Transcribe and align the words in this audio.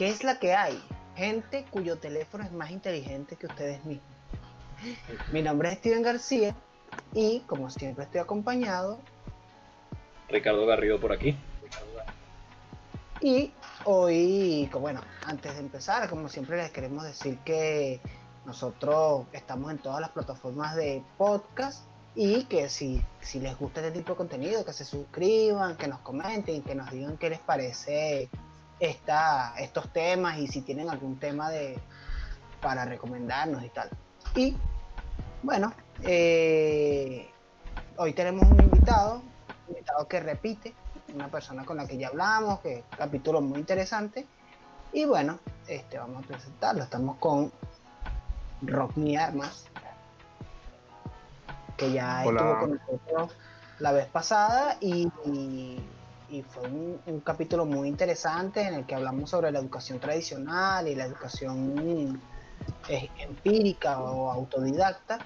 ¿Qué 0.00 0.08
es 0.08 0.24
la 0.24 0.38
que 0.38 0.54
hay? 0.54 0.82
Gente 1.14 1.66
cuyo 1.70 1.98
teléfono 1.98 2.42
es 2.42 2.52
más 2.52 2.70
inteligente 2.70 3.36
que 3.36 3.46
ustedes 3.46 3.84
mismos. 3.84 4.08
Mi 5.30 5.42
nombre 5.42 5.68
es 5.68 5.76
Steven 5.76 6.00
García 6.00 6.56
y 7.12 7.40
como 7.40 7.68
siempre 7.68 8.04
estoy 8.04 8.22
acompañado. 8.22 8.98
Ricardo 10.30 10.64
Garrido 10.64 10.98
por 10.98 11.12
aquí. 11.12 11.36
Y 13.20 13.52
hoy, 13.84 14.70
bueno, 14.72 15.02
antes 15.26 15.52
de 15.52 15.60
empezar, 15.60 16.08
como 16.08 16.30
siempre 16.30 16.56
les 16.56 16.70
queremos 16.70 17.04
decir 17.04 17.36
que 17.44 18.00
nosotros 18.46 19.26
estamos 19.34 19.70
en 19.70 19.76
todas 19.76 20.00
las 20.00 20.12
plataformas 20.12 20.76
de 20.76 21.02
podcast 21.18 21.84
y 22.14 22.44
que 22.44 22.70
si, 22.70 23.04
si 23.20 23.38
les 23.38 23.54
gusta 23.58 23.80
este 23.82 23.98
tipo 23.98 24.14
de 24.14 24.16
contenido, 24.16 24.64
que 24.64 24.72
se 24.72 24.86
suscriban, 24.86 25.76
que 25.76 25.88
nos 25.88 26.00
comenten, 26.00 26.62
que 26.62 26.74
nos 26.74 26.90
digan 26.90 27.18
qué 27.18 27.28
les 27.28 27.40
parece 27.40 28.30
esta, 28.80 29.54
estos 29.58 29.92
temas 29.92 30.38
y 30.38 30.48
si 30.48 30.62
tienen 30.62 30.88
algún 30.88 31.18
tema 31.18 31.50
de, 31.50 31.78
para 32.60 32.84
recomendarnos 32.86 33.62
y 33.62 33.68
tal. 33.68 33.90
Y 34.34 34.56
bueno, 35.42 35.72
eh, 36.02 37.30
hoy 37.96 38.12
tenemos 38.14 38.48
un 38.50 38.60
invitado, 38.60 39.22
un 39.68 39.74
invitado 39.74 40.08
que 40.08 40.20
repite, 40.20 40.74
una 41.14 41.28
persona 41.28 41.64
con 41.64 41.76
la 41.76 41.86
que 41.86 41.98
ya 41.98 42.08
hablamos, 42.08 42.60
que 42.60 42.84
capítulo 42.96 43.40
muy 43.40 43.58
interesante. 43.58 44.26
Y 44.92 45.04
bueno, 45.04 45.38
este, 45.68 45.98
vamos 45.98 46.24
a 46.24 46.26
presentarlo. 46.26 46.82
Estamos 46.82 47.16
con 47.18 47.52
Rock 48.62 48.96
Me 48.96 49.18
Armas, 49.18 49.66
que 51.76 51.92
ya 51.92 52.24
estuvo 52.24 52.58
con 52.58 52.70
nosotros 52.74 53.36
la 53.78 53.92
vez 53.92 54.06
pasada 54.08 54.76
y 54.80 55.10
y 55.24 55.82
fue 56.48 56.62
un, 56.68 57.20
capítulo 57.24 57.66
muy 57.66 57.88
interesante 57.88 58.62
en 58.62 58.74
el 58.74 58.86
que 58.86 58.94
hablamos 58.94 59.30
sobre 59.30 59.50
la 59.50 59.58
educación 59.58 59.98
tradicional 59.98 60.86
y 60.86 60.94
la 60.94 61.04
educación 61.04 62.20
eh, 62.88 63.08
empírica 63.18 64.00
o 64.00 64.30
autodidacta. 64.30 65.18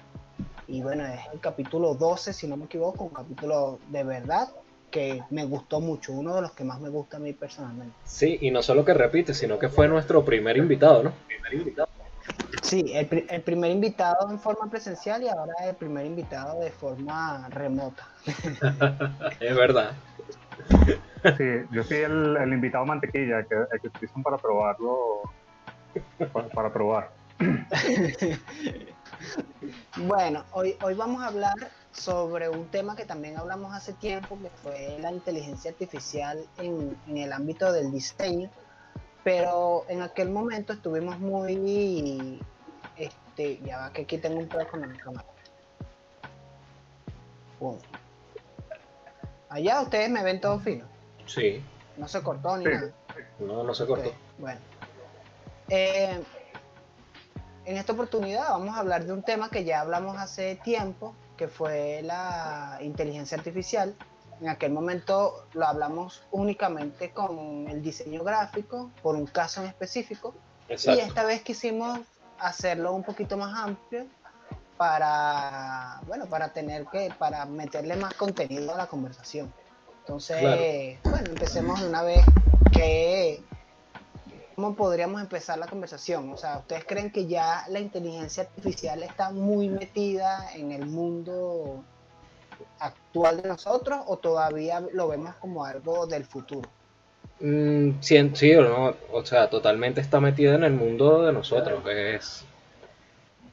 Y 0.67 0.81
bueno, 0.81 1.05
es 1.05 1.21
el 1.31 1.39
capítulo 1.39 1.93
12, 1.93 2.33
si 2.33 2.47
no 2.47 2.57
me 2.57 2.65
equivoco, 2.65 3.03
un 3.03 3.11
capítulo 3.11 3.79
de 3.89 4.03
verdad 4.03 4.49
que 4.89 5.21
me 5.29 5.45
gustó 5.45 5.79
mucho, 5.79 6.13
uno 6.13 6.35
de 6.35 6.41
los 6.41 6.53
que 6.53 6.63
más 6.63 6.79
me 6.79 6.89
gusta 6.89 7.17
a 7.17 7.19
mí 7.19 7.33
personalmente. 7.33 7.95
Sí, 8.05 8.37
y 8.41 8.49
no 8.49 8.63
solo 8.63 8.85
que 8.85 8.93
repite, 8.93 9.33
sino 9.33 9.59
que 9.59 9.69
fue 9.69 9.87
nuestro 9.87 10.23
primer 10.23 10.57
invitado, 10.57 11.03
¿no? 11.03 11.13
Primer 11.27 11.53
invitado. 11.53 11.89
Sí, 12.63 12.91
el, 12.93 13.25
el, 13.29 13.41
primer 13.41 13.71
invitado 13.71 14.31
en 14.31 14.39
forma 14.39 14.69
presencial 14.69 15.21
y 15.21 15.27
ahora 15.27 15.53
el 15.67 15.75
primer 15.75 16.05
invitado 16.05 16.59
de 16.61 16.71
forma 16.71 17.47
remota. 17.49 18.07
es 19.39 19.55
verdad. 19.55 19.91
Sí, 21.37 21.43
yo 21.71 21.83
soy 21.83 21.97
el, 21.97 22.37
el 22.37 22.53
invitado 22.53 22.85
mantequilla 22.85 23.43
que, 23.43 23.55
el 23.55 23.81
que 23.81 23.87
utilizan 23.87 24.21
para 24.21 24.37
probarlo, 24.37 25.23
para, 26.53 26.71
probar. 26.71 27.11
bueno, 29.97 30.43
hoy, 30.51 30.77
hoy 30.83 30.93
vamos 30.93 31.23
a 31.23 31.27
hablar 31.27 31.55
sobre 31.91 32.49
un 32.49 32.67
tema 32.67 32.95
que 32.95 33.05
también 33.05 33.37
hablamos 33.37 33.73
hace 33.73 33.93
tiempo, 33.93 34.37
que 34.39 34.49
fue 34.49 34.97
la 34.99 35.11
inteligencia 35.11 35.71
artificial 35.71 36.45
en, 36.57 36.95
el 37.07 37.33
ámbito 37.33 37.71
del 37.71 37.91
diseño, 37.91 38.49
pero 39.23 39.85
en 39.89 40.01
aquel 40.01 40.29
momento 40.29 40.73
estuvimos 40.73 41.19
muy, 41.19 42.39
este, 42.97 43.59
ya 43.65 43.79
va 43.79 43.93
que 43.93 44.03
aquí 44.03 44.17
tengo 44.17 44.39
un 44.39 44.47
poco 44.47 44.67
con 44.67 44.97
cámara. 44.97 45.25
Allá 49.55 49.79
ustedes 49.79 50.09
me 50.09 50.21
ven 50.21 50.41
todo 50.41 50.59
fino. 50.59 50.83
Sí. 51.27 51.63
No 51.95 52.09
se 52.09 52.21
cortó 52.21 52.57
ni 52.57 52.65
nada. 52.65 52.91
No, 53.39 53.63
no 53.63 53.73
se 53.73 53.85
cortó. 53.85 54.11
Bueno. 54.37 54.59
Eh, 55.69 56.21
en 57.63 57.77
esta 57.77 57.93
oportunidad 57.93 58.49
vamos 58.49 58.75
a 58.75 58.79
hablar 58.79 59.05
de 59.05 59.13
un 59.13 59.23
tema 59.23 59.49
que 59.49 59.63
ya 59.63 59.79
hablamos 59.79 60.17
hace 60.17 60.57
tiempo, 60.57 61.15
que 61.37 61.47
fue 61.47 62.01
la 62.03 62.79
inteligencia 62.81 63.37
artificial. 63.37 63.95
En 64.41 64.49
aquel 64.49 64.73
momento 64.73 65.47
lo 65.53 65.65
hablamos 65.65 66.23
únicamente 66.31 67.11
con 67.11 67.69
el 67.69 67.81
diseño 67.81 68.25
gráfico, 68.25 68.91
por 69.01 69.15
un 69.15 69.25
caso 69.25 69.61
en 69.61 69.67
específico. 69.67 70.35
Y 70.67 70.99
esta 70.99 71.23
vez 71.23 71.43
quisimos 71.43 72.01
hacerlo 72.39 72.91
un 72.91 73.03
poquito 73.03 73.37
más 73.37 73.57
amplio 73.57 74.05
para, 74.77 76.01
bueno, 76.07 76.25
para 76.25 76.49
tener 76.49 76.85
que, 76.87 77.13
para 77.17 77.45
meterle 77.45 77.95
más 77.95 78.13
contenido 78.13 78.73
a 78.73 78.77
la 78.77 78.87
conversación. 78.87 79.53
Entonces, 79.99 80.99
bueno, 81.03 81.29
empecemos 81.29 81.81
una 81.81 82.03
vez 82.03 82.23
que 82.71 83.43
¿cómo 84.55 84.75
podríamos 84.75 85.21
empezar 85.21 85.57
la 85.57 85.67
conversación? 85.67 86.31
O 86.31 86.37
sea, 86.37 86.59
¿ustedes 86.59 86.85
creen 86.85 87.11
que 87.11 87.27
ya 87.27 87.65
la 87.69 87.79
inteligencia 87.79 88.43
artificial 88.43 89.03
está 89.03 89.31
muy 89.31 89.69
metida 89.69 90.49
en 90.55 90.71
el 90.71 90.85
mundo 90.85 91.83
actual 92.79 93.41
de 93.41 93.49
nosotros 93.49 93.99
o 94.07 94.17
todavía 94.17 94.79
lo 94.93 95.07
vemos 95.09 95.35
como 95.35 95.65
algo 95.65 96.07
del 96.07 96.25
futuro? 96.25 96.69
Mm, 97.39 97.99
sí, 97.99 98.31
sí, 98.33 98.53
no, 98.53 98.95
o 99.11 99.25
sea, 99.25 99.49
totalmente 99.49 99.99
está 99.99 100.21
metida 100.21 100.55
en 100.55 100.63
el 100.63 100.73
mundo 100.73 101.23
de 101.23 101.33
nosotros. 101.33 101.83
Es, 101.87 102.45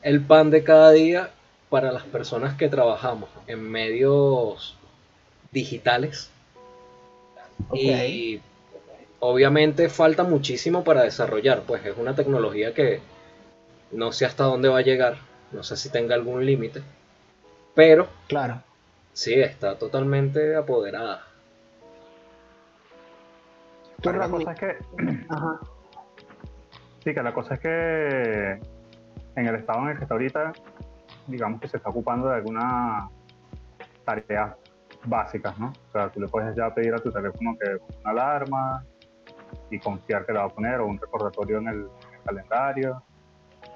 el 0.02 0.20
pan 0.20 0.50
de 0.50 0.64
cada 0.64 0.90
día 0.92 1.30
para 1.70 1.92
las 1.92 2.02
personas 2.04 2.56
que 2.56 2.68
trabajamos 2.68 3.30
en 3.46 3.62
medios 3.70 4.76
digitales. 5.52 6.30
Y 7.72 8.40
obviamente 9.20 9.88
falta 9.88 10.24
muchísimo 10.24 10.84
para 10.84 11.02
desarrollar, 11.02 11.62
pues 11.62 11.84
es 11.86 11.96
una 11.96 12.14
tecnología 12.14 12.74
que 12.74 13.00
no 13.92 14.10
sé 14.12 14.26
hasta 14.26 14.44
dónde 14.44 14.68
va 14.68 14.78
a 14.78 14.82
llegar, 14.82 15.18
no 15.52 15.62
sé 15.62 15.76
si 15.76 15.90
tenga 15.90 16.14
algún 16.14 16.44
límite, 16.44 16.82
pero 17.74 18.08
claro. 18.26 18.62
Sí, 19.12 19.34
está 19.34 19.78
totalmente 19.78 20.56
apoderada. 20.56 21.26
Pero 24.02 24.18
la 24.18 24.28
cosa 24.28 24.52
es 24.52 24.58
que 24.58 24.76
Sí, 27.04 27.14
que 27.14 27.22
la 27.22 27.34
cosa 27.34 27.54
es 27.54 27.60
que 27.60 28.60
en 29.36 29.46
el 29.46 29.54
estado 29.56 29.82
en 29.82 29.88
el 29.90 29.96
que 29.96 30.02
está 30.04 30.14
ahorita, 30.14 30.52
digamos 31.26 31.60
que 31.60 31.68
se 31.68 31.76
está 31.76 31.90
ocupando 31.90 32.28
de 32.28 32.36
algunas 32.36 33.10
tareas 34.04 34.56
básicas, 35.04 35.58
¿no? 35.58 35.72
O 35.88 35.92
sea, 35.92 36.08
tú 36.10 36.20
le 36.20 36.28
puedes 36.28 36.54
ya 36.56 36.72
pedir 36.74 36.94
a 36.94 36.98
tu 36.98 37.10
teléfono 37.10 37.56
que 37.58 37.78
una 38.00 38.10
alarma 38.10 38.84
y 39.70 39.78
confiar 39.78 40.24
que 40.26 40.32
la 40.32 40.40
va 40.40 40.46
a 40.46 40.50
poner 40.50 40.80
o 40.80 40.86
un 40.86 40.98
recordatorio 40.98 41.58
en 41.58 41.68
el, 41.68 41.88
calendario. 42.24 43.02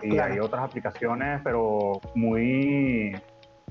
Y 0.02 0.18
hay 0.18 0.38
otras 0.38 0.62
aplicaciones, 0.62 1.40
pero 1.42 2.00
muy, 2.14 3.12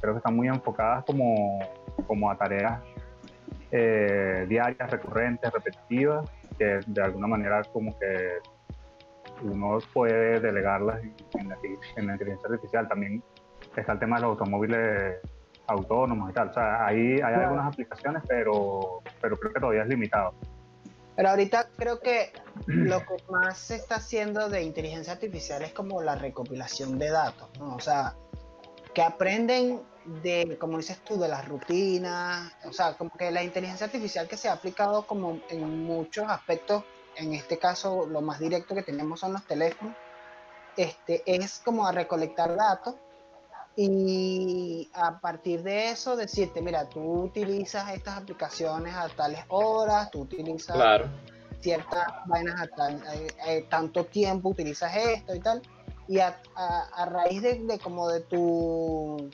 creo 0.02 0.14
que 0.14 0.18
están 0.18 0.36
muy 0.36 0.50
enfocadas 0.50 1.06
como, 1.06 1.60
como 2.08 2.30
a 2.30 2.38
tareas 2.38 2.82
eh, 3.72 4.46
diarias, 4.50 4.92
recurrentes, 4.92 5.50
repetitivas, 5.54 6.30
que 6.58 6.80
de 6.86 7.02
alguna 7.02 7.28
manera 7.28 7.62
como 7.72 7.98
que 7.98 8.40
uno 9.42 9.80
puede 9.94 10.40
delegarlas 10.40 11.02
en 11.34 11.50
la, 11.50 12.14
inteligencia 12.14 12.50
artificial. 12.50 12.88
También 12.88 13.24
está 13.76 13.94
el 13.94 14.00
tema 14.00 14.18
de 14.18 14.24
los 14.24 14.32
automóviles 14.32 15.18
autónomos 15.68 16.30
y 16.32 16.34
tal. 16.34 16.50
O 16.50 16.54
sea, 16.54 16.86
ahí 16.86 17.16
hay 17.16 17.34
algunas 17.34 17.74
aplicaciones, 17.74 18.24
pero, 18.28 19.02
pero 19.22 19.38
creo 19.38 19.54
que 19.54 19.60
todavía 19.60 19.84
es 19.84 19.90
limitado. 19.90 20.34
Pero 21.16 21.30
ahorita 21.30 21.70
creo 21.78 22.00
que 22.00 22.34
lo 22.68 23.00
que 23.00 23.16
más 23.30 23.58
se 23.58 23.76
está 23.76 23.96
haciendo 23.96 24.50
de 24.50 24.64
inteligencia 24.64 25.14
artificial 25.14 25.62
es 25.62 25.74
como 25.74 26.02
la 26.02 26.16
recopilación 26.16 27.00
de 27.00 27.10
datos, 27.10 27.50
¿no? 27.60 27.76
O 27.76 27.80
sea, 27.80 28.16
que 28.94 29.02
aprenden 29.02 29.82
de, 30.24 30.58
como 30.60 30.78
dices 30.78 31.00
tú, 31.00 31.20
de 31.20 31.28
las 31.28 31.48
rutinas, 31.48 32.54
o 32.66 32.72
sea, 32.72 32.94
como 32.94 33.12
que 33.12 33.32
la 33.32 33.44
inteligencia 33.44 33.86
artificial 33.86 34.28
que 34.28 34.38
se 34.38 34.50
ha 34.50 34.54
aplicado 34.54 35.08
como 35.08 35.40
en 35.50 35.84
muchos 35.84 36.26
aspectos 36.30 36.84
en 37.18 37.34
este 37.34 37.58
caso 37.58 38.06
lo 38.06 38.22
más 38.22 38.40
directo 38.40 38.76
que 38.76 38.84
tenemos 38.84 39.20
son 39.20 39.34
los 39.34 39.46
teléfonos, 39.46 39.96
este, 40.78 41.24
es 41.26 41.62
como 41.64 41.88
a 41.88 41.92
recolectar 41.92 42.56
datos 42.56 42.96
y 43.76 44.90
a 44.94 45.20
partir 45.20 45.64
de 45.64 45.90
eso 45.90 46.16
decirte, 46.16 46.62
mira, 46.62 46.88
tú 46.88 47.02
utilizas 47.24 47.94
estas 47.94 48.18
aplicaciones 48.18 48.94
a 48.96 49.10
tales 49.10 49.44
horas, 49.50 50.12
tú 50.12 50.22
utilizas 50.22 50.78
ciertas 51.60 52.06
vainas 52.26 52.62
a 52.62 52.90
eh, 52.90 53.28
eh, 53.48 53.66
tanto 53.70 54.06
tiempo, 54.06 54.50
utilizas 54.50 54.96
esto 54.96 55.36
y 55.36 55.40
tal, 55.40 55.62
y 56.08 56.20
a, 56.20 56.40
raíz 57.08 57.42
de, 57.42 57.56
de, 57.60 57.80
como 57.80 58.08
de 58.08 58.22
tu 58.22 59.30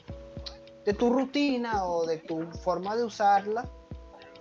de 0.84 0.94
tu 0.94 1.10
rutina 1.10 1.84
o 1.86 2.06
de 2.06 2.18
tu 2.18 2.50
forma 2.64 2.96
de 2.96 3.04
usarla, 3.04 3.64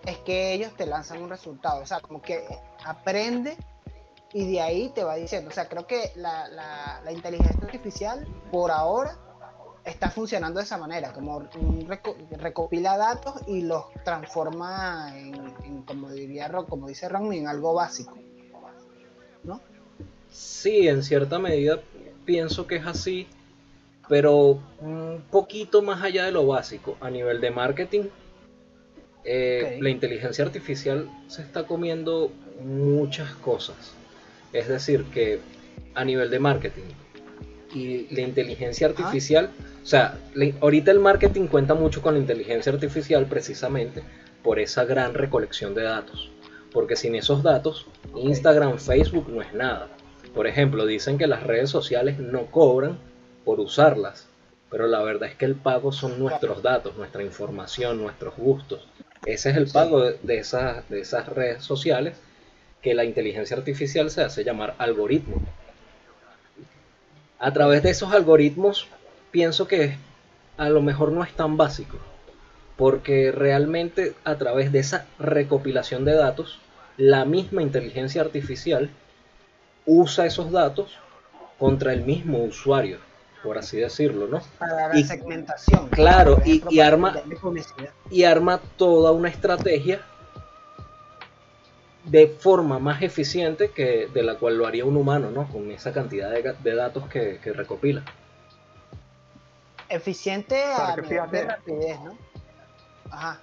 es 0.06 0.18
que 0.20 0.54
ellos 0.54 0.74
te 0.76 0.86
lanzan 0.86 1.22
un 1.22 1.30
resultado. 1.30 1.82
O 1.82 1.86
sea, 1.86 2.00
como 2.00 2.22
que 2.22 2.44
aprende 2.86 3.58
y 4.34 4.52
de 4.52 4.62
ahí 4.62 4.90
te 4.90 5.04
va 5.04 5.16
diciendo. 5.16 5.50
O 5.50 5.54
sea, 5.54 5.68
creo 5.68 5.88
que 5.88 6.12
la, 6.16 6.48
la, 7.04 7.12
inteligencia 7.12 7.60
artificial 7.62 8.26
por 8.52 8.72
ahora 8.72 9.18
está 9.84 10.10
funcionando 10.10 10.60
de 10.60 10.66
esa 10.66 10.78
manera, 10.78 11.12
como 11.12 11.48
recopila 12.38 12.98
datos 12.98 13.42
y 13.48 13.62
los 13.62 13.86
transforma 14.06 15.12
en, 15.18 15.82
como 15.84 16.12
diría 16.12 16.50
como 16.70 16.88
dice 16.88 17.10
Ron, 17.10 17.34
en 17.34 17.48
algo 17.48 17.74
básico. 17.74 18.18
¿No? 19.44 19.60
Sí, 20.30 20.88
en 20.88 21.04
cierta 21.04 21.40
medida 21.40 21.80
pienso 22.26 22.68
que 22.68 22.78
es 22.78 22.86
así, 22.86 23.28
pero 24.08 24.60
un 24.80 25.24
poquito 25.30 25.82
más 25.82 26.04
allá 26.04 26.26
de 26.26 26.32
lo 26.32 26.46
básico. 26.46 26.96
A 27.02 27.10
nivel 27.10 27.42
de 27.42 27.52
marketing, 27.52 28.04
eh, 29.24 29.78
la 29.82 29.90
inteligencia 29.90 30.46
artificial 30.46 31.10
se 31.28 31.42
está 31.42 31.66
comiendo 31.68 32.32
muchas 32.66 33.34
cosas. 33.36 33.94
Es 34.54 34.68
decir, 34.68 35.06
que 35.06 35.40
a 35.96 36.04
nivel 36.06 36.30
de 36.30 36.40
marketing 36.40 36.84
y 37.74 38.14
la 38.14 38.22
inteligencia 38.22 38.88
artificial, 38.88 39.50
o 39.84 39.86
sea, 39.86 40.18
ahorita 40.60 40.92
el 40.92 41.00
marketing 41.00 41.48
cuenta 41.48 41.74
mucho 41.74 42.02
con 42.02 42.14
la 42.16 42.20
inteligencia 42.20 42.72
artificial 42.72 43.26
precisamente 43.26 44.04
por 44.44 44.60
esa 44.60 44.86
gran 44.86 45.14
recolección 45.14 45.74
de 45.74 45.84
datos. 45.84 46.30
Porque 46.72 46.96
sin 46.96 47.16
esos 47.16 47.44
datos, 47.44 47.88
Instagram, 48.16 48.78
Facebook 48.78 49.28
no 49.30 49.42
es 49.42 49.54
nada. 49.54 49.90
Por 50.34 50.48
ejemplo, 50.48 50.86
dicen 50.86 51.18
que 51.18 51.28
las 51.28 51.44
redes 51.44 51.70
sociales 51.70 52.20
no 52.20 52.46
cobran 52.46 52.98
por 53.44 53.60
usarlas, 53.60 54.28
pero 54.70 54.88
la 54.88 55.02
verdad 55.02 55.30
es 55.30 55.36
que 55.36 55.46
el 55.46 55.56
pago 55.56 55.92
son 55.92 56.18
nuestros 56.18 56.62
datos, 56.62 56.96
nuestra 56.96 57.24
información, 57.24 58.02
nuestros 58.02 58.36
gustos. 58.38 58.88
Ese 59.26 59.50
es 59.50 59.58
el 59.58 59.68
pago 59.68 60.02
de, 60.02 60.38
esas, 60.38 60.88
de 60.90 61.02
esas 61.02 61.28
redes 61.28 61.64
sociales 61.64 62.16
que 62.82 62.94
la 62.94 63.06
inteligencia 63.06 63.56
artificial 63.56 64.10
se 64.10 64.24
hace 64.24 64.44
llamar 64.44 64.76
algoritmo. 64.78 65.42
A 67.40 67.54
través 67.54 67.84
de 67.84 67.92
esos 67.92 68.14
algoritmos 68.14 68.88
pienso 69.32 69.68
que 69.68 69.98
a 70.58 70.70
lo 70.70 70.82
mejor 70.82 71.12
no 71.12 71.24
es 71.24 71.34
tan 71.34 71.58
básico, 71.58 71.98
porque 72.78 73.32
realmente 73.32 74.14
a 74.24 74.36
través 74.36 74.72
de 74.72 74.80
esa 74.80 75.06
recopilación 75.20 76.06
de 76.06 76.16
datos, 76.16 76.60
la 76.98 77.26
misma 77.26 77.62
inteligencia 77.62 78.22
artificial 78.22 78.90
usa 79.86 80.26
esos 80.26 80.52
datos 80.52 80.98
contra 81.58 81.94
el 81.94 82.04
mismo 82.04 82.44
usuario, 82.44 83.00
por 83.44 83.58
así 83.58 83.78
decirlo, 83.78 84.28
¿no? 84.28 84.42
Para 84.58 84.94
la 84.94 85.04
segmentación. 85.04 85.90
Claro, 85.90 86.42
y, 86.46 86.80
arma, 86.80 87.16
y 88.10 88.24
arma 88.24 88.60
toda 88.78 89.12
una 89.12 89.30
estrategia 89.30 90.02
de 92.04 92.28
forma 92.28 92.80
más 92.80 93.02
eficiente 93.02 93.70
que 93.72 94.08
de 94.08 94.24
la 94.24 94.36
cual 94.36 94.58
lo 94.58 94.66
haría 94.66 94.86
un 94.86 94.98
humano, 94.98 95.30
¿no? 95.32 95.48
Con 95.48 95.70
esa 95.72 95.94
cantidad 95.94 96.32
de, 96.32 96.76
datos 96.76 97.08
que, 97.08 97.40
recopila. 97.54 98.04
Eficiente 99.88 100.64
a 100.64 100.96
de 100.96 101.44
rapidez, 101.44 102.00
¿no? 102.02 102.18
Ajá. 103.12 103.40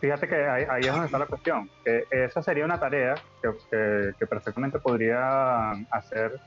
Fíjate 0.00 0.26
que 0.26 0.34
ahí, 0.34 0.80
es 0.80 0.86
donde 0.88 1.06
está 1.06 1.18
la 1.18 1.26
cuestión. 1.26 1.70
Que 1.84 2.06
esa 2.10 2.42
sería 2.42 2.64
una 2.64 2.80
tarea 2.80 3.14
que, 3.40 4.26
perfectamente 4.26 4.80
podría 4.80 5.70
hacer 5.90 6.40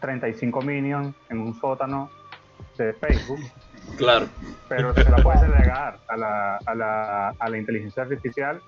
35 0.00 0.62
minions 0.62 1.14
en 1.28 1.40
un 1.40 1.54
sótano 1.60 2.10
de 2.78 2.94
Facebook. 2.94 3.40
Claro. 3.98 4.28
Pero 4.68 4.94
se 4.94 5.10
la 5.10 5.16
puedes 5.18 5.42
delegar 5.42 5.98
a 6.08 6.16
la, 6.16 6.56
a, 6.56 6.74
la, 6.74 7.28
a 7.38 7.50
la 7.50 7.58
inteligencia 7.58 8.04
artificial 8.04 8.62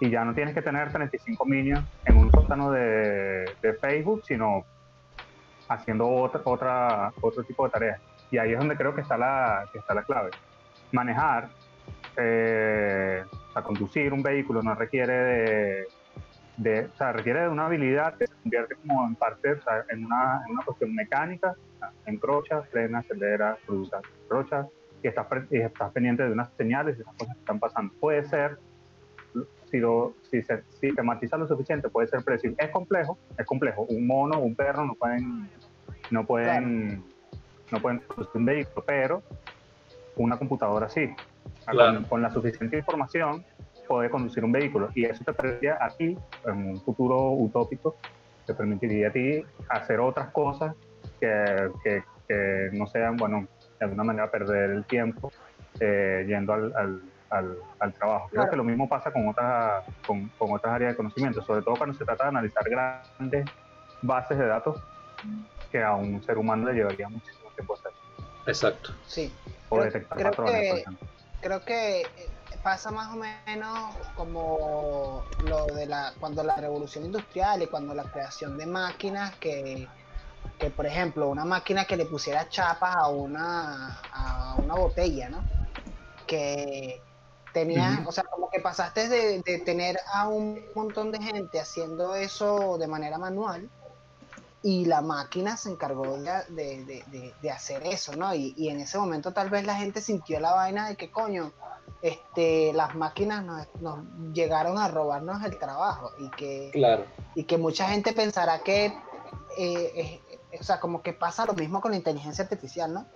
y 0.00 0.10
ya 0.10 0.24
no 0.24 0.34
tienes 0.34 0.54
que 0.54 0.62
tener 0.62 0.92
35 0.92 1.44
minions 1.44 1.84
en 2.04 2.16
un 2.16 2.30
sótano 2.30 2.70
de, 2.70 3.50
de 3.60 3.72
Facebook, 3.80 4.22
sino 4.24 4.64
haciendo 5.68 6.08
otra, 6.08 6.40
otra, 6.44 7.12
otro 7.20 7.42
tipo 7.44 7.64
de 7.64 7.70
tareas. 7.70 8.00
Y 8.30 8.38
ahí 8.38 8.52
es 8.52 8.58
donde 8.58 8.76
creo 8.76 8.94
que 8.94 9.00
está 9.00 9.16
la, 9.16 9.68
que 9.72 9.78
está 9.78 9.94
la 9.94 10.02
clave. 10.02 10.30
Manejar, 10.92 11.48
eh, 12.16 13.24
o 13.30 13.52
sea, 13.52 13.62
conducir 13.62 14.12
un 14.12 14.22
vehículo 14.22 14.62
no 14.62 14.74
requiere 14.74 15.12
de, 15.12 15.86
de, 16.56 16.86
o 16.86 16.96
sea, 16.96 17.12
requiere 17.12 17.42
de 17.42 17.48
una 17.48 17.66
habilidad 17.66 18.16
que 18.16 18.26
se 18.26 18.34
convierte 18.34 18.74
como 18.76 19.06
en 19.06 19.14
parte, 19.14 19.52
o 19.52 19.62
sea, 19.62 19.84
en, 19.90 20.04
una, 20.04 20.42
en 20.46 20.52
una 20.52 20.64
cuestión 20.64 20.94
mecánica, 20.94 21.54
encrocha, 22.06 22.62
frena, 22.62 22.98
acelera, 22.98 23.56
produce, 23.66 23.96
encrocha, 24.24 24.66
y 25.02 25.08
estás, 25.08 25.26
y 25.50 25.58
estás 25.58 25.92
pendiente 25.92 26.24
de 26.24 26.32
unas 26.32 26.50
señales 26.56 26.98
y 26.98 27.02
unas 27.02 27.14
cosas 27.14 27.34
que 27.34 27.40
están 27.40 27.58
pasando. 27.58 27.94
Puede 28.00 28.24
ser 28.24 28.58
si, 29.70 29.78
lo, 29.78 30.14
si 30.30 30.42
se 30.42 30.62
sistematiza 30.80 31.36
lo 31.36 31.46
suficiente, 31.46 31.88
puede 31.88 32.08
ser 32.08 32.22
predecible. 32.22 32.56
Es 32.58 32.70
complejo, 32.70 33.18
es 33.36 33.46
complejo. 33.46 33.82
Un 33.88 34.06
mono, 34.06 34.40
un 34.40 34.54
perro 34.54 34.84
no 34.84 34.94
pueden, 34.94 35.48
no 36.10 36.26
pueden, 36.26 37.04
no 37.70 37.80
pueden 37.80 38.00
producir 38.00 38.36
un 38.36 38.44
vehículo, 38.44 38.84
pero 38.86 39.22
una 40.16 40.38
computadora 40.38 40.88
sí. 40.88 41.10
Con, 42.08 42.22
la 42.22 42.30
suficiente 42.30 42.78
información 42.78 43.44
puede 43.86 44.10
conducir 44.10 44.44
un 44.44 44.52
vehículo 44.52 44.90
y 44.94 45.04
eso 45.04 45.22
te 45.24 45.32
permitiría 45.32 45.78
a 45.80 45.88
ti, 45.90 46.16
en 46.46 46.52
un 46.52 46.80
futuro 46.80 47.32
utópico, 47.32 47.96
te 48.46 48.54
permitiría 48.54 49.08
a 49.08 49.12
ti 49.12 49.44
hacer 49.68 50.00
otras 50.00 50.30
cosas 50.30 50.74
que, 51.20 51.70
que, 51.84 52.02
no 52.72 52.86
sean, 52.86 53.16
bueno, 53.16 53.46
de 53.78 53.84
alguna 53.84 54.04
manera 54.04 54.30
perder 54.30 54.70
el 54.70 54.84
tiempo 54.84 55.30
eh, 55.80 56.24
yendo 56.26 56.52
al 56.52 56.72
al, 56.76 57.02
al 57.30 57.92
trabajo. 57.94 58.28
Creo 58.30 58.48
que 58.48 58.56
lo 58.56 58.64
mismo 58.64 58.88
pasa 58.88 59.12
con 59.12 59.28
otras, 59.28 59.84
con, 60.06 60.28
con, 60.38 60.52
otras 60.52 60.74
áreas 60.74 60.92
de 60.92 60.96
conocimiento, 60.96 61.42
sobre 61.42 61.62
todo 61.62 61.76
cuando 61.76 61.96
se 61.96 62.04
trata 62.04 62.24
de 62.24 62.28
analizar 62.30 62.64
grandes 62.68 63.46
bases 64.02 64.38
de 64.38 64.46
datos 64.46 64.80
que 65.70 65.82
a 65.82 65.94
un 65.94 66.22
ser 66.24 66.38
humano 66.38 66.66
le 66.66 66.74
llevaría 66.74 67.08
muchísimo 67.08 67.50
tiempo 67.50 67.74
hacer. 67.74 67.92
Exacto. 68.46 68.94
Sí. 69.06 69.32
O 69.68 69.80
detectar 69.80 70.16
creo 70.16 70.30
patrones, 70.30 70.84
que, 70.84 70.96
Creo 71.40 71.64
que 71.64 72.06
pasa 72.62 72.90
más 72.90 73.14
o 73.14 73.16
menos 73.16 73.94
como 74.16 75.24
lo 75.44 75.66
de 75.66 75.86
la 75.86 76.12
cuando 76.18 76.42
la 76.42 76.56
revolución 76.56 77.04
industrial 77.04 77.62
y 77.62 77.66
cuando 77.66 77.94
la 77.94 78.04
creación 78.04 78.58
de 78.58 78.66
máquinas 78.66 79.34
que, 79.36 79.86
que 80.58 80.70
por 80.70 80.86
ejemplo 80.86 81.28
una 81.28 81.44
máquina 81.44 81.84
que 81.84 81.96
le 81.96 82.06
pusiera 82.06 82.48
chapas 82.48 82.96
a 82.96 83.08
una 83.08 84.00
a 84.12 84.56
una 84.58 84.74
botella 84.74 85.28
no 85.28 85.44
que 86.26 87.00
Tenía, 87.58 88.04
o 88.06 88.12
sea, 88.12 88.22
como 88.22 88.48
que 88.50 88.60
pasaste 88.60 89.08
de, 89.08 89.58
tener 89.64 89.98
a 90.12 90.28
un 90.28 90.62
montón 90.76 91.10
de 91.10 91.20
gente 91.20 91.58
haciendo 91.58 92.14
eso 92.14 92.78
de 92.78 92.86
manera 92.86 93.18
manual 93.18 93.68
y 94.62 94.84
la 94.84 95.02
máquina 95.02 95.56
se 95.56 95.70
encargó 95.70 96.18
de, 96.18 97.50
hacer 97.52 97.84
eso, 97.84 98.14
¿no? 98.14 98.32
Y, 98.32 98.68
en 98.68 98.78
ese 98.78 98.96
momento 98.96 99.32
tal 99.32 99.50
vez 99.50 99.66
la 99.66 99.74
gente 99.74 100.00
sintió 100.00 100.38
la 100.38 100.54
vaina 100.54 100.88
de 100.88 100.94
que, 100.94 101.10
coño, 101.10 101.50
este, 102.00 102.72
las 102.74 102.94
máquinas 102.94 103.44
nos, 103.80 103.98
llegaron 104.32 104.78
a 104.78 104.86
robarnos 104.86 105.44
el 105.44 105.58
trabajo 105.58 106.12
y 106.20 106.30
que, 106.30 106.70
claro. 106.72 107.06
y 107.34 107.42
que 107.42 107.58
mucha 107.58 107.88
gente 107.88 108.12
pensará 108.12 108.60
que, 108.60 108.96
eh, 109.58 110.20
o 110.60 110.62
sea, 110.62 110.78
como 110.78 111.02
que 111.02 111.12
pasa 111.12 111.44
lo 111.44 111.54
mismo 111.54 111.80
con 111.80 111.90
la 111.90 111.96
inteligencia 111.96 112.44
artificial, 112.44 112.94
¿no? 112.94 113.06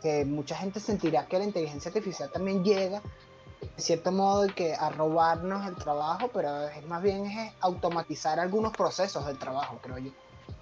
Que 0.00 0.24
mucha 0.24 0.54
gente 0.54 0.78
sentirá 0.78 1.26
que 1.26 1.40
la 1.40 1.44
inteligencia 1.44 1.88
artificial 1.88 2.30
también 2.30 2.62
llega 2.62 3.02
de 3.76 3.82
cierto 3.82 4.12
modo 4.12 4.46
que 4.54 4.74
a 4.74 4.90
robarnos 4.90 5.66
el 5.66 5.74
trabajo, 5.76 6.30
pero 6.32 6.68
es 6.68 6.86
más 6.86 7.02
bien 7.02 7.26
es 7.26 7.52
automatizar 7.60 8.38
algunos 8.38 8.72
procesos 8.72 9.26
del 9.26 9.38
trabajo, 9.38 9.78
creo 9.82 9.98
yo. 9.98 10.10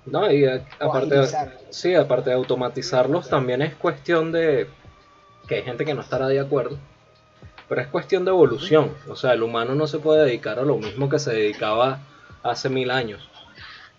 No, 0.07 0.31
y 0.31 0.45
aparte, 0.45 1.15
de, 1.15 1.29
sí, 1.71 1.95
aparte 1.95 2.31
de 2.31 2.37
automatizarlos, 2.37 3.29
también 3.29 3.63
es 3.63 3.75
cuestión 3.75 4.33
de 4.33 4.67
que 5.47 5.57
hay 5.57 5.63
gente 5.63 5.85
que 5.85 5.95
no 5.95 6.01
estará 6.01 6.27
de 6.27 6.41
acuerdo, 6.41 6.79
pero 7.69 7.81
es 7.81 7.87
cuestión 7.87 8.25
de 8.25 8.31
evolución. 8.31 8.93
O 9.09 9.17
sea, 9.17 9.33
el 9.33 9.43
humano 9.43 9.75
no 9.75 9.87
se 9.87 9.99
puede 9.99 10.25
dedicar 10.25 10.59
a 10.59 10.63
lo 10.63 10.77
mismo 10.77 11.09
que 11.09 11.19
se 11.19 11.33
dedicaba 11.33 12.01
hace 12.43 12.69
mil 12.69 12.91
años. 12.91 13.29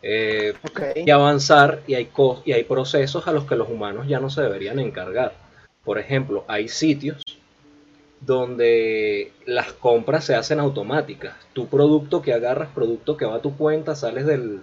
Eh, 0.05 0.53
y 0.95 1.10
avanzar 1.12 1.79
y 1.88 1.95
hay, 1.95 2.12
y 2.43 2.51
hay 2.51 2.65
procesos 2.65 3.25
a 3.25 3.31
los 3.31 3.45
que 3.45 3.55
los 3.55 3.69
humanos 3.69 4.05
ya 4.07 4.19
no 4.19 4.29
se 4.29 4.41
deberían 4.41 4.79
encargar. 4.79 5.33
Por 5.86 5.98
ejemplo, 5.98 6.43
hay 6.50 6.67
sitios 6.67 7.24
donde 8.25 9.34
las 9.46 9.74
compras 9.74 10.25
se 10.25 10.36
hacen 10.36 10.60
automáticas. 10.60 11.36
Tu 11.53 11.68
producto 11.68 12.22
que 12.22 12.34
agarras, 12.34 12.70
producto 12.74 13.18
que 13.18 13.25
va 13.25 13.36
a 13.36 13.42
tu 13.42 13.56
cuenta, 13.58 13.96
sales 13.96 14.25
del, 14.25 14.62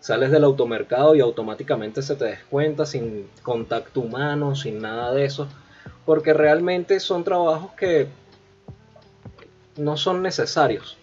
sales 0.00 0.30
del 0.30 0.44
automercado 0.44 1.14
y 1.14 1.20
automáticamente 1.20 2.02
se 2.02 2.16
te 2.16 2.26
descuenta 2.26 2.86
sin 2.86 3.28
contacto 3.42 4.00
humano, 4.00 4.56
sin 4.56 4.80
nada 4.80 5.12
de 5.12 5.24
eso. 5.24 5.48
Porque 6.06 6.32
realmente 6.32 7.00
son 7.00 7.24
trabajos 7.24 7.72
que 7.72 8.08
no 9.76 9.96
son 9.96 10.22
necesarios. 10.22 10.96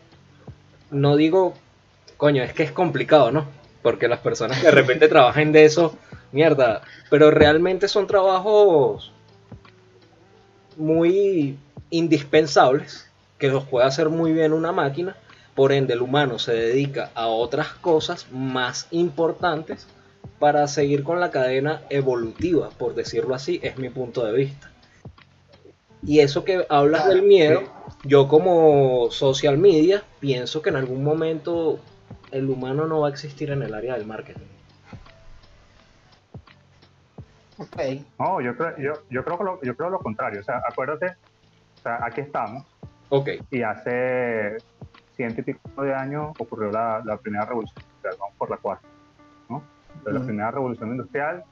No 0.90 1.16
digo, 1.16 1.54
coño, 2.18 2.44
es 2.44 2.54
que 2.54 2.64
es 2.64 2.72
complicado, 2.72 3.32
¿no? 3.32 3.46
Porque 3.82 4.08
las 4.08 4.20
personas 4.20 4.60
que 4.60 4.68
de 4.68 4.72
repente 4.72 5.08
trabajan 5.10 5.52
de 5.52 5.66
eso, 5.66 5.96
mierda, 6.32 6.82
pero 7.10 7.32
realmente 7.32 7.88
son 7.88 8.08
trabajos 8.08 9.12
muy 10.78 11.58
indispensables 11.92 13.08
que 13.38 13.50
los 13.50 13.66
puede 13.66 13.86
hacer 13.86 14.10
muy 14.10 14.32
bien 14.32 14.54
una 14.54 14.72
máquina, 14.72 15.16
por 15.56 15.72
ende 15.72 15.94
el 15.94 16.02
humano 16.02 16.40
se 16.40 16.54
dedica 16.54 17.12
a 17.14 17.28
otras 17.28 17.70
cosas 17.76 18.26
más 18.32 18.88
importantes 18.92 19.88
para 20.40 20.68
seguir 20.68 21.04
con 21.04 21.20
la 21.20 21.30
cadena 21.30 21.82
evolutiva, 21.90 22.70
por 22.70 22.96
decirlo 22.96 23.36
así, 23.36 23.60
es 23.62 23.78
mi 23.78 23.90
punto 23.90 24.26
de 24.26 24.34
vista. 24.34 24.72
Y 26.04 26.20
eso 26.20 26.44
que 26.44 26.66
hablas 26.70 27.08
del 27.08 27.22
miedo, 27.22 27.62
yo 28.04 28.28
como 28.28 29.12
social 29.12 29.58
media 29.58 30.04
pienso 30.20 30.62
que 30.62 30.70
en 30.70 30.78
algún 30.78 31.04
momento 31.04 31.80
el 32.32 32.50
humano 32.50 32.88
no 32.88 33.02
va 33.02 33.08
a 33.08 33.12
existir 33.12 33.52
en 33.52 33.62
el 33.62 33.74
área 33.74 33.96
del 33.96 34.08
marketing. 34.08 34.48
Ok. 37.58 37.78
No, 38.18 38.42
yo 38.42 38.56
creo, 38.58 38.78
yo, 38.80 38.94
yo 39.12 39.24
creo 39.24 39.38
que 39.38 39.44
lo, 39.44 39.62
yo 39.62 39.76
creo 39.76 39.90
lo 39.92 40.00
contrario. 40.00 40.42
O 40.42 40.44
sea, 40.44 40.62
acuérdate, 40.68 41.16
o 41.82 41.84
sea, 41.84 42.00
aquí 42.06 42.22
estamos 42.22 42.64
Ok, 43.10 43.28
y 43.50 43.62
hace 43.64 44.58
ciento 45.16 45.42
y 45.42 45.44
pico 45.44 45.82
de 45.82 45.94
años 45.94 46.32
ocurrió 46.40 46.72
la, 46.72 47.02
la 47.04 47.18
primera 47.18 47.44
revolución 47.46 47.84
industrial, 47.84 48.16
vamos 48.20 48.36
por 48.38 48.50
la 48.52 48.58
cuarta, 48.58 48.88
¿no? 49.50 49.64
Entonces, 49.98 50.14
La 50.22 50.26
primera 50.26 50.52
revolución 50.52 50.90
industrial, 50.92 51.44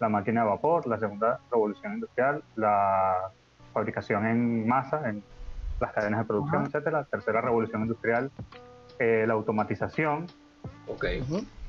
la 0.00 0.08
máquina 0.08 0.42
de 0.42 0.48
vapor, 0.50 0.86
la 0.86 0.98
segunda 0.98 1.40
revolución 1.50 1.94
industrial, 1.94 2.42
la 2.56 3.30
fabricación 3.72 4.26
en 4.26 4.66
masa, 4.68 5.08
en 5.08 5.22
las 5.80 5.92
cadenas 5.92 6.20
de 6.20 6.26
producción, 6.26 6.62
Ajá. 6.62 6.66
etcétera. 6.68 6.98
La 6.98 7.04
tercera 7.04 7.40
revolución 7.40 7.82
industrial, 7.82 8.30
eh, 8.98 9.24
la 9.26 9.34
automatización, 9.34 10.26
ok. 10.86 11.04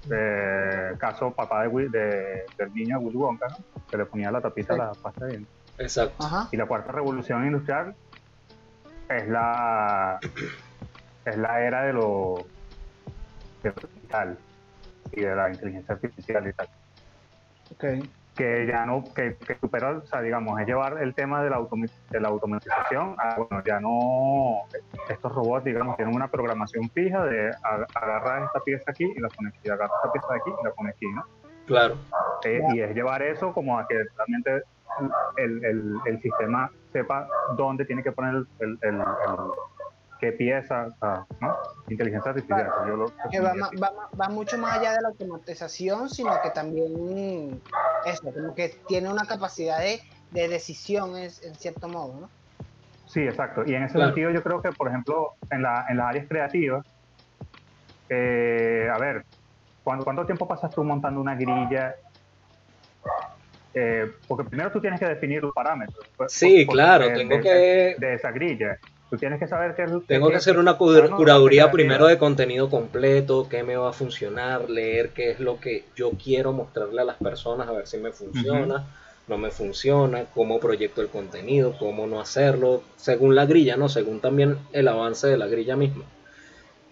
Eh, 0.10 0.94
caso 1.00 1.32
papá 1.32 1.64
de, 1.64 1.68
Wi- 1.70 1.90
de- 1.90 2.44
del 2.58 2.74
niño 2.74 3.00
Willy 3.00 3.18
Wonka, 3.18 3.48
¿no? 3.50 3.58
que 3.90 3.98
le 3.98 4.06
ponía 4.06 4.32
la 4.32 4.42
tapita 4.42 4.74
Sí. 4.74 4.80
a 4.80 4.86
la 4.86 4.92
pasta 4.94 5.26
de 5.26 5.32
dientes. 5.32 5.54
Exacto. 5.78 6.26
Ajá. 6.26 6.50
Y 6.52 6.58
la 6.58 6.66
cuarta 6.66 6.92
revolución 6.92 7.46
industrial 7.46 7.96
es 9.10 9.28
la 9.28 10.20
es 11.26 11.38
la 11.38 11.62
era 11.62 11.84
de 11.84 11.94
lo, 11.94 12.46
de 13.64 13.70
lo 13.70 13.88
digital 13.96 14.38
y 15.12 15.22
de 15.22 15.36
la 15.36 15.50
inteligencia 15.50 15.96
artificial 15.96 16.48
y 16.48 16.54
tal. 16.54 16.68
Ok. 17.72 17.86
Que 18.36 18.68
ya 18.68 18.86
no, 18.86 19.04
que, 19.16 19.36
que 19.36 19.56
supera, 19.56 19.98
o 19.98 20.06
sea, 20.06 20.22
digamos, 20.22 20.60
es 20.62 20.68
llevar 20.68 21.02
el 21.02 21.16
tema 21.16 21.42
de 21.42 21.50
la, 21.50 21.58
automi- 21.58 21.90
de 22.12 22.20
la 22.22 22.28
automatización 22.28 23.16
a, 23.18 23.36
bueno, 23.36 23.64
ya 23.66 23.80
no, 23.80 24.62
estos 25.10 25.34
robots, 25.34 25.66
digamos, 25.66 25.98
tienen 25.98 26.16
una 26.16 26.28
programación 26.28 26.88
fija 26.92 27.26
de 27.26 27.52
agarrar 27.96 28.44
esta 28.44 28.60
pieza 28.60 28.84
aquí 28.92 29.06
y 29.06 29.20
la 29.20 29.28
pone 29.30 29.50
aquí, 29.50 29.68
agarra 29.68 29.92
esta 29.96 30.12
pieza 30.12 30.28
de 30.34 30.36
aquí 30.36 30.52
y 30.52 30.64
la 30.64 30.72
pone 30.72 30.90
aquí, 30.92 31.08
¿no? 31.08 31.26
Claro. 31.66 31.98
Eh, 32.44 32.62
y 32.76 32.80
es 32.80 32.94
llevar 32.94 33.24
eso 33.24 33.52
como 33.54 33.80
a 33.80 33.88
que 33.88 34.04
realmente 34.16 34.62
el, 35.38 35.64
el, 35.66 35.96
el 36.06 36.22
sistema 36.22 36.72
sepa 36.92 37.28
dónde 37.58 37.86
tiene 37.86 38.04
que 38.04 38.12
poner 38.12 38.36
el, 38.36 38.46
el, 38.60 38.78
el- 38.82 38.96
el- 38.96 39.52
qué 40.20 40.32
pieza, 40.32 40.88
¿no? 41.42 41.58
Inteligencia 41.90 42.32
artificial. 42.32 42.72
Yo 42.88 42.96
lo 42.98 43.14
Que 43.32 43.40
va, 43.40 44.30
mucho 44.30 44.58
más 44.58 44.80
allá 44.80 44.94
de 44.94 45.02
la 45.02 45.10
automatización, 45.10 46.10
sino 46.10 46.32
que 46.42 46.50
también 46.50 47.62
eso, 48.04 48.32
como 48.34 48.56
que 48.56 48.72
tiene 48.88 49.12
una 49.12 49.26
capacidad 49.26 49.80
de, 49.80 50.00
de 50.32 50.48
decisión 50.48 51.16
es- 51.18 51.44
en 51.44 51.56
cierto 51.58 51.88
modo, 51.88 52.20
¿no? 52.22 52.30
Sí, 53.06 53.22
exacto. 53.22 53.64
Y 53.66 53.76
en 53.76 53.84
ese 53.84 53.94
Claro. 53.94 54.08
sentido 54.10 54.32
yo 54.32 54.42
creo 54.44 54.62
que, 54.62 54.74
por 54.74 54.88
ejemplo, 54.88 55.34
en, 55.52 55.62
la, 55.62 55.86
en 55.88 55.98
las 55.98 56.08
áreas 56.08 56.28
creativas, 56.28 56.84
eh, 58.10 58.90
a 58.92 58.98
ver, 58.98 59.24
¿cuánto, 59.84 60.04
¿cuánto 60.04 60.26
tiempo 60.26 60.48
pasas 60.48 60.74
tú 60.74 60.84
montando 60.84 61.22
una 61.22 61.36
grilla? 61.36 61.94
Eh, 63.80 64.12
porque 64.28 64.44
primero 64.50 64.72
tú 64.72 64.82
tienes 64.82 65.00
que 65.00 65.06
definir 65.06 65.44
los 65.44 65.54
parámetros. 65.54 66.04
pues, 66.16 66.34
Sí, 66.34 66.66
por- 66.66 66.74
claro, 66.74 67.08
de- 67.08 67.14
tengo 67.16 67.36
de- 67.38 67.42
que 67.44 67.96
de 68.00 68.14
esa 68.16 68.32
grilla. 68.32 68.80
Tú 69.10 69.18
tienes 69.18 69.40
que 69.40 69.48
saber 69.48 69.76
qué 69.76 69.84
es 69.84 69.92
Tengo 70.08 70.28
que 70.28 70.32
qué- 70.34 70.38
hacer 70.38 70.58
una 70.58 70.78
cur- 70.78 71.10
no, 71.10 71.16
curaduría 71.16 71.70
primero 71.72 72.08
de 72.08 72.18
contenido 72.18 72.70
completo, 72.72 73.48
qué 73.48 73.62
me 73.64 73.76
va 73.76 73.90
a 73.92 73.94
funcionar, 73.94 74.68
leer 74.70 75.10
qué 75.10 75.30
es 75.32 75.40
lo 75.40 75.60
que 75.60 75.86
yo 75.96 76.12
quiero 76.12 76.54
mostrarle 76.54 77.02
a 77.02 77.06
las 77.06 77.18
personas, 77.18 77.68
a 77.68 77.72
ver 77.72 77.86
si 77.88 77.98
me 78.00 78.12
funciona, 78.12 78.84
no 79.28 79.38
me 79.38 79.52
funciona, 79.52 80.26
cómo 80.34 80.60
proyecto 80.60 81.02
el 81.02 81.10
contenido, 81.10 81.76
cómo 81.78 82.08
no 82.08 82.20
hacerlo, 82.20 82.82
según 82.96 83.36
la 83.36 83.46
grilla, 83.46 83.78
¿no? 83.78 83.90
Según 83.90 84.20
también 84.22 84.58
el 84.74 84.88
avance 84.88 85.28
de 85.28 85.38
la 85.38 85.48
grilla 85.48 85.76
misma. 85.76 86.04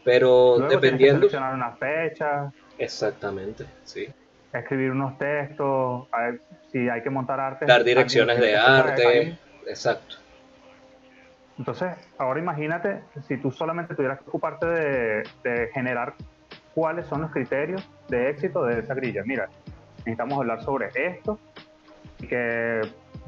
Pero 0.03 0.57
Luego 0.57 0.67
tienes 0.67 0.69
que 0.69 0.75
dependiendo... 0.85 1.19
seleccionar 1.29 1.53
una 1.55 1.71
fecha, 1.77 2.51
Exactamente, 2.77 3.65
sí. 3.83 4.07
Escribir 4.59 4.91
unos 4.91 5.17
textos, 5.17 6.07
a 6.11 6.21
ver 6.21 6.41
si 6.71 6.89
hay 6.89 7.01
que 7.01 7.09
montar 7.09 7.39
arte. 7.39 7.65
Dar 7.65 7.83
direcciones 7.83 8.39
de 8.39 8.55
arte, 8.55 9.37
exacto. 9.67 10.17
Entonces, 11.57 11.95
ahora 12.17 12.39
imagínate 12.39 13.03
si 13.27 13.37
tú 13.37 13.51
solamente 13.51 13.95
tuvieras 13.95 14.19
que 14.19 14.27
ocuparte 14.27 14.67
de, 14.67 15.23
de 15.43 15.69
generar 15.73 16.13
cuáles 16.73 17.05
son 17.07 17.21
los 17.21 17.31
criterios 17.31 17.87
de 18.09 18.29
éxito 18.29 18.65
de 18.65 18.79
esa 18.79 18.93
grilla. 18.93 19.23
Mira, 19.25 19.47
necesitamos 19.99 20.39
hablar 20.39 20.61
sobre 20.63 20.89
esto 20.93 21.39
y 22.19 22.27
que, 22.27 22.81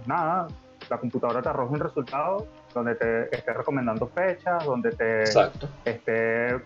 nada, 0.06 0.48
la 0.90 0.98
computadora 0.98 1.42
te 1.42 1.50
arroje 1.50 1.74
un 1.74 1.80
resultado 1.80 2.48
donde 2.74 2.96
te 2.96 3.36
esté 3.36 3.54
recomendando 3.54 4.08
fechas, 4.08 4.64
donde 4.66 4.92
te 4.92 5.22
Exacto. 5.22 5.70
esté 5.86 6.60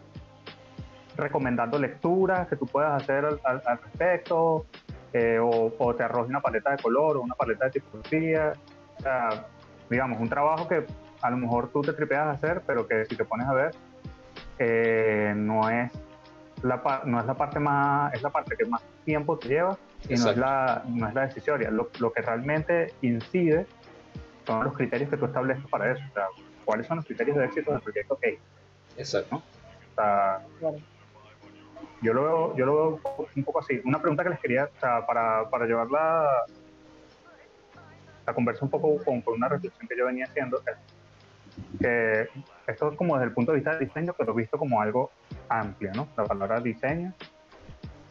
recomendando 1.15 1.77
lecturas 1.77 2.47
que 2.47 2.55
tú 2.55 2.65
puedas 2.65 3.01
hacer 3.01 3.25
al, 3.25 3.39
al- 3.43 3.61
al 3.65 3.77
respecto, 3.81 4.65
eh, 5.13 5.39
o, 5.39 5.73
o 5.77 5.95
te 5.95 6.03
arroje 6.03 6.29
una 6.29 6.41
paleta 6.41 6.71
de 6.71 6.77
color 6.77 7.17
o 7.17 7.21
una 7.21 7.35
paleta 7.35 7.65
de 7.65 7.71
tipografía. 7.71 8.53
O 8.97 9.01
sea, 9.01 9.45
digamos, 9.89 10.19
un 10.19 10.29
trabajo 10.29 10.67
que 10.67 10.85
a 11.21 11.29
lo 11.29 11.37
mejor 11.37 11.69
tú 11.71 11.81
te 11.81 11.93
tripeas 11.93 12.27
a 12.27 12.31
hacer, 12.31 12.61
pero 12.65 12.87
que 12.87 13.05
si 13.05 13.15
te 13.15 13.25
pones 13.25 13.47
a 13.47 13.53
ver, 13.53 13.71
eh, 14.59 15.33
no 15.35 15.69
es 15.69 15.91
la 16.63 17.01
no 17.05 17.19
es 17.19 17.25
la 17.25 17.33
parte 17.33 17.59
más 17.59 18.13
es 18.13 18.21
la 18.21 18.29
parte 18.29 18.55
que 18.55 18.65
más 18.65 18.83
tiempo 19.03 19.37
te 19.39 19.47
lleva 19.47 19.77
y 20.07 20.13
no 20.15 20.29
es 20.29 20.37
la 20.37 20.83
no 20.87 21.07
es 21.07 21.13
la 21.15 21.25
decisoria 21.25 21.71
lo, 21.71 21.89
lo 21.99 22.13
que 22.13 22.21
realmente 22.21 22.93
incide 23.01 23.65
son 24.45 24.63
los 24.65 24.75
criterios 24.75 25.09
que 25.09 25.17
tú 25.17 25.25
estableces 25.25 25.65
para 25.71 25.91
eso 25.91 26.03
o 26.07 26.13
sea 26.13 26.25
cuáles 26.63 26.85
son 26.85 26.97
los 26.97 27.05
criterios 27.07 27.37
de 27.37 27.45
éxito 27.45 27.71
del 27.71 27.81
proyecto 27.81 28.13
A 28.23 28.27
Exacto. 29.01 29.37
o 29.37 29.41
sea, 29.95 30.39
Claro. 30.59 30.77
Yo 32.01 32.13
lo 32.13 32.23
veo, 32.23 32.55
yo 32.57 32.65
lo 32.65 32.73
veo 32.75 33.01
un 33.35 33.43
poco- 33.43 33.59
así. 33.59 33.79
Una 33.85 33.99
pregunta 33.99 34.23
que 34.23 34.29
les 34.31 34.39
quería, 34.39 34.65
o 34.65 34.79
sea, 34.79 35.05
para, 35.05 35.49
para 35.49 35.65
llevar 35.65 35.87
la, 35.91 36.27
la 38.25 38.33
conversa 38.33 38.65
un 38.65 38.71
poco 38.71 39.03
con, 39.03 39.21
con 39.21 39.35
una 39.35 39.47
reflexión 39.49 39.87
que 39.87 39.97
yo 39.97 40.05
venía 40.05 40.25
haciendo, 40.25 40.57
es 40.65 41.79
que 41.79 42.27
esto 42.67 42.91
es 42.91 42.97
como 42.97 43.15
desde 43.15 43.27
el 43.27 43.33
punto 43.33 43.51
de 43.51 43.57
vista 43.57 43.75
del 43.75 43.87
diseño, 43.87 44.13
pero 44.17 44.33
visto 44.33 44.57
como 44.57 44.81
algo 44.81 45.11
amplio, 45.49 45.91
¿no? 45.95 46.07
La 46.17 46.23
palabra 46.25 46.59
diseño, 46.59 47.13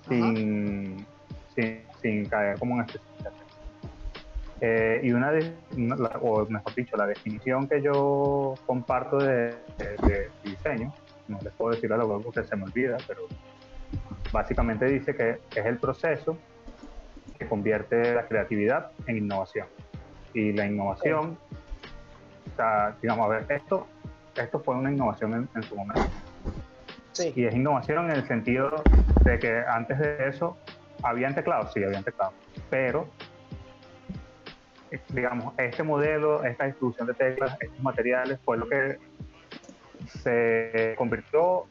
sin, 0.08 1.06
sin, 1.54 1.82
sin 2.02 2.26
caer 2.26 2.58
como 2.58 2.74
en 2.76 2.80
especificación. 2.82 3.46
Eh, 4.62 5.00
y 5.04 5.12
una, 5.12 5.32
de, 5.32 5.54
una- 5.76 5.96
la- 5.96 6.18
o 6.20 6.44
mejor 6.46 6.74
dicho, 6.74 6.96
la 6.96 7.06
definición 7.06 7.66
que 7.68 7.80
yo 7.80 8.54
comparto 8.66 9.18
de, 9.18 9.54
de- 9.78 9.96
de 10.06 10.30
diseño, 10.44 10.92
no 11.28 11.38
les 11.42 11.52
puedo 11.54 11.70
decir 11.74 11.90
a 11.92 11.96
la 11.96 12.04
web 12.04 12.22
porque 12.22 12.44
se 12.44 12.56
me 12.56 12.64
olvida, 12.64 12.96
pero 13.06 13.22
básicamente 14.32 14.86
dice 14.86 15.14
que 15.14 15.40
es 15.54 15.66
el 15.66 15.78
proceso 15.78 16.36
que 17.38 17.46
convierte 17.46 18.14
la 18.14 18.26
creatividad 18.26 18.90
en 19.06 19.18
innovación. 19.18 19.66
Y 20.34 20.52
la 20.52 20.66
innovación, 20.66 21.38
o 22.52 22.56
sea, 22.56 22.96
digamos, 23.02 23.26
a 23.26 23.28
ver, 23.28 23.46
esto, 23.48 23.86
esto 24.36 24.60
fue 24.60 24.76
una 24.76 24.92
innovación 24.92 25.34
en, 25.34 25.48
en 25.54 25.62
su 25.62 25.74
momento. 25.74 26.02
Sí. 27.12 27.32
Y 27.34 27.44
es 27.44 27.54
innovación 27.54 28.10
en 28.10 28.16
el 28.16 28.26
sentido 28.26 28.82
de 29.24 29.38
que 29.38 29.62
antes 29.68 29.98
de 29.98 30.28
eso 30.28 30.56
habían 31.02 31.34
teclados, 31.34 31.72
sí, 31.72 31.82
habían 31.82 32.04
teclados, 32.04 32.34
pero 32.68 33.08
digamos, 35.10 35.54
este 35.58 35.82
modelo, 35.82 36.42
esta 36.44 36.66
distribución 36.66 37.06
de 37.06 37.14
teclas, 37.14 37.56
estos 37.60 37.80
materiales 37.80 38.38
fue 38.44 38.58
lo 38.58 38.68
que 38.68 38.98
se 40.06 40.94
convirtió 40.96 41.66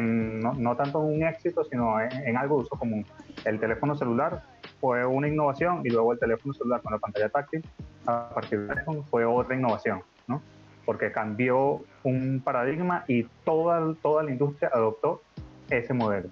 no, 0.00 0.76
tanto 0.76 1.00
en 1.02 1.16
un 1.16 1.22
éxito, 1.24 1.64
sino 1.64 2.00
en, 2.00 2.12
en 2.12 2.36
algo 2.36 2.56
de 2.56 2.62
uso 2.62 2.76
común. 2.76 3.04
El 3.44 3.58
teléfono 3.58 3.96
celular 3.96 4.42
fue 4.80 5.04
una 5.06 5.28
innovación 5.28 5.80
y 5.84 5.90
luego 5.90 6.12
el 6.12 6.18
teléfono 6.18 6.54
celular 6.54 6.82
con 6.82 6.92
la 6.92 6.98
pantalla 6.98 7.28
táctil, 7.28 7.64
a 8.06 8.28
partir 8.34 8.60
de 8.66 8.74
eso 8.74 9.04
fue 9.10 9.24
otra 9.24 9.56
innovación, 9.56 10.02
¿no? 10.26 10.42
Porque 10.84 11.10
cambió 11.10 11.82
un 12.02 12.42
paradigma 12.44 13.04
y 13.08 13.24
toda, 13.44 13.94
toda 14.02 14.22
la 14.22 14.30
industria 14.30 14.70
adoptó 14.72 15.22
ese 15.70 15.94
modelo. 15.94 16.28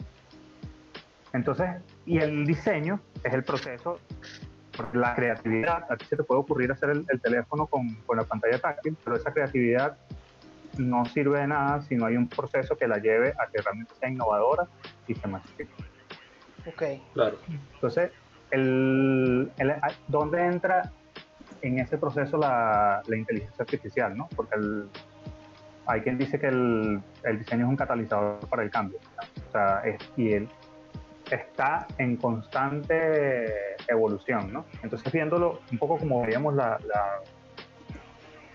Entonces, 1.33 1.71
y 2.04 2.19
el 2.19 2.45
diseño 2.45 3.00
es 3.25 3.33
el 3.33 3.42
proceso, 3.42 3.99
la 4.92 5.14
creatividad, 5.14 5.90
a 5.90 5.97
ti 5.97 6.04
se 6.07 6.16
te 6.16 6.23
puede 6.23 6.40
ocurrir 6.40 6.73
hacer 6.73 6.90
el, 6.90 7.04
el 7.09 7.21
teléfono 7.21 7.66
con, 7.66 7.95
con 8.07 8.16
la 8.16 8.25
pantalla 8.25 8.59
táctil, 8.59 8.97
pero 9.02 9.16
esa 9.16 9.33
creatividad 9.33 9.97
no 10.79 11.05
sirve 11.07 11.41
de 11.41 11.47
nada 11.49 11.83
si 11.83 11.95
no 11.97 12.07
hay 12.07 12.17
un 12.17 12.29
proceso 12.29 12.76
que 12.76 12.87
la 12.88 12.99
lleve 12.99 13.31
a 13.31 13.47
que 13.52 13.61
realmente 13.62 13.95
sea 13.95 14.09
innovadora 14.09 14.67
y 15.07 15.14
se 15.14 15.29
masifique. 15.29 15.73
Ok. 16.67 16.83
Claro. 17.14 17.37
Entonces, 17.75 18.11
el, 18.50 19.50
el- 19.59 19.75
¿dónde 20.09 20.45
entra 20.47 20.91
en 21.62 21.79
ese 21.79 21.99
proceso 21.99 22.37
la, 22.38 23.02
la 23.07 23.17
inteligencia 23.17 23.62
artificial? 23.62 24.17
¿no? 24.17 24.29
Porque 24.37 24.57
el- 24.57 24.88
hay 25.87 26.00
quien 26.02 26.17
dice 26.17 26.38
que 26.38 26.47
el, 26.47 27.00
el 27.25 27.38
diseño 27.41 27.64
es 27.64 27.69
un 27.71 27.76
catalizador 27.76 28.38
para 28.49 28.62
el 28.62 28.71
cambio. 28.71 28.99
O 29.49 29.52
sea, 29.52 29.81
es- 29.85 29.99
y 30.17 30.33
él 30.33 30.49
está 31.31 31.87
en 31.99 32.17
constante 32.17 33.55
evolución. 33.88 34.52
¿no? 34.52 34.64
Entonces, 34.83 35.11
viéndolo 35.12 35.61
un 35.73 35.79
poco 35.79 35.99
como 35.99 36.23
veíamos 36.23 36.55
la- 36.55 36.79
la- 36.87 37.21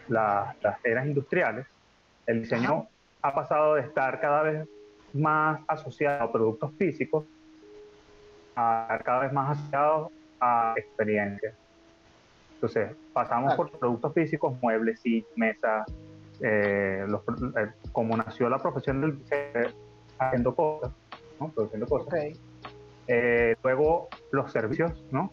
la- 0.08 0.56
las 0.62 0.86
eras 0.86 1.06
industriales, 1.06 1.66
el 2.28 2.42
diseño 2.42 2.88
ha 3.22 3.34
pasado 3.34 3.76
de 3.76 3.82
estar 3.82 4.20
cada 4.22 4.44
vez 4.44 4.68
más 5.14 5.62
asociado 5.68 6.24
a 6.24 6.32
productos 6.32 6.72
físicos 6.78 7.26
a 8.56 9.00
cada 9.04 9.20
vez 9.20 9.34
más 9.34 9.58
asociados 9.58 10.12
a 10.40 10.74
experiencias. 10.76 11.54
Entonces, 12.56 12.96
pasamos 13.14 13.54
por 13.54 13.72
productos 13.72 14.14
físicos, 14.14 14.56
muebles, 14.62 15.00
y 15.06 15.24
mesas, 15.36 15.88
eh, 16.42 17.06
eh, 17.06 17.72
como 17.92 18.18
nació 18.18 18.50
la 18.50 18.58
profesión 18.58 19.00
del 19.02 19.20
diseño, 19.20 19.76
haciendo 20.18 20.56
cosas, 20.56 20.92
¿no? 21.40 21.50
Produciendo 21.50 21.86
cosas. 21.86 22.16
Eh, 23.08 23.56
luego, 23.64 24.10
los 24.32 24.52
servicios, 24.52 25.06
¿no? 25.12 25.32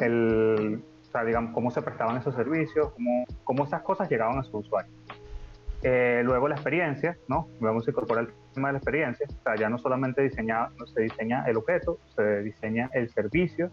El, 0.00 0.82
o 1.08 1.12
sea, 1.12 1.24
digamos, 1.24 1.54
cómo 1.54 1.70
se 1.70 1.82
prestaban 1.82 2.16
esos 2.16 2.34
servicios, 2.34 2.90
cómo, 2.94 3.24
cómo 3.44 3.64
esas 3.64 3.82
cosas 3.82 4.10
llegaban 4.10 4.38
a 4.38 4.42
su 4.42 4.50
usuario. 5.82 6.22
luego 6.24 6.48
la 6.48 6.54
experiencia, 6.54 7.16
¿no? 7.28 7.48
Luego 7.60 7.80
se 7.82 7.90
incorpora 7.90 8.22
el 8.22 8.28
tema 8.54 8.68
de 8.68 8.72
la 8.72 8.78
experiencia, 8.78 9.26
o 9.28 9.42
sea, 9.42 9.56
ya 9.56 9.68
no 9.68 9.78
solamente 9.78 10.22
diseña, 10.22 10.68
se 10.94 11.02
diseña 11.02 11.44
el 11.46 11.56
objeto, 11.56 11.98
se 12.14 12.42
diseña 12.42 12.90
el 12.92 13.10
servicio, 13.10 13.70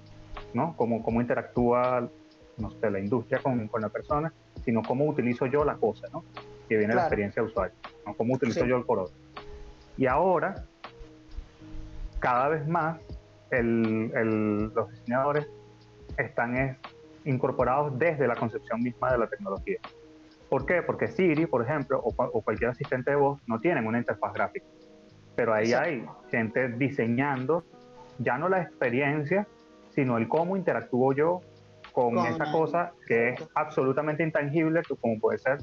¿no? 0.54 0.76
Cómo, 0.78 1.04
cómo 1.04 1.22
interactúa 1.22 2.10
no 2.58 2.72
sé, 2.72 2.92
la 2.92 3.00
industria 3.00 3.40
con, 3.42 3.68
con, 3.68 3.82
la 3.82 3.90
persona, 3.90 4.34
sino 4.66 4.82
cómo 4.82 5.06
utilizo 5.06 5.46
yo 5.46 5.64
la 5.64 5.76
cosa, 5.76 6.08
¿no? 6.12 6.24
Que 6.68 6.78
viene 6.78 6.94
la 6.94 7.02
experiencia 7.02 7.42
de 7.42 7.48
usuario, 7.48 7.76
¿no? 8.06 8.14
Cómo 8.16 8.36
utilizo 8.36 8.66
yo 8.66 8.78
el 8.78 8.86
color. 8.86 9.10
Y 9.98 10.06
ahora, 10.06 10.66
cada 12.20 12.50
vez 12.50 12.68
más, 12.68 13.00
el, 13.52 14.12
el, 14.14 14.74
los 14.74 14.92
diseñadores 14.92 15.48
están 16.18 16.56
es, 16.58 16.78
incorporados 17.26 17.98
desde 17.98 18.28
la 18.28 18.36
concepción 18.36 18.82
misma 18.82 19.12
de 19.12 19.18
la 19.18 19.28
tecnología. 19.28 19.80
¿Por 20.50 20.66
qué? 20.66 20.82
Porque 20.82 21.08
Siri, 21.08 21.46
por 21.46 21.64
ejemplo, 21.64 22.00
o, 22.00 22.10
o 22.10 22.42
cualquier 22.42 22.72
asistente 22.72 23.12
de 23.12 23.18
voz 23.18 23.40
no 23.48 23.60
tienen 23.60 23.86
una 23.86 24.00
interfaz 24.00 24.34
gráfica. 24.34 24.66
Pero 25.36 25.54
ahí 25.54 25.74
hay 25.74 26.06
gente 26.32 26.70
diseñando 26.70 27.64
ya 28.20 28.38
no 28.38 28.50
la 28.50 28.62
experiencia, 28.62 29.48
sino 29.90 30.18
el 30.18 30.28
cómo 30.28 30.56
interactúo 30.58 31.14
yo 31.14 31.42
con, 31.94 32.18
esa 32.20 32.52
cosa 32.52 32.92
que 33.08 33.30
es 33.30 33.50
absolutamente 33.56 34.24
intangible, 34.24 34.82
como 35.02 35.20
puede 35.20 35.40
ser 35.40 35.58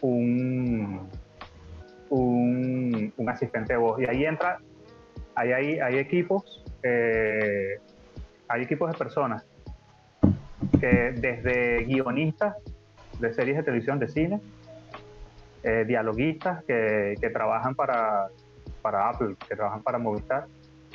un, 0.00 1.08
un, 2.10 3.12
asistente 3.28 3.74
de 3.74 3.78
voz. 3.78 4.00
Y 4.00 4.06
ahí 4.06 4.24
entra, 4.24 4.58
ahí 5.34 5.52
hay, 5.52 5.78
hay 5.78 5.98
equipos, 5.98 6.64
eh, 6.82 7.78
hay 8.48 8.62
equipos 8.62 8.90
de 8.90 8.98
personas 8.98 9.46
que 10.80 11.12
desde 11.16 11.84
guionistas 11.84 12.56
de 13.18 13.32
series 13.32 13.56
de 13.56 13.62
televisión, 13.62 13.98
de 13.98 14.08
cine, 14.08 14.40
eh, 15.62 15.84
dialoguistas 15.86 16.64
que, 16.64 17.14
que, 17.20 17.30
trabajan 17.30 17.74
para, 17.74 18.28
para 18.82 19.08
Apple, 19.08 19.36
que 19.48 19.56
trabajan 19.56 19.82
para 19.82 19.98
Movistar, 19.98 20.46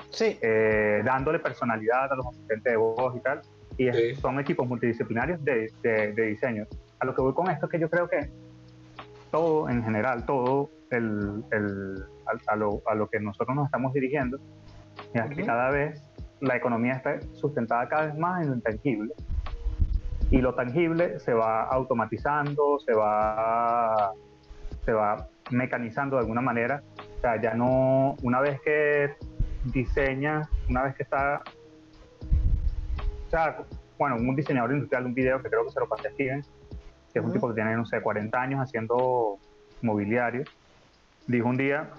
sí. 0.10 0.38
Eh, 0.42 1.02
dándole 1.04 1.40
personalidad 1.40 2.12
a 2.12 2.16
los 2.16 2.28
asistentes 2.28 2.72
de 2.72 2.78
voz 2.78 3.16
y 3.16 3.20
tal 3.20 3.42
y 3.78 4.16
son 4.16 4.40
equipos 4.40 4.68
multidisciplinarios 4.68 5.44
de, 5.44 5.72
de, 5.82 6.26
diseño. 6.26 6.68
A 7.00 7.06
lo 7.06 7.16
que 7.16 7.22
voy 7.22 7.34
con 7.34 7.50
esto 7.50 7.66
es 7.66 7.72
que 7.72 7.80
yo 7.80 7.90
creo 7.90 8.08
que 8.08 8.30
todo 9.32 9.70
en 9.70 9.84
general, 9.84 10.26
todo 10.26 10.70
el, 10.90 11.44
el, 11.52 12.04
a, 12.48 12.56
lo, 12.56 12.82
a, 12.86 12.96
lo, 12.96 13.10
que 13.10 13.20
nosotros 13.20 13.56
nos 13.56 13.66
estamos 13.66 13.94
dirigiendo, 13.94 14.38
es 15.14 15.36
que 15.36 15.46
cada 15.46 15.72
vez 15.72 16.02
la 16.42 16.58
economía 16.58 16.94
está 16.94 17.20
sustentada 17.34 17.88
cada 17.88 18.08
vez 18.08 18.18
más 18.18 18.44
en 18.44 18.50
lo 18.50 18.56
intangible. 18.56 19.14
Y 20.32 20.42
lo 20.42 20.56
tangible 20.56 21.20
se 21.20 21.34
va 21.34 21.66
automatizando, 21.66 22.80
se 22.80 22.94
va, 22.94 24.12
se 24.84 24.94
va 24.94 25.28
mecanizando 25.52 26.16
de 26.16 26.22
alguna 26.22 26.42
manera. 26.42 26.82
O 27.18 27.22
sea, 27.22 27.40
ya 27.40 27.54
no, 27.54 28.16
una 28.24 28.42
vez 28.42 28.60
que 28.62 29.14
diseña, 29.66 30.50
una 30.68 30.84
vez 30.84 30.96
que 30.96 31.04
está 31.04 31.44
sea, 33.32 33.64
bueno, 33.98 34.18
un 34.18 34.36
diseñador 34.36 34.72
industrial, 34.74 35.06
un 35.06 35.14
video 35.14 35.42
que 35.42 35.50
creo 35.50 35.64
que 35.66 35.72
se 35.72 35.80
lo 35.80 35.88
pasé 35.88 36.10
a 36.10 36.12
Steven, 36.12 36.44
que 37.14 37.20
es 37.20 37.26
un 37.26 37.32
tipo 37.32 37.48
que 37.48 37.56
tiene, 37.56 37.76
no 37.76 37.86
sé, 37.86 38.02
40 38.02 38.40
años 38.40 38.60
haciendo 38.60 39.38
mobiliario, 39.82 40.44
dijo 41.28 41.48
un 41.48 41.58
día, 41.58 41.90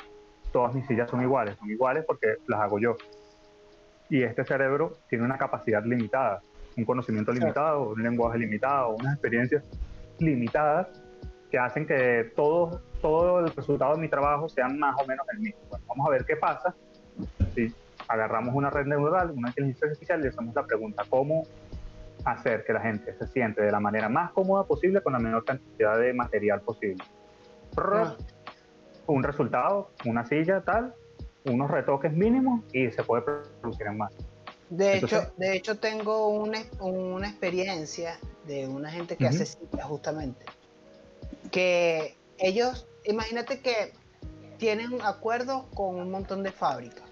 todas 0.52 0.74
mis 0.74 0.86
sillas 0.86 1.10
son 1.10 1.22
iguales, 1.22 1.56
son 1.58 1.70
iguales 1.70 2.04
porque 2.06 2.36
las 2.46 2.60
hago 2.60 2.78
yo. 2.78 2.96
Y 4.10 4.22
este 4.22 4.44
cerebro 4.44 4.98
tiene 5.08 5.24
una 5.24 5.38
capacidad 5.38 5.82
limitada, 5.84 6.42
un 6.76 6.84
conocimiento 6.84 7.32
limitado, 7.32 7.90
un 7.90 8.02
lenguaje 8.02 8.38
limitado, 8.38 8.90
unas 8.90 9.14
experiencias 9.14 9.64
limitadas 10.18 10.88
que 11.50 11.58
hacen 11.58 11.86
que 11.86 12.32
todo, 12.34 12.80
todo 13.00 13.40
el 13.40 13.54
resultado 13.54 13.94
de 13.94 14.00
mi 14.00 14.08
trabajo 14.08 14.48
sea 14.48 14.68
más 14.68 14.96
o 15.00 15.06
menos 15.06 15.26
el 15.34 15.40
mismo. 15.40 15.60
vamos 15.86 16.06
a 16.06 16.10
ver 16.10 16.24
qué 16.24 16.36
pasa 16.36 16.74
si 17.54 17.74
agarramos 18.08 18.54
una 18.54 18.70
red 18.70 18.86
neuronal, 18.86 19.30
una 19.30 19.48
inteligencia 19.48 19.86
artificial 19.86 20.20
y 20.20 20.22
le 20.24 20.28
hacemos 20.30 20.54
la 20.54 20.64
pregunta, 20.64 21.04
¿cómo 21.08 21.46
hacer 22.24 22.64
que 22.64 22.72
la 22.72 22.80
gente 22.80 23.14
se 23.14 23.26
siente 23.26 23.62
de 23.62 23.70
la 23.70 23.80
manera 23.80 24.08
más 24.08 24.32
cómoda 24.32 24.64
posible 24.64 25.00
con 25.02 25.12
la 25.12 25.18
menor 25.18 25.44
cantidad 25.44 25.98
de 25.98 26.12
material 26.14 26.60
posible? 26.62 27.04
Ah. 27.76 28.16
Un 29.06 29.22
resultado, 29.22 29.90
una 30.04 30.24
silla 30.24 30.60
tal, 30.60 30.94
unos 31.44 31.70
retoques 31.70 32.12
mínimos 32.12 32.62
y 32.72 32.90
se 32.90 33.02
puede 33.02 33.22
producir 33.60 33.86
en 33.86 33.98
más. 33.98 34.14
De 34.72 34.96
hecho, 34.96 35.30
de 35.36 35.54
hecho 35.54 35.76
tengo 35.76 36.28
una, 36.28 36.62
una 36.80 37.28
experiencia 37.28 38.18
de 38.46 38.66
una 38.66 38.90
gente 38.90 39.18
que 39.18 39.26
hace 39.26 39.44
sillas 39.44 39.84
justamente, 39.84 40.46
que 41.50 42.16
ellos, 42.38 42.86
imagínate 43.04 43.60
que 43.60 43.92
tienen 44.56 44.98
acuerdos 45.02 45.64
con 45.74 45.96
un 45.96 46.10
montón 46.10 46.42
de 46.42 46.52
fábricas 46.52 47.04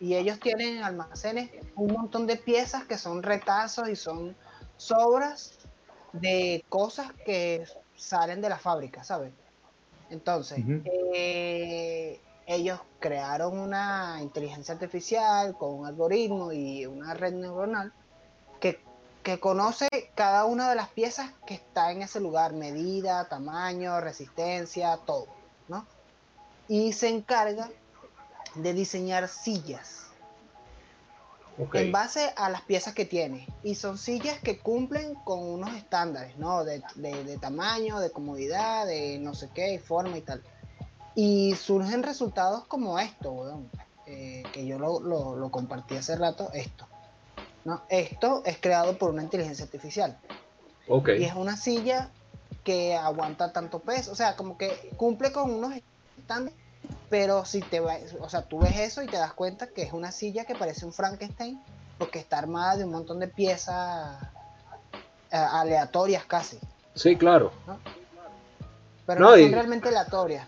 y 0.00 0.16
ellos 0.16 0.40
tienen 0.40 0.78
en 0.78 0.82
almacenes 0.82 1.50
un 1.76 1.92
montón 1.92 2.26
de 2.26 2.34
piezas 2.34 2.82
que 2.82 2.98
son 2.98 3.22
retazos 3.22 3.88
y 3.88 3.94
son 3.94 4.34
sobras 4.76 5.52
de 6.12 6.64
cosas 6.68 7.12
que 7.24 7.64
salen 7.94 8.40
de 8.40 8.48
la 8.48 8.58
fábrica, 8.58 9.04
¿sabes? 9.04 9.30
Entonces, 10.10 10.64
eh, 11.14 12.18
ellos 12.46 12.80
crearon 13.00 13.58
una 13.58 14.18
inteligencia 14.20 14.74
artificial 14.74 15.56
con 15.56 15.74
un 15.74 15.86
algoritmo 15.86 16.52
y 16.52 16.86
una 16.86 17.14
red 17.14 17.32
neuronal 17.34 17.92
que, 18.60 18.80
que 19.22 19.40
conoce 19.40 19.88
cada 20.14 20.44
una 20.44 20.68
de 20.68 20.76
las 20.76 20.88
piezas 20.88 21.30
que 21.46 21.54
está 21.54 21.92
en 21.92 22.02
ese 22.02 22.20
lugar, 22.20 22.52
medida, 22.52 23.28
tamaño, 23.28 24.00
resistencia, 24.00 24.98
todo, 25.06 25.26
¿no? 25.68 25.86
Y 26.68 26.92
se 26.92 27.08
encarga 27.08 27.70
de 28.54 28.72
diseñar 28.72 29.28
sillas 29.28 30.04
en 31.72 31.92
base 31.92 32.32
a 32.36 32.50
las 32.50 32.62
piezas 32.62 32.94
que 32.94 33.04
tiene. 33.04 33.46
Y 33.62 33.74
son 33.74 33.98
sillas 33.98 34.38
que 34.40 34.58
cumplen 34.58 35.14
con 35.14 35.40
unos 35.40 35.74
estándares, 35.74 36.36
¿no? 36.36 36.64
De, 36.64 36.82
tamaño, 37.40 38.00
de 38.00 38.10
comodidad, 38.10 38.86
de 38.86 39.18
no 39.18 39.34
sé 39.34 39.48
qué, 39.54 39.78
forma 39.78 40.18
y 40.18 40.22
tal. 40.22 40.42
Y 41.14 41.54
surgen 41.54 42.02
resultados 42.02 42.64
como 42.66 42.98
esto, 42.98 43.62
eh, 44.06 44.42
que 44.52 44.66
yo 44.66 44.78
lo, 44.78 45.50
compartí 45.50 45.96
hace 45.96 46.16
rato, 46.16 46.50
esto. 46.52 46.86
¿no? 47.64 47.82
Esto 47.88 48.42
es 48.44 48.58
creado 48.58 48.98
por 48.98 49.10
una 49.10 49.22
inteligencia 49.22 49.64
artificial. 49.64 50.18
Y 51.18 51.24
es 51.24 51.34
una 51.34 51.56
silla 51.56 52.10
que 52.62 52.94
aguanta 52.94 53.52
tanto 53.52 53.78
peso, 53.78 54.12
o 54.12 54.14
sea, 54.14 54.36
como 54.36 54.58
que 54.58 54.90
cumple 54.96 55.32
con 55.32 55.50
unos 55.50 55.72
estándares 56.18 56.64
pero 57.08 57.44
si 57.44 57.60
te 57.60 57.80
o 57.80 58.28
sea, 58.28 58.42
tú 58.42 58.58
ves 58.60 58.78
eso 58.78 59.02
y 59.02 59.06
te 59.06 59.16
das 59.16 59.32
cuenta 59.34 59.68
que 59.68 59.82
es 59.82 59.92
una 59.92 60.10
silla 60.10 60.44
que 60.44 60.54
parece 60.54 60.84
un 60.84 60.92
Frankenstein 60.92 61.60
porque 61.98 62.18
está 62.18 62.38
armada 62.38 62.76
de 62.76 62.84
un 62.84 62.90
montón 62.90 63.20
de 63.20 63.28
piezas 63.28 64.20
eh, 65.30 65.36
aleatorias 65.36 66.24
casi. 66.24 66.58
Sí, 66.94 67.16
claro. 67.16 67.52
Pero 69.06 69.20
no, 69.20 69.30
son 69.36 69.52
realmente 69.52 69.88
aleatorias. 69.88 70.46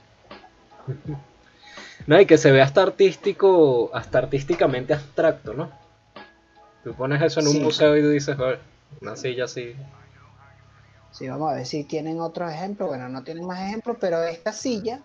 No, 2.07 2.21
y 2.21 2.27
que 2.27 2.39
se 2.39 2.53
ve 2.53 2.63
hasta 2.63 2.83
artístico, 2.83 3.91
hasta 3.95 4.19
artísticamente 4.19 4.95
abstracto, 4.95 5.55
¿no? 5.55 5.71
Tú 6.85 6.95
pones 6.95 7.21
eso 7.21 7.41
en 7.41 7.49
un 7.49 7.63
museo 7.63 7.97
y 7.97 8.03
tú 8.03 8.11
dices, 8.11 8.37
una 9.01 9.17
silla 9.17 9.45
así. 9.45 9.75
Sí, 11.11 11.29
vamos 11.29 11.51
a 11.51 11.57
ver 11.57 11.67
si 11.67 11.85
tienen 11.85 12.21
otros 12.21 12.53
ejemplos. 12.53 12.91
Bueno, 12.91 13.09
no 13.09 13.25
tienen 13.25 13.47
más 13.47 13.61
ejemplos, 13.61 13.97
pero 13.99 14.23
esta 14.23 14.53
silla 14.53 15.01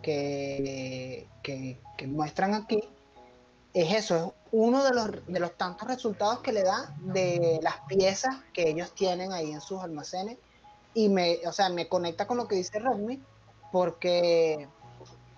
que, 0.00 1.26
que, 1.42 2.06
muestran 2.06 2.54
aquí 2.54 2.80
es 3.74 3.92
eso, 3.92 4.16
es 4.16 4.32
uno 4.52 4.84
de 4.84 4.94
los, 4.94 5.26
de 5.26 5.40
los 5.40 5.52
tantos 5.56 5.88
resultados 5.88 6.38
que 6.38 6.52
le 6.52 6.62
da 6.62 6.94
de 7.00 7.58
las 7.62 7.80
piezas 7.88 8.36
que 8.52 8.70
ellos 8.70 8.94
tienen 8.94 9.32
ahí 9.32 9.50
en 9.50 9.60
sus 9.60 9.82
almacenes 9.82 10.38
y 10.94 11.08
me, 11.08 11.40
o 11.46 11.52
sea, 11.52 11.68
me 11.68 11.88
conecta 11.88 12.26
con 12.26 12.38
lo 12.38 12.48
que 12.48 12.56
dice 12.56 12.78
Rodney 12.78 13.20
porque 13.72 14.68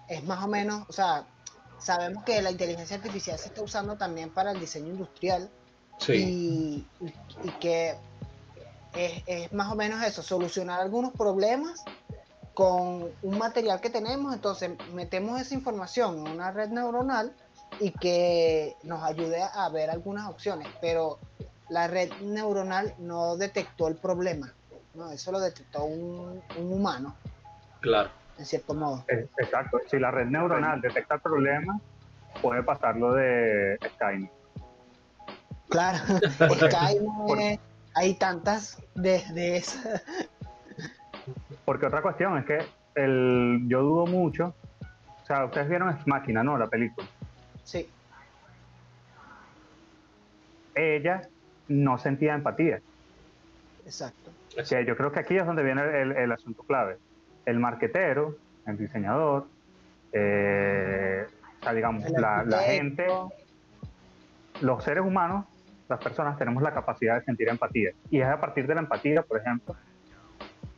es 0.09 0.25
más 0.25 0.43
o 0.45 0.49
menos, 0.49 0.85
o 0.89 0.93
sea, 0.93 1.27
sabemos 1.79 2.25
que 2.25 2.41
la 2.43 2.51
inteligencia 2.51 2.97
artificial 2.97 3.39
se 3.39 3.49
está 3.49 3.63
usando 3.63 3.97
también 3.97 4.31
para 4.31 4.53
el 4.53 4.61
diseño 4.61 4.89
industrial 4.89 5.51
y, 6.09 6.85
y, 7.45 7.51
que 7.61 7.97
es, 8.95 9.23
es, 9.27 9.53
más 9.53 9.71
o 9.71 9.75
menos 9.75 10.03
eso, 10.03 10.23
solucionar 10.23 10.81
algunos 10.81 11.13
problemas 11.13 11.85
con 12.55 13.13
un 13.23 13.39
material 13.39 13.81
que 13.81 13.91
tenemos, 13.91 14.35
entonces 14.35 14.71
metemos 14.93 15.41
esa 15.41 15.55
información 15.55 16.27
en 16.27 16.33
una 16.33 16.51
red 16.51 16.71
neuronal 16.71 17.33
y 17.81 17.93
que 17.93 18.77
nos 18.83 19.03
ayude 19.05 19.43
a 19.43 19.69
ver 19.69 19.91
algunas 19.91 20.29
opciones, 20.29 20.69
pero 20.81 21.19
la 21.69 21.87
red 21.87 22.11
neuronal 22.21 22.95
no 22.99 23.37
detectó 23.37 23.89
el 23.89 23.97
problema, 23.97 24.53
¿no? 24.95 25.11
eso 25.11 25.31
lo 25.33 25.41
detectó 25.41 25.85
un, 25.85 26.43
humano. 26.57 27.15
Claro. 27.81 28.11
En 28.39 28.47
cierto 28.47 28.75
modo. 28.75 29.05
Exacto, 29.09 29.81
si 29.89 29.99
la 29.99 30.11
red 30.11 30.27
neuronal 30.27 30.81
detecta 30.81 31.17
el 31.17 31.21
problema, 31.21 31.81
puede 32.41 32.63
pasarlo 32.63 33.15
de 33.15 33.79
Skynet. 33.95 34.31
Claro, 35.69 35.99
Skynet, 36.57 37.61
hay 37.95 38.15
tantas 38.15 38.83
desde 38.95 39.57
esa. 39.57 40.03
Porque 41.65 41.87
otra 41.87 42.01
cuestión 42.01 42.39
es 42.39 42.45
que 42.47 42.59
el, 42.95 43.65
yo 43.67 43.83
dudo 43.83 44.07
mucho, 44.07 44.55
o 45.23 45.27
sea, 45.27 45.45
ustedes 45.45 45.69
vieron 45.69 45.91
es 45.91 46.07
Máquina, 46.07 46.43
¿no? 46.43 46.57
La 46.57 46.69
película. 46.69 47.07
Sí. 47.65 47.89
Ella 50.75 51.29
no 51.69 51.99
sentía 51.99 52.35
empatía. 52.35 52.81
Exacto. 53.85 54.31
Que 54.69 54.85
yo 54.85 54.97
creo 54.97 55.13
que 55.13 55.21
aquí 55.21 55.37
es 55.37 55.47
donde 55.47 55.63
viene 55.63 55.83
el, 55.83 56.33
asunto 56.33 56.63
clave. 56.63 56.99
El 57.49 57.59
marquetero, 57.59 58.37
el 58.67 58.77
diseñador, 58.77 59.47
eh, 60.13 61.27
o 61.61 61.63
sea, 61.63 61.73
digamos, 61.73 62.05
la, 62.11 62.45
gente, 62.61 63.07
los 64.61 64.85
seres 64.85 65.05
humanos, 65.05 65.47
las 65.89 65.99
personas 66.03 66.39
tenemos 66.39 66.63
la 66.63 66.73
capacidad 66.73 67.19
de 67.19 67.25
sentir 67.25 67.49
empatía. 67.49 67.93
Y 68.11 68.21
es 68.21 68.27
a 68.27 68.41
partir 68.41 68.67
de 68.67 68.75
la 68.75 68.81
empatía, 68.83 69.23
por 69.23 69.39
ejemplo, 69.39 69.75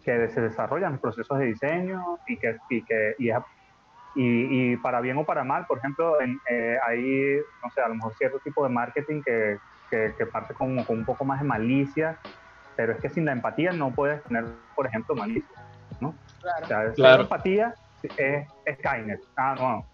que 0.04 0.28
se 0.28 0.40
desarrollan 0.40 0.92
los 0.92 1.00
procesos 1.00 1.38
de 1.38 1.46
diseño 1.46 2.18
y 2.26 2.36
que, 2.36 2.56
y 2.70 2.82
que 2.82 3.14
y, 3.18 4.72
y, 4.72 4.76
para 4.76 5.00
bien 5.00 5.18
o 5.18 5.24
para 5.24 5.44
mal, 5.44 5.66
por 5.66 5.78
ejemplo, 5.78 6.20
en, 6.20 6.38
eh, 6.50 6.76
hay, 6.86 7.38
no 7.62 7.70
sé, 7.70 7.80
a 7.80 7.88
lo 7.88 7.94
mejor 7.94 8.14
cierto 8.14 8.38
tipo 8.40 8.64
de 8.64 8.70
marketing 8.70 9.22
que 9.22 9.58
que, 9.90 10.26
parte 10.26 10.54
como 10.54 10.84
con 10.86 10.98
un 10.98 11.04
poco 11.04 11.24
más 11.24 11.40
de 11.40 11.46
malicia, 11.46 12.18
pero 12.76 12.92
es 12.92 13.00
que 13.00 13.10
sin 13.10 13.24
la 13.24 13.32
empatía 13.32 13.72
no 13.72 13.90
puedes 13.90 14.22
tener, 14.24 14.44
por 14.74 14.86
ejemplo, 14.86 15.14
malicia, 15.14 15.59
¿no? 16.00 16.14
Claro. 16.40 16.64
O 16.64 16.68
sea, 16.68 16.92
claro. 16.92 17.22
empatía 17.22 17.74
es, 18.16 18.46
Skynet. 18.78 19.20
Ah, 19.36 19.54
no. 19.58 19.86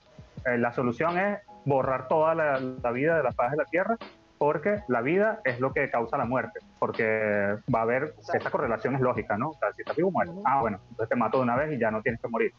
Eh, 0.51 0.59
la 0.59 0.73
solución 0.73 1.19
es 1.19 1.39
borrar 1.65 2.09
toda 2.09 2.35
la, 2.35 2.91
vida 2.93 3.17
de 3.17 3.23
la 3.23 3.33
faz 3.33 3.51
de 3.51 3.57
la 3.57 3.65
Tierra 3.65 3.97
porque 4.39 4.83
la 4.89 5.01
vida 5.01 5.41
es 5.45 5.61
lo 5.61 5.73
que 5.73 5.91
causa 5.91 6.19
la 6.19 6.27
muerte, 6.27 6.61
porque 6.79 7.57
va 7.75 7.79
a 7.81 7.83
haber, 7.83 8.15
esa 8.35 8.51
correlación 8.51 8.95
es 8.95 9.01
lógica, 9.01 9.39
¿no? 9.39 9.51
O 9.51 9.55
sea, 9.55 9.73
si 9.73 9.81
estás 9.81 9.97
vivo, 9.97 10.11
muerto. 10.11 10.43
Ah, 10.45 10.61
bueno, 10.61 10.79
entonces 10.91 11.09
te 11.09 11.17
mato 11.17 11.39
de 11.39 11.45
una 11.45 11.57
vez 11.57 11.73
y 11.73 11.79
ya 11.79 11.91
no 11.91 12.03
tienes 12.03 12.21
que 12.21 12.29
morir. 12.29 12.53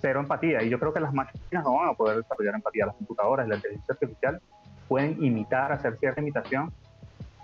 Cero 0.00 0.20
empatía. 0.20 0.62
Y 0.62 0.68
yo 0.68 0.78
creo 0.78 0.92
que 0.92 1.00
las 1.00 1.12
máquinas 1.12 1.64
no 1.64 1.74
van 1.74 1.88
a 1.88 1.94
poder 1.94 2.18
desarrollar 2.18 2.54
empatía. 2.54 2.86
Las 2.86 2.94
computadoras, 2.94 3.48
la 3.48 3.56
inteligencia 3.56 3.92
artificial 3.92 4.40
pueden 4.88 5.22
imitar, 5.22 5.72
hacer 5.72 5.96
cierta 5.98 6.20
imitación, 6.20 6.72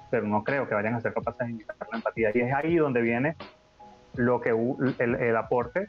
pero 0.09 0.27
no 0.27 0.45
creo 0.45 0.69
que 0.69 0.75
vayan 0.77 0.95
a 0.95 1.01
ser 1.01 1.13
capaces 1.13 1.47
de 1.47 1.53
imitar 1.53 1.77
la 1.91 1.99
empatía. 1.99 2.31
Y 2.33 2.41
es 2.41 2.55
ahí 2.55 2.77
donde 2.77 3.01
viene 3.03 3.37
lo 4.17 4.41
que 4.41 4.51
el, 4.99 5.37
aporte, 5.37 5.87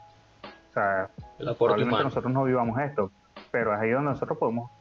o 0.70 0.74
sea, 0.74 1.10
probablemente 1.58 2.04
nosotros 2.04 2.32
no 2.32 2.44
vivamos 2.44 2.80
esto, 2.80 3.12
pero 3.52 3.74
es 3.74 3.80
ahí 3.80 3.92
donde 3.92 4.12
nosotros 4.12 4.38
podemos, 4.38 4.72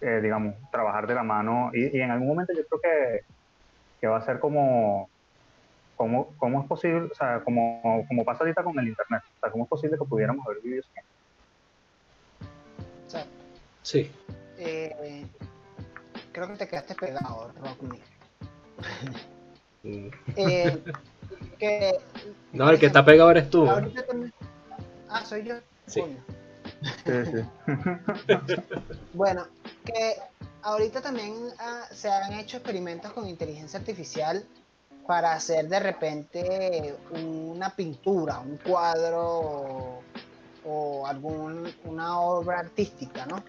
eh, 0.00 0.20
digamos, 0.22 0.54
trabajar 0.70 1.06
de 1.06 1.14
la 1.14 1.22
mano 1.22 1.70
y, 1.72 2.00
en 2.00 2.10
algún 2.10 2.28
momento 2.28 2.52
yo 2.52 2.66
creo 2.66 2.80
que, 2.80 3.24
que 4.00 4.06
va 4.06 4.18
a 4.18 4.24
ser 4.24 4.38
como, 4.38 5.08
como, 5.96 6.34
cómo 6.36 6.62
es 6.62 6.68
posible, 6.68 7.08
o 7.10 7.14
sea, 7.14 7.40
como, 7.40 8.04
como 8.06 8.24
pasa 8.24 8.40
ahorita 8.44 8.62
con 8.62 8.78
el 8.78 8.88
Internet, 8.88 9.22
o 9.36 9.40
sea, 9.40 9.50
cómo 9.50 9.64
es 9.64 9.70
posible 9.70 9.98
que 9.98 10.04
pudiéramos 10.04 10.46
haber 10.46 10.60
vivido 10.60 10.82
sin 10.82 11.02
Sí. 13.82 14.10
Eh, 14.58 15.24
creo 16.32 16.48
que 16.48 16.54
te 16.54 16.66
quedaste 16.66 16.96
pegado, 16.96 17.52
Rock 17.60 17.96
eh, 20.36 21.98
no, 22.52 22.70
el 22.70 22.78
que 22.78 22.86
está 22.86 23.04
pegado 23.04 23.30
eres 23.30 23.50
tú. 23.50 23.68
Ah, 25.08 25.24
soy 25.24 25.44
yo. 25.44 25.54
Sí. 25.86 26.02
bueno, 29.14 29.46
que 29.84 30.16
ahorita 30.62 31.00
también 31.00 31.34
ah, 31.58 31.84
se 31.92 32.10
han 32.10 32.32
hecho 32.34 32.58
experimentos 32.58 33.12
con 33.12 33.28
inteligencia 33.28 33.78
artificial 33.78 34.44
para 35.06 35.32
hacer 35.32 35.68
de 35.68 35.80
repente 35.80 36.96
una 37.12 37.74
pintura, 37.74 38.40
un 38.40 38.58
cuadro 38.58 40.00
o 40.64 41.06
alguna 41.06 42.20
obra 42.20 42.58
artística, 42.58 43.24
¿no? 43.26 43.42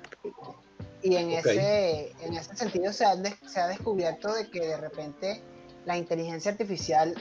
Y 1.01 1.15
en, 1.15 1.31
ese, 1.31 2.13
en 2.21 2.35
ese 2.35 2.55
sentido 2.55 2.93
se 2.93 3.05
ha, 3.05 3.15
se 3.47 3.59
ha 3.59 3.67
descubierto 3.67 4.33
de 4.33 4.49
que 4.49 4.59
de 4.59 4.77
repente 4.77 5.41
la 5.87 5.97
inteligencia 5.97 6.51
artificial 6.51 7.15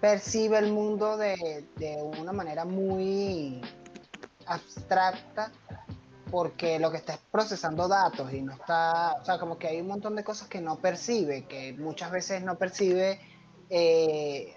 percibe 0.00 0.58
el 0.58 0.72
mundo 0.72 1.18
de, 1.18 1.68
de, 1.76 2.02
una 2.18 2.32
manera 2.32 2.64
muy 2.64 3.60
abstracta 4.46 5.52
porque 6.30 6.78
lo 6.78 6.90
que 6.90 6.96
está 6.96 7.12
es 7.12 7.20
procesando 7.30 7.86
datos 7.86 8.32
y 8.32 8.40
no 8.40 8.54
está, 8.54 9.16
o 9.20 9.24
sea, 9.24 9.38
como 9.38 9.58
que 9.58 9.68
hay 9.68 9.82
un 9.82 9.88
montón 9.88 10.16
de 10.16 10.24
cosas 10.24 10.48
que 10.48 10.62
no 10.62 10.76
percibe, 10.76 11.44
que 11.44 11.74
muchas 11.74 12.10
veces 12.10 12.42
no 12.42 12.56
percibe 12.56 13.20
eh, 13.68 14.56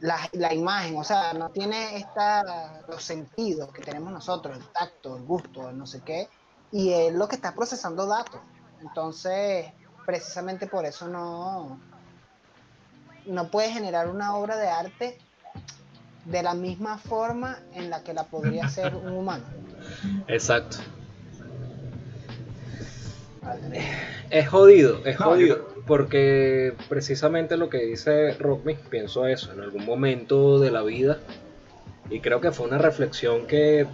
la, 0.00 0.18
la, 0.32 0.54
imagen, 0.54 0.96
o 0.96 1.04
sea, 1.04 1.34
no 1.34 1.50
tiene 1.50 1.98
esta, 1.98 2.80
los 2.88 3.04
sentidos 3.04 3.70
que 3.72 3.82
tenemos 3.82 4.10
nosotros, 4.10 4.56
el 4.56 4.66
tacto, 4.68 5.18
el 5.18 5.24
gusto, 5.24 5.68
el 5.68 5.76
no 5.76 5.86
sé 5.86 6.00
qué, 6.00 6.30
y 6.72 6.94
es 6.94 7.12
lo 7.12 7.28
que 7.28 7.36
está 7.36 7.54
procesando 7.54 8.06
datos. 8.06 8.40
Entonces, 8.80 9.66
precisamente 10.06 10.66
por 10.66 10.86
eso 10.86 11.06
no, 11.06 11.78
no 13.30 13.50
puede 13.50 13.70
generar 13.70 14.08
una 14.08 14.36
obra 14.36 14.56
de 14.56 14.68
arte 14.68 15.18
de 16.24 16.42
la 16.42 16.54
misma 16.54 16.98
forma 16.98 17.58
en 17.74 17.90
la 17.90 18.02
que 18.02 18.12
la 18.12 18.24
podría 18.24 18.66
hacer 18.66 18.94
un 18.94 19.12
humano. 19.12 19.44
Exacto. 20.28 20.78
Es 24.30 24.48
jodido, 24.48 25.00
es 25.04 25.16
jodido, 25.16 25.66
porque 25.86 26.74
precisamente 26.88 27.56
lo 27.56 27.68
que 27.70 27.78
dice 27.78 28.34
Rockme, 28.34 28.74
pienso 28.74 29.26
eso, 29.26 29.52
en 29.52 29.60
algún 29.60 29.84
momento 29.86 30.60
de 30.60 30.70
la 30.70 30.82
vida, 30.82 31.18
y 32.10 32.20
creo 32.20 32.40
que 32.40 32.52
fue 32.52 32.66
una 32.66 32.78
reflexión 32.78 33.46
que 33.46 33.86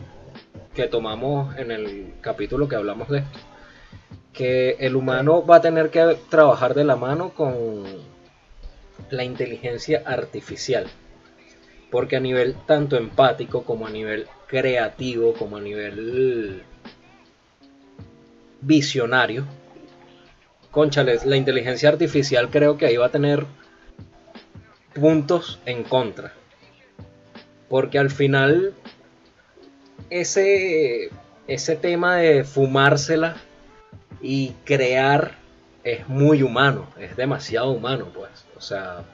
que 0.77 0.87
tomamos 0.87 1.57
en 1.57 1.70
el 1.70 2.12
capítulo 2.20 2.68
que 2.68 2.77
hablamos 2.77 3.09
de 3.09 3.20
esto, 3.20 3.38
que 4.35 4.77
el 4.79 4.94
humano 4.94 5.44
va 5.44 5.57
a 5.57 5.61
tener 5.62 5.88
que 5.88 6.18
trabajar 6.29 6.75
de 6.75 6.85
la 6.85 6.96
mano 6.96 7.31
con 7.31 7.83
la 9.11 9.25
inteligencia 9.25 10.03
artificial, 10.05 10.87
porque 11.90 12.16
a 12.16 12.21
nivel 12.21 12.55
tanto 12.66 12.97
empático 12.97 13.64
como 13.64 13.87
a 13.87 13.90
nivel 13.90 14.27
creativo, 14.47 15.35
como 15.35 15.57
a 15.57 15.61
nivel 15.61 16.62
visionario, 18.61 19.47
conchales, 20.71 21.25
la 21.25 21.37
inteligencia 21.37 21.88
artificial 21.88 22.51
creo 22.51 22.77
que 22.77 22.87
ahí 22.87 22.97
va 22.97 23.07
a 23.07 23.11
tener 23.11 23.47
puntos 24.95 25.61
en 25.66 25.85
contra. 25.85 26.33
Porque 27.69 27.99
al 27.99 28.11
final 28.11 28.75
ese, 30.11 31.11
ese 31.47 31.77
tema 31.77 32.16
de 32.16 32.45
fumársela 32.45 33.37
y 34.21 34.51
crear 34.64 35.33
es 35.85 36.09
muy 36.09 36.42
humano, 36.42 36.88
es 36.99 37.16
demasiado 37.16 37.71
humano, 37.71 38.09
pues. 38.12 38.46
O 38.57 38.61
sea. 38.61 39.05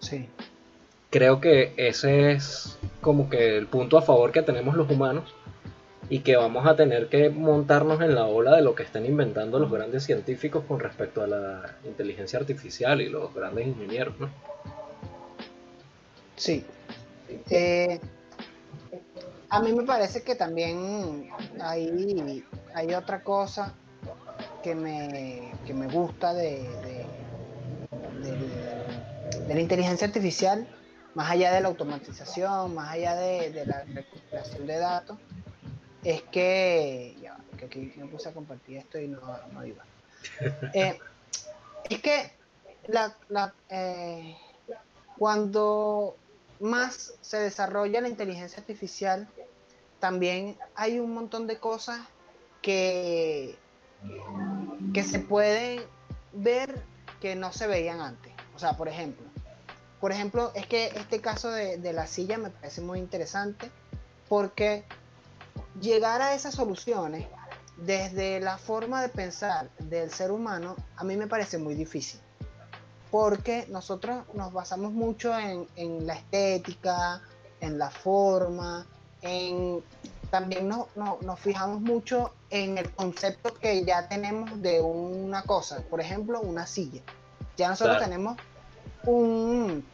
Sí. 0.00 0.28
Creo 1.10 1.40
que 1.40 1.72
ese 1.76 2.32
es 2.32 2.78
como 3.00 3.28
que 3.28 3.56
el 3.56 3.66
punto 3.66 3.98
a 3.98 4.02
favor 4.02 4.32
que 4.32 4.42
tenemos 4.42 4.76
los 4.76 4.90
humanos 4.90 5.34
y 6.08 6.20
que 6.20 6.36
vamos 6.36 6.66
a 6.66 6.76
tener 6.76 7.08
que 7.08 7.30
montarnos 7.30 8.00
en 8.00 8.14
la 8.14 8.26
ola 8.26 8.56
de 8.56 8.62
lo 8.62 8.74
que 8.74 8.82
están 8.82 9.06
inventando 9.06 9.58
los 9.58 9.70
grandes 9.70 10.04
científicos 10.04 10.64
con 10.66 10.80
respecto 10.80 11.22
a 11.22 11.26
la 11.26 11.76
inteligencia 11.84 12.38
artificial 12.38 13.00
y 13.00 13.08
los 13.08 13.32
grandes 13.32 13.68
ingenieros, 13.68 14.18
¿no? 14.18 14.28
Sí. 16.36 16.64
Eh, 17.48 18.00
a 19.50 19.60
mí 19.60 19.72
me 19.72 19.84
parece 19.84 20.22
que 20.22 20.34
también 20.34 21.30
hay, 21.60 22.44
hay 22.74 22.94
otra 22.94 23.22
cosa 23.22 23.74
que 24.62 24.74
me, 24.74 25.52
me 25.72 25.86
gusta 25.86 26.34
de, 26.34 26.62
de, 26.62 27.06
la 29.48 29.60
inteligencia 29.60 30.06
artificial, 30.06 30.66
más 31.14 31.30
allá 31.30 31.52
de 31.52 31.60
la 31.60 31.68
automatización, 31.68 32.74
más 32.74 32.90
allá 32.90 33.16
de, 33.16 33.64
la 33.66 33.84
recuperación 33.84 34.66
de 34.66 34.78
datos, 34.78 35.18
es 36.04 36.22
que, 36.22 37.16
ya, 37.20 37.36
que 37.58 37.66
aquí 37.66 37.92
me 37.96 38.06
puse 38.06 38.28
a 38.28 38.32
compartir 38.32 38.78
esto 38.78 38.98
y 38.98 39.08
no, 39.08 39.20
no 39.52 39.64
iba. 39.64 39.84
Eh, 40.74 40.98
es 41.88 42.02
que 42.02 42.30
la, 42.88 43.16
la, 43.28 43.54
eh, 43.70 44.36
cuando 45.18 46.16
más 46.60 47.14
se 47.20 47.38
desarrolla 47.38 48.00
la 48.00 48.08
inteligencia 48.08 48.58
artificial, 48.58 49.28
también 49.98 50.56
hay 50.74 50.98
un 50.98 51.12
montón 51.12 51.46
de 51.46 51.58
cosas 51.58 52.00
que, 52.62 53.56
que 54.92 55.02
se 55.02 55.18
pueden 55.18 55.82
ver 56.32 56.82
que 57.20 57.36
no 57.36 57.52
se 57.52 57.66
veían 57.66 58.00
antes. 58.00 58.32
O 58.54 58.58
sea, 58.58 58.76
por 58.76 58.88
ejemplo, 58.88 59.26
por 60.00 60.12
ejemplo, 60.12 60.52
es 60.54 60.66
que 60.66 60.86
este 60.86 61.20
caso 61.20 61.50
de, 61.50 61.76
de 61.78 61.92
la 61.92 62.06
silla 62.06 62.38
me 62.38 62.50
parece 62.50 62.80
muy 62.80 62.98
interesante 62.98 63.70
porque 64.28 64.84
llegar 65.80 66.22
a 66.22 66.34
esas 66.34 66.54
soluciones 66.54 67.26
desde 67.76 68.40
la 68.40 68.58
forma 68.58 69.02
de 69.02 69.08
pensar 69.08 69.70
del 69.78 70.10
ser 70.10 70.30
humano 70.30 70.76
a 70.96 71.04
mí 71.04 71.16
me 71.16 71.26
parece 71.26 71.56
muy 71.58 71.74
difícil 71.74 72.20
porque 73.10 73.66
nosotros 73.68 74.24
nos 74.34 74.52
basamos 74.52 74.92
mucho 74.92 75.36
en, 75.36 75.66
en 75.76 76.06
la 76.06 76.14
estética, 76.14 77.22
en 77.60 77.78
la 77.78 77.90
forma, 77.90 78.86
en 79.22 79.82
también 80.30 80.68
no, 80.68 80.88
nos 80.94 81.40
fijamos 81.40 81.80
mucho 81.80 82.32
en 82.50 82.78
el 82.78 82.90
concepto 82.90 83.54
que 83.54 83.84
ya 83.84 84.08
tenemos 84.08 84.60
de 84.60 84.80
una 84.80 85.42
cosa, 85.42 85.82
por 85.88 86.00
ejemplo, 86.00 86.40
una 86.40 86.66
silla. 86.66 87.00
Ya 87.56 87.68
nosotros 87.68 87.98
tenemos 87.98 88.36
un, 89.04 89.84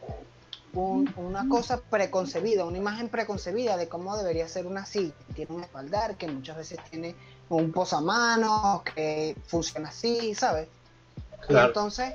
una 0.73 1.47
cosa 1.47 1.79
preconcebida, 1.79 2.65
una 2.65 2.77
imagen 2.77 3.09
preconcebida 3.09 3.77
de 3.77 3.87
cómo 3.87 4.17
debería 4.17 4.47
ser 4.47 4.65
una 4.65 4.85
silla. 4.85 5.13
Tiene 5.35 5.53
un 5.53 5.63
espaldar 5.63 6.17
que 6.17 6.27
muchas 6.27 6.57
veces 6.57 6.79
tiene 6.89 7.15
un 7.49 7.71
posamanos 7.71 8.81
que 8.83 9.35
funciona 9.45 9.89
así, 9.89 10.33
¿sabes? 10.33 10.67
Y 11.49 11.55
entonces 11.55 12.13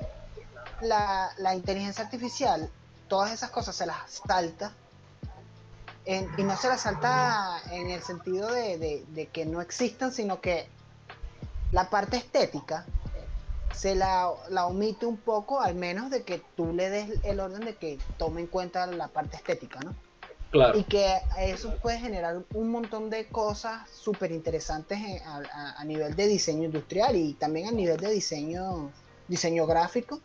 la, 0.81 1.31
la 1.37 1.55
inteligencia 1.55 2.03
artificial, 2.03 2.69
todas 3.07 3.31
esas 3.31 3.49
cosas 3.49 3.75
se 3.75 3.85
las 3.85 4.21
salta 4.27 4.73
y 6.05 6.43
no 6.43 6.57
se 6.57 6.67
la 6.67 6.77
salta 6.77 7.61
en 7.71 7.89
el 7.89 8.01
sentido 8.01 8.51
de, 8.51 9.29
que 9.31 9.45
no 9.45 9.61
existan, 9.61 10.11
sino 10.11 10.41
que 10.41 10.67
la 11.71 11.89
parte 11.89 12.17
estética 12.17 12.85
se 13.73 13.95
la, 13.95 14.29
omite 14.65 15.05
un 15.05 15.17
poco, 15.17 15.61
al 15.61 15.75
menos 15.75 16.09
de 16.09 16.23
que 16.23 16.41
tú 16.55 16.73
le 16.73 16.89
des 16.89 17.19
el 17.23 17.39
orden 17.39 17.65
de 17.65 17.75
que 17.75 17.97
tome 18.17 18.41
en 18.41 18.47
cuenta 18.47 18.85
la 18.87 19.07
parte 19.07 19.37
estética, 19.37 19.79
¿no? 19.79 19.95
Claro. 20.51 20.77
Y 20.77 20.83
que 20.83 21.19
eso 21.39 21.73
puede 21.81 21.97
generar 21.97 22.43
un 22.53 22.69
montón 22.69 23.09
de 23.09 23.25
cosas 23.25 23.89
súper 23.89 24.31
interesantes 24.31 24.99
a, 25.25 25.73
a, 25.79 25.83
nivel 25.83 26.15
de 26.15 26.27
diseño 26.27 26.65
industrial 26.65 27.15
y 27.15 27.33
también 27.33 27.69
a 27.69 27.71
nivel 27.71 27.97
de 27.97 28.11
diseño, 28.11 28.91
diseño 29.27 29.65
gráfico. 29.65 30.19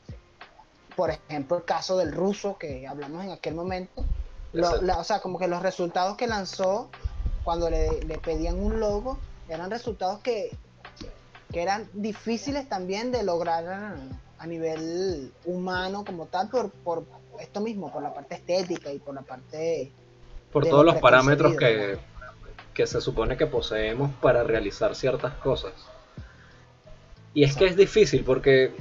Por 0.94 1.08
ejemplo, 1.10 1.56
el 1.56 1.64
caso 1.64 1.96
del 1.96 2.12
ruso 2.12 2.58
que 2.58 2.86
hablamos 2.86 3.24
en 3.24 3.30
aquel 3.30 3.54
momento, 3.54 4.04
o 4.54 5.04
sea, 5.04 5.20
como 5.20 5.38
que 5.38 5.48
los 5.48 5.62
resultados 5.62 6.16
que 6.16 6.26
lanzó 6.26 6.90
cuando 7.44 7.70
le, 7.70 8.00
pedían 8.22 8.58
un 8.58 8.80
logo 8.80 9.18
eran 9.48 9.70
resultados 9.70 10.20
que, 10.20 10.50
eran 11.52 11.88
difíciles 11.94 12.68
también 12.68 13.10
de 13.10 13.22
lograr 13.22 13.96
a 14.38 14.46
nivel 14.46 15.32
humano 15.44 16.04
como 16.04 16.26
tal 16.26 16.48
por, 16.50 16.70
por 16.70 17.04
esto 17.40 17.60
mismo, 17.60 17.90
por 17.90 18.02
la 18.02 18.12
parte 18.12 18.36
estética 18.36 18.92
y 18.92 18.98
por 18.98 19.14
la 19.14 19.22
parte... 19.22 19.90
Por 20.52 20.66
todos 20.66 20.84
los 20.84 20.96
parámetros 20.96 21.56
que, 21.56 21.98
que 22.74 22.86
se 22.86 23.00
supone 23.00 23.36
que 23.36 23.46
poseemos 23.46 24.12
para 24.20 24.44
realizar 24.44 24.94
ciertas 24.94 25.34
cosas. 25.34 25.72
Y 27.34 27.44
es 27.44 27.56
que 27.56 27.66
es 27.66 27.76
difícil 27.76 28.24
porque 28.24 28.72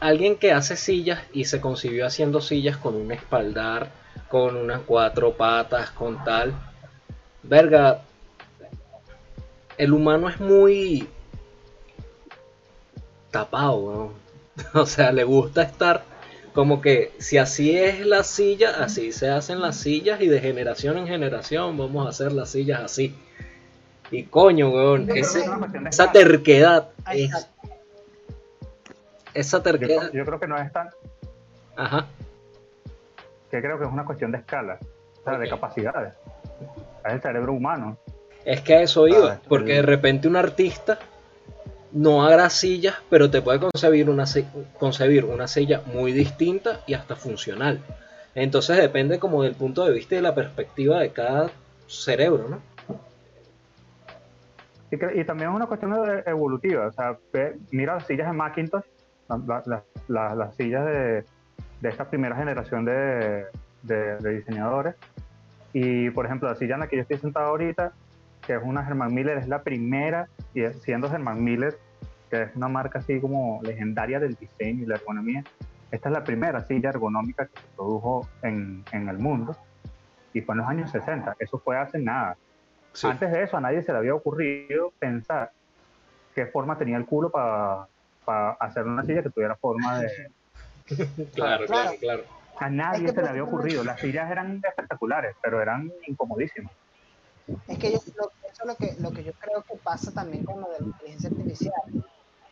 alguien 0.00 0.36
que 0.36 0.52
hace 0.52 0.76
sillas 0.76 1.20
y 1.32 1.46
se 1.46 1.60
concibió 1.60 2.06
haciendo 2.06 2.40
sillas 2.40 2.76
con 2.76 2.94
un 2.94 3.10
espaldar, 3.10 3.90
con 4.28 4.56
unas 4.56 4.80
cuatro 4.82 5.32
patas, 5.32 5.90
con 5.90 6.22
tal. 6.24 6.54
Verga, 7.42 8.02
el 9.76 9.92
humano 9.92 10.28
es 10.28 10.40
muy 10.40 11.08
tapado, 13.30 13.92
¿no? 13.92 14.24
O 14.80 14.86
sea, 14.86 15.12
le 15.12 15.24
gusta 15.24 15.62
estar 15.62 16.04
como 16.52 16.80
que 16.80 17.12
si 17.18 17.38
así 17.38 17.76
es 17.76 18.06
la 18.06 18.22
silla, 18.22 18.84
así 18.84 19.10
se 19.10 19.28
hacen 19.28 19.60
las 19.60 19.76
sillas 19.76 20.20
y 20.20 20.28
de 20.28 20.40
generación 20.40 20.96
en 20.98 21.08
generación 21.08 21.76
vamos 21.76 22.06
a 22.06 22.10
hacer 22.10 22.32
las 22.32 22.50
sillas 22.50 22.80
así. 22.80 23.14
Y 24.12 24.24
coño, 24.24 24.70
weón, 24.70 25.08
esa 25.16 26.12
terquedad 26.12 26.90
es, 27.12 27.48
esa 29.32 29.62
terquedad. 29.62 30.12
Yo, 30.12 30.18
yo, 30.18 30.24
creo 30.24 30.38
que 30.38 30.46
no 30.46 30.56
es 30.56 30.72
tan. 30.72 30.90
Ajá 31.76 32.06
que 33.54 33.62
creo 33.62 33.78
que 33.78 33.84
es 33.84 33.92
una 33.92 34.04
cuestión 34.04 34.32
de 34.32 34.38
escala, 34.38 34.78
o 35.20 35.22
sea, 35.22 35.38
de 35.38 35.48
capacidades. 35.48 36.14
Es 37.04 37.12
el 37.12 37.20
cerebro 37.20 37.52
humano. 37.52 37.96
Es 38.44 38.62
que 38.62 38.74
a 38.74 38.82
eso 38.82 39.06
iba, 39.06 39.38
porque 39.48 39.74
de 39.74 39.82
repente 39.82 40.26
un 40.26 40.34
artista 40.34 40.98
no 41.92 42.24
haga 42.24 42.50
sillas, 42.50 42.96
pero 43.08 43.30
te 43.30 43.40
puede 43.40 43.60
concebir 43.60 44.10
una, 44.10 44.24
concebir 44.78 45.24
una 45.24 45.46
silla 45.46 45.82
muy 45.86 46.12
distinta 46.12 46.80
y 46.88 46.94
hasta 46.94 47.14
funcional. 47.14 47.80
Entonces 48.34 48.76
depende 48.76 49.20
como 49.20 49.44
del 49.44 49.54
punto 49.54 49.84
de 49.84 49.92
vista 49.92 50.16
y 50.16 50.18
de 50.18 50.22
la 50.22 50.34
perspectiva 50.34 50.98
de 50.98 51.10
cada 51.10 51.50
cerebro, 51.86 52.48
¿no? 52.48 52.60
Y, 54.90 55.24
también 55.24 55.50
es 55.50 55.56
una 55.56 55.66
cuestión 55.66 55.94
evolutiva, 56.26 56.88
o 56.88 56.92
sea, 56.92 57.16
mira 57.70 57.94
las 57.94 58.06
sillas 58.06 58.26
de 58.26 58.32
Macintosh, 58.32 58.84
las 60.08 60.56
sillas 60.56 60.84
de, 60.86 61.24
de 61.80 61.88
esta 61.88 62.08
primera 62.08 62.36
generación 62.36 62.84
de, 62.84 63.46
diseñadores. 63.82 64.94
Y 65.72 66.10
por 66.10 66.26
ejemplo, 66.26 66.48
la 66.48 66.56
silla 66.56 66.74
en 66.74 66.80
la 66.80 66.86
que 66.86 66.96
yo 66.96 67.02
estoy 67.02 67.18
sentado 67.18 67.46
ahorita, 67.46 67.92
que 68.46 68.54
es 68.54 68.60
una 68.62 68.86
Herman 68.86 69.12
Miller, 69.12 69.38
es 69.38 69.48
la 69.48 69.62
primera, 69.62 70.28
y 70.54 70.62
siendo 70.80 71.12
Herman 71.12 71.42
Miller, 71.42 71.76
que 72.30 72.42
es 72.42 72.56
una 72.56 72.68
marca 72.68 73.00
así 73.00 73.20
como 73.20 73.60
legendaria 73.62 74.20
del 74.20 74.34
diseño 74.34 74.84
y 74.84 74.86
la 74.86 74.96
ergonomía, 74.96 75.44
esta 75.90 76.08
es 76.08 76.12
la 76.12 76.24
primera 76.24 76.64
silla 76.64 76.88
ergonómica 76.88 77.46
que 77.46 77.60
se 77.60 77.66
produjo 77.76 78.28
en, 78.42 78.84
el 78.92 79.18
mundo 79.18 79.56
y 80.32 80.40
fue 80.40 80.54
en 80.54 80.58
los 80.58 80.68
años 80.68 80.90
60. 80.90 81.36
Eso 81.38 81.58
fue 81.58 81.78
hace 81.78 82.00
nada. 82.00 82.36
Antes 83.02 83.30
de 83.30 83.42
eso, 83.42 83.56
a 83.56 83.60
nadie 83.60 83.82
se 83.82 83.92
le 83.92 83.98
había 83.98 84.14
ocurrido 84.14 84.92
pensar 84.98 85.52
qué 86.34 86.46
forma 86.46 86.76
tenía 86.76 86.96
el 86.96 87.06
culo 87.06 87.30
para 87.30 87.86
hacer 88.58 88.84
una 88.84 89.04
silla 89.04 89.22
que 89.22 89.30
tuviera 89.30 89.54
forma 89.54 90.00
de, 90.00 90.08
claro, 91.34 91.66
claro, 91.66 91.92
claro. 91.98 92.24
A 92.58 92.70
nadie 92.70 93.12
se 93.12 93.20
le 93.20 93.28
había 93.28 93.44
ocurrido. 93.44 93.82
Las 93.82 94.00
sillas 94.00 94.30
eran 94.30 94.60
espectaculares, 94.64 95.34
pero 95.42 95.60
eran 95.60 95.92
incomodísimas. 96.06 96.72
Es 97.68 97.78
que 97.78 97.92
yo, 97.92 97.98
eso 97.98 98.12
es 98.12 98.66
lo 98.66 98.76
que, 98.76 98.94
lo 99.00 99.10
que 99.10 99.24
yo 99.24 99.32
creo 99.34 99.62
que 99.62 99.76
pasa 99.76 100.12
también 100.12 100.44
con 100.44 100.60
lo 100.60 100.70
de 100.70 100.80
la 100.80 100.86
inteligencia 100.86 101.30
artificial. 101.30 101.82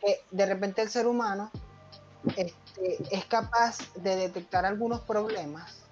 Que 0.01 0.19
de 0.29 0.45
repente 0.45 0.81
el 0.81 0.89
ser 0.89 1.07
humano 1.07 1.51
este, 2.35 2.97
es 3.11 3.25
capaz 3.25 3.93
de 3.95 4.15
detectar 4.15 4.65
algunos 4.65 5.01
problemas, 5.01 5.85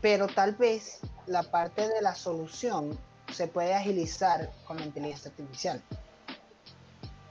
pero 0.00 0.26
tal 0.26 0.54
vez 0.54 1.00
la 1.26 1.42
parte 1.42 1.88
de 1.88 2.00
la 2.00 2.14
solución 2.14 2.98
se 3.32 3.46
puede 3.48 3.74
agilizar 3.74 4.50
con 4.66 4.78
la 4.78 4.84
inteligencia 4.84 5.30
artificial. 5.30 5.82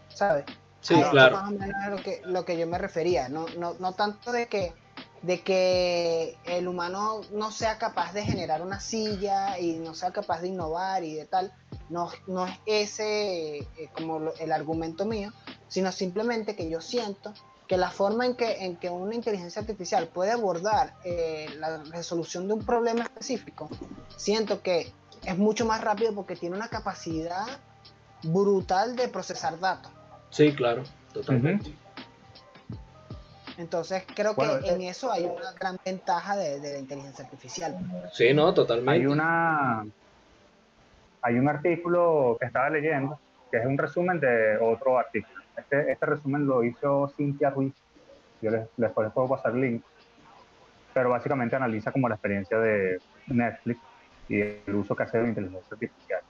¿Sabes? 0.10 0.46
Sí, 0.82 0.96
claro. 1.12 1.38
Más 1.38 1.50
o 1.50 1.52
menos 1.52 1.76
es 1.84 1.91
lo 1.91 1.98
que, 1.98 2.22
lo 2.26 2.46
que 2.46 2.58
yo 2.58 2.67
me 2.67 2.78
refería, 2.78 3.30
no, 3.30 3.46
no, 3.58 3.76
no 3.80 3.94
tanto 3.94 4.32
de 4.32 4.48
que, 4.48 4.74
de 5.22 5.41
que 5.41 6.38
el 6.44 6.67
humano 6.67 7.22
no 7.32 7.52
sea 7.52 7.78
capaz 7.78 8.13
de 8.13 8.24
generar 8.24 8.63
una 8.63 8.80
silla 8.80 9.60
y 9.60 9.74
no 9.74 9.94
sea 9.94 10.12
capaz 10.12 10.41
de 10.41 10.48
innovar 10.48 11.04
y 11.04 11.13
de 11.13 11.26
tal, 11.26 11.54
no, 11.89 12.10
no 12.26 12.48
es 12.48 12.60
ese 12.65 13.58
eh, 13.60 13.67
como 13.94 14.32
el 14.39 14.52
argumento 14.52 15.06
mío, 15.06 15.32
sino 15.67 15.91
simplemente 15.91 16.56
que 16.56 16.67
yo 16.67 16.82
siento 16.82 17.34
que 17.67 17.78
la 17.78 17.91
forma 17.91 18.26
en 18.26 18.36
que, 18.36 18.65
en 18.65 18.76
que 18.76 18.89
una 18.89 19.13
inteligencia 19.13 19.62
artificial 19.62 20.08
puede 20.08 20.32
abordar 20.32 20.96
eh, 21.06 21.48
la 21.58 21.78
resolución 21.84 22.48
de 22.48 22.56
un 22.56 22.65
problema 22.65 23.04
específico, 23.04 23.70
siento 24.17 24.62
que 24.62 24.91
es 25.24 25.38
mucho 25.38 25.65
más 25.65 25.80
rápido 25.80 26.13
porque 26.13 26.36
tiene 26.36 26.56
una 26.56 26.67
capacidad 26.67 27.46
brutal 28.24 28.96
de 28.96 29.08
procesar 29.08 29.60
datos. 29.60 29.91
Sí, 30.32 30.54
claro, 30.54 30.84
totalmente. 31.13 31.76
Entonces 33.58 34.04
creo 34.15 34.36
que 34.36 34.70
en 34.70 34.82
eh, 34.82 34.89
eso 34.89 35.12
hay 35.12 35.26
una 35.26 35.52
gran 35.52 35.78
ventaja 35.86 36.36
de, 36.36 36.60
la 36.60 36.80
inteligencia 36.80 37.26
artificial. 37.26 37.78
Sí, 38.12 38.34
no, 38.34 38.54
totalmente. 38.54 38.91
Hay 38.91 39.06
una 39.06 39.86
hay 41.22 41.36
un 41.36 41.48
artículo 41.48 42.38
que 42.39 42.48
estaba 42.48 42.70
leyendo 42.70 43.20
que 43.52 43.58
es 43.58 43.65
un 43.65 43.78
resumen 43.78 44.20
de 44.20 44.58
otro 44.58 44.98
artículo. 44.98 45.41
Este, 45.58 45.91
este 45.91 46.06
resumen 46.06 46.48
lo 46.48 46.63
hizo 46.63 47.12
Cintia 47.17 47.50
Ruiz. 47.50 47.74
Yo 48.41 48.50
les, 48.50 48.67
les 48.78 48.91
puedo 48.91 49.28
pasar 49.28 49.52
el 49.54 49.62
link. 49.62 49.84
Pero 50.94 51.10
básicamente 51.10 51.56
analiza 51.56 51.91
como 51.91 52.08
la 52.08 52.15
experiencia 52.15 52.58
de 52.58 53.00
Netflix 53.28 53.80
y 54.30 54.39
el 54.39 54.76
uso 54.76 54.96
que 54.96 55.04
hace 55.04 55.17
de 55.17 55.24
la 55.24 55.30
inteligencia 55.30 55.67
artificial. 55.70 56.22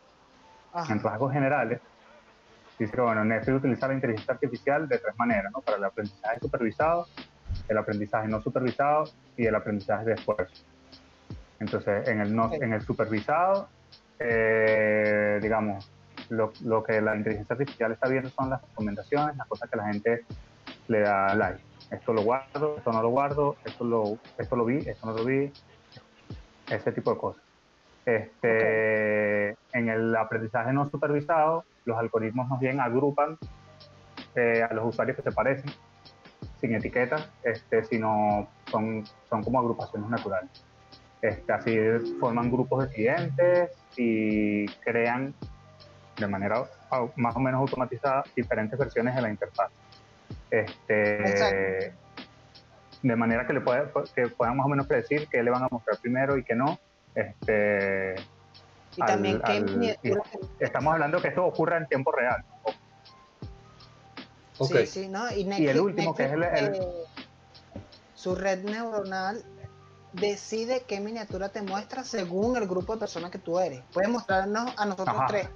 En 0.89 0.99
rasgos 1.01 1.31
generales, 1.31 1.79
dice 2.81 2.95
que 2.95 3.01
bueno, 3.01 3.23
Netflix 3.23 3.57
utiliza 3.57 3.87
la 3.87 3.93
inteligencia 3.93 4.33
artificial 4.33 4.87
de 4.87 4.97
tres 4.97 5.15
maneras, 5.17 5.51
¿no? 5.51 5.61
Para 5.61 5.77
el 5.77 5.83
aprendizaje 5.83 6.39
supervisado, 6.39 7.07
el 7.67 7.77
aprendizaje 7.77 8.27
no 8.27 8.41
supervisado 8.41 9.03
y 9.37 9.45
el 9.45 9.55
aprendizaje 9.55 10.05
de 10.05 10.13
esfuerzo. 10.13 10.63
Entonces, 11.59 12.07
en 12.07 12.21
el, 12.21 12.35
no, 12.35 12.51
en 12.53 12.73
el 12.73 12.81
supervisado, 12.81 13.69
eh, 14.17 15.39
digamos, 15.41 15.91
lo, 16.29 16.53
lo, 16.63 16.83
que 16.83 16.99
la 17.01 17.15
inteligencia 17.15 17.53
artificial 17.53 17.91
está 17.91 18.09
viendo 18.09 18.29
son 18.29 18.49
las 18.49 18.61
recomendaciones, 18.61 19.37
las 19.37 19.47
cosas 19.47 19.69
que 19.69 19.77
la 19.77 19.87
gente 19.87 20.25
le 20.87 21.01
da 21.01 21.35
like. 21.35 21.61
Esto 21.91 22.13
lo 22.13 22.23
guardo, 22.23 22.77
esto 22.77 22.91
no 22.91 23.01
lo 23.01 23.09
guardo, 23.09 23.57
esto 23.63 23.83
lo, 23.83 24.17
esto 24.37 24.55
lo 24.55 24.65
vi, 24.65 24.77
esto 24.77 25.05
no 25.05 25.13
lo 25.13 25.23
vi, 25.23 25.51
ese 26.67 26.91
tipo 26.91 27.13
de 27.13 27.17
cosas. 27.19 27.43
Este, 28.05 29.49
En 29.73 29.89
el 29.89 30.15
aprendizaje 30.15 30.73
no 30.73 30.89
supervisado, 30.89 31.63
los 31.85 31.97
algoritmos 31.97 32.47
más 32.47 32.59
bien 32.59 32.79
agrupan 32.79 33.37
eh, 34.35 34.65
a 34.67 34.73
los 34.73 34.85
usuarios 34.85 35.17
que 35.17 35.23
se 35.23 35.31
parecen, 35.31 35.71
sin 36.59 36.75
etiquetas, 36.75 37.29
este, 37.43 37.83
sino 37.83 38.47
son, 38.69 39.03
son 39.29 39.43
como 39.43 39.59
agrupaciones 39.59 40.09
naturales. 40.09 40.49
Este, 41.21 41.53
así 41.53 41.77
forman 42.19 42.51
grupos 42.51 42.87
de 42.87 42.93
clientes 42.95 43.71
y 43.95 44.65
crean 44.83 45.33
de 46.17 46.27
manera 46.27 46.63
más 47.15 47.35
o 47.35 47.39
menos 47.39 47.61
automatizada 47.61 48.23
diferentes 48.35 48.77
versiones 48.77 49.15
de 49.15 49.21
la 49.21 49.29
interfaz. 49.29 49.71
Este, 50.49 51.93
de 53.01 53.15
manera 53.15 53.45
que 53.45 53.53
le 53.53 53.61
pueda, 53.61 53.91
que 54.15 54.27
puedan 54.27 54.57
más 54.57 54.65
o 54.65 54.69
menos 54.69 54.87
predecir 54.87 55.27
qué 55.27 55.41
le 55.41 55.51
van 55.51 55.63
a 55.63 55.67
mostrar 55.71 55.97
primero 55.99 56.37
y 56.37 56.43
qué 56.43 56.55
no. 56.55 56.79
Este, 57.15 58.15
y 58.95 59.01
también 59.05 59.41
estamos 60.59 60.93
hablando 60.93 61.21
que 61.21 61.29
esto 61.29 61.45
ocurra 61.45 61.77
en 61.77 61.87
tiempo 61.87 62.11
real. 62.11 62.43
Sí, 64.61 64.85
sí, 64.85 65.07
¿no? 65.07 65.31
Y, 65.31 65.67
el 65.67 65.79
último, 65.79 66.13
que 66.13 66.25
es 66.25 66.33
el, 66.33 66.43
eh, 66.43 66.79
su 68.13 68.35
red 68.35 68.63
neuronal 68.63 69.43
decide 70.13 70.83
qué 70.87 70.99
miniatura 70.99 71.49
te 71.49 71.61
muestra 71.61 72.03
según 72.03 72.57
el 72.57 72.67
grupo 72.67 72.93
de 72.93 72.99
personas 72.99 73.31
que 73.31 73.39
tú 73.39 73.59
eres. 73.59 73.81
Puede 73.91 74.07
mostrarnos 74.07 74.73
a 74.77 74.85
nosotros 74.85 75.15
tres 75.27 75.49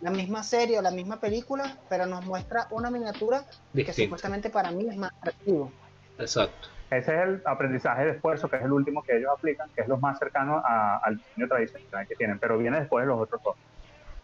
la 0.00 0.10
misma 0.10 0.42
serie 0.42 0.78
o 0.78 0.82
la 0.82 0.90
misma 0.90 1.20
película, 1.20 1.78
pero 1.88 2.06
nos 2.06 2.24
muestra 2.24 2.68
una 2.70 2.90
miniatura 2.90 3.44
que 3.74 3.92
supuestamente 3.92 4.50
para 4.50 4.70
mí 4.70 4.86
es 4.88 4.96
más 4.96 5.12
atractivo. 5.20 5.72
Exacto. 6.18 6.68
Ese 6.90 7.14
es 7.14 7.22
el 7.22 7.42
aprendizaje 7.44 8.04
de 8.04 8.10
esfuerzo, 8.12 8.48
que 8.48 8.56
es 8.56 8.62
el 8.62 8.72
último 8.72 9.02
que 9.02 9.16
ellos 9.16 9.30
aplican, 9.36 9.68
que 9.74 9.82
es 9.82 9.88
lo 9.88 9.98
más 9.98 10.18
cercano 10.18 10.62
al 10.64 11.16
diseño 11.16 11.48
tradicional 11.48 12.06
que 12.06 12.14
tienen, 12.14 12.38
pero 12.38 12.56
viene 12.56 12.80
después 12.80 13.04
de 13.04 13.08
los 13.08 13.20
otros 13.20 13.42
dos. 13.42 13.56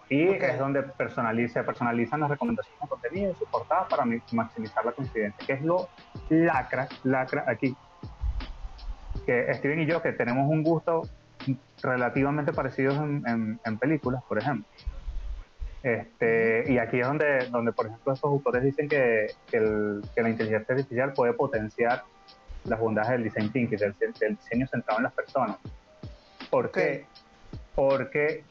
Y 0.09 0.29
es 0.29 0.59
donde 0.59 0.83
personaliza, 0.83 1.63
personalizan 1.63 2.21
las 2.21 2.31
recomendaciones 2.31 2.81
de 2.81 2.89
contenido 2.89 3.33
y 3.33 3.35
sus 3.35 3.49
portadas 3.49 3.87
para 3.89 4.05
maximizar 4.05 4.85
la 4.85 4.93
coincidencia, 4.93 5.47
que 5.47 5.53
es 5.55 5.63
lo 5.63 5.89
lacra, 6.29 6.89
lacra 7.03 7.45
aquí. 7.47 7.77
Que 9.27 9.53
Steven 9.55 9.81
y 9.81 9.87
yo, 9.87 10.03
que 10.03 10.13
tenemos 10.13 10.49
un 10.49 10.63
gusto 10.63 11.03
relativamente 11.83 12.53
parecidos 12.53 12.97
en, 12.97 13.61
en 13.65 13.79
películas, 13.79 14.23
por 14.25 14.39
ejemplo, 14.39 14.67
este, 15.85 16.65
y 16.73 16.79
aquí 16.79 16.99
es 16.99 17.07
donde, 17.07 17.47
donde, 17.51 17.71
por 17.73 17.85
ejemplo, 17.87 18.15
estos 18.15 18.31
autores 18.31 18.63
dicen 18.63 18.89
que, 18.89 19.27
que, 19.51 19.61
la 19.61 20.31
inteligencia 20.31 20.75
artificial 20.75 21.13
puede 21.13 21.35
potenciar 21.35 22.05
las 22.65 22.79
bondades 22.79 23.11
del 23.11 23.25
design 23.25 23.53
thinking, 23.53 23.79
del, 23.79 23.95
diseño 24.37 24.67
centrado 24.67 24.99
en 24.99 25.05
las 25.05 25.13
personas. 25.13 25.59
¿Por 26.51 26.71
qué? 26.71 27.07
Porque 27.75 28.45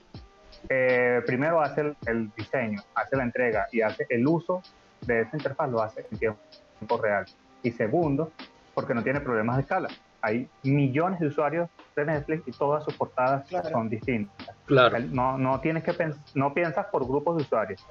eh, 0.69 1.21
primero 1.25 1.61
hace 1.61 1.95
el, 2.05 2.31
diseño, 2.35 2.81
hace 2.95 3.15
la 3.15 3.23
entrega 3.23 3.67
y 3.71 3.81
hace 3.81 4.05
el 4.09 4.27
uso 4.27 4.61
de 5.01 5.21
esa 5.21 5.37
interfaz, 5.37 5.69
lo 5.69 5.81
hace 5.81 6.05
en 6.11 6.17
tiempo 6.17 6.97
real. 7.01 7.25
Y 7.61 7.71
segundo, 7.71 8.31
porque 8.73 8.93
no 8.93 9.03
tiene 9.03 9.21
problemas 9.21 9.57
de 9.57 9.61
escala 9.61 9.89
hay 10.23 10.49
millones 10.63 11.19
de 11.19 11.27
usuarios 11.27 11.69
de 11.97 12.05
Netflix 12.05 12.47
y 12.47 12.51
todas 12.51 12.85
sus 12.85 12.95
portadas 12.95 13.45
son 13.69 13.89
distintas. 13.89 14.55
Claro. 14.65 14.97
No, 15.11 15.37
no 15.37 15.59
tienes 15.59 15.83
que 15.83 15.93
no 16.33 16.53
piensas 16.53 16.85
por 16.85 17.05
grupos 17.05 17.35
de 17.35 17.43
usuarios. 17.43 17.85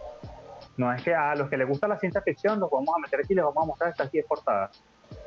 No 0.78 0.90
es 0.90 1.02
que 1.02 1.14
a 1.14 1.34
los 1.34 1.50
que 1.50 1.58
les 1.58 1.68
gusta 1.68 1.86
la 1.86 1.98
ciencia 1.98 2.22
ficción 2.22 2.58
los 2.58 2.70
vamos 2.70 2.88
a 2.96 2.98
meter 3.00 3.20
aquí 3.20 3.34
y 3.34 3.36
les 3.36 3.44
vamos 3.44 3.62
a 3.62 3.66
mostrar 3.66 3.90
estas 3.90 4.10
10 4.10 4.24
portadas, 4.26 4.82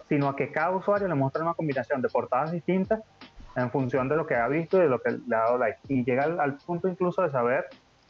sino 0.10 0.30
a 0.30 0.36
que 0.36 0.52
cada 0.52 0.72
usuario 0.72 1.08
le 1.08 1.15
muestra 1.15 1.44
una 1.44 1.54
combinación 1.54 2.02
de 2.02 2.10
portadas 2.10 2.52
distintas 2.52 3.02
en 3.56 3.72
función 3.72 4.10
de 4.10 4.18
lo 4.18 4.28
que 4.28 4.36
ha 4.36 4.48
visto 4.48 4.78
y 4.78 4.82
de 4.82 4.89
lo 4.89 5.00
que 5.00 5.12
le 5.12 5.36
ha 5.36 5.39
dado 5.39 5.58
like. 5.58 5.80
Y 5.88 6.04
llega 6.04 6.24
al, 6.24 6.58
punto 6.58 6.88
incluso 6.88 7.22
de 7.22 7.32
saber, 7.32 7.65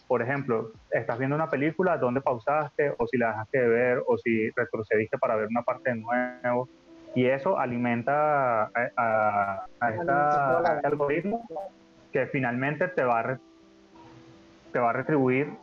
por 0.07 0.21
ejemplo, 0.21 0.71
estás 0.91 1.17
viendo 1.17 1.35
una 1.35 1.49
película, 1.49 1.97
dónde 1.97 2.21
pausaste, 2.21 2.93
o 2.97 3.07
si 3.07 3.17
la 3.17 3.29
dejaste 3.29 3.59
de 3.59 3.67
ver, 3.67 4.03
o 4.07 4.17
si 4.17 4.49
retrocediste 4.51 5.17
para 5.17 5.35
ver 5.35 5.47
una 5.47 5.61
parte 5.61 5.91
de 5.91 5.97
nuevo 5.97 6.67
y 7.15 7.25
eso 7.27 7.57
alimenta 7.57 8.69
a, 8.97 9.65
este 9.89 10.87
algoritmo 10.87 11.47
que 12.11 12.27
finalmente 12.27 12.89
te 12.89 13.03
va, 13.03 13.21
a 13.21 13.39
te 14.73 14.79
va 14.79 14.89
a 14.89 14.93
retribuir 14.93 15.53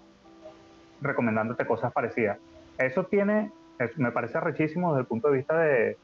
recomendándote 1.03 1.66
cosas 1.66 1.92
parecidas. 1.92 2.38
Eso 2.79 3.05
tiene, 3.05 3.53
me 3.97 4.12
parece 4.12 4.40
rechísimo 4.40 4.92
desde 4.92 5.03
el 5.03 5.07
punto 5.07 5.29
de 5.29 5.37
vista 5.37 5.59
de, 5.59 5.99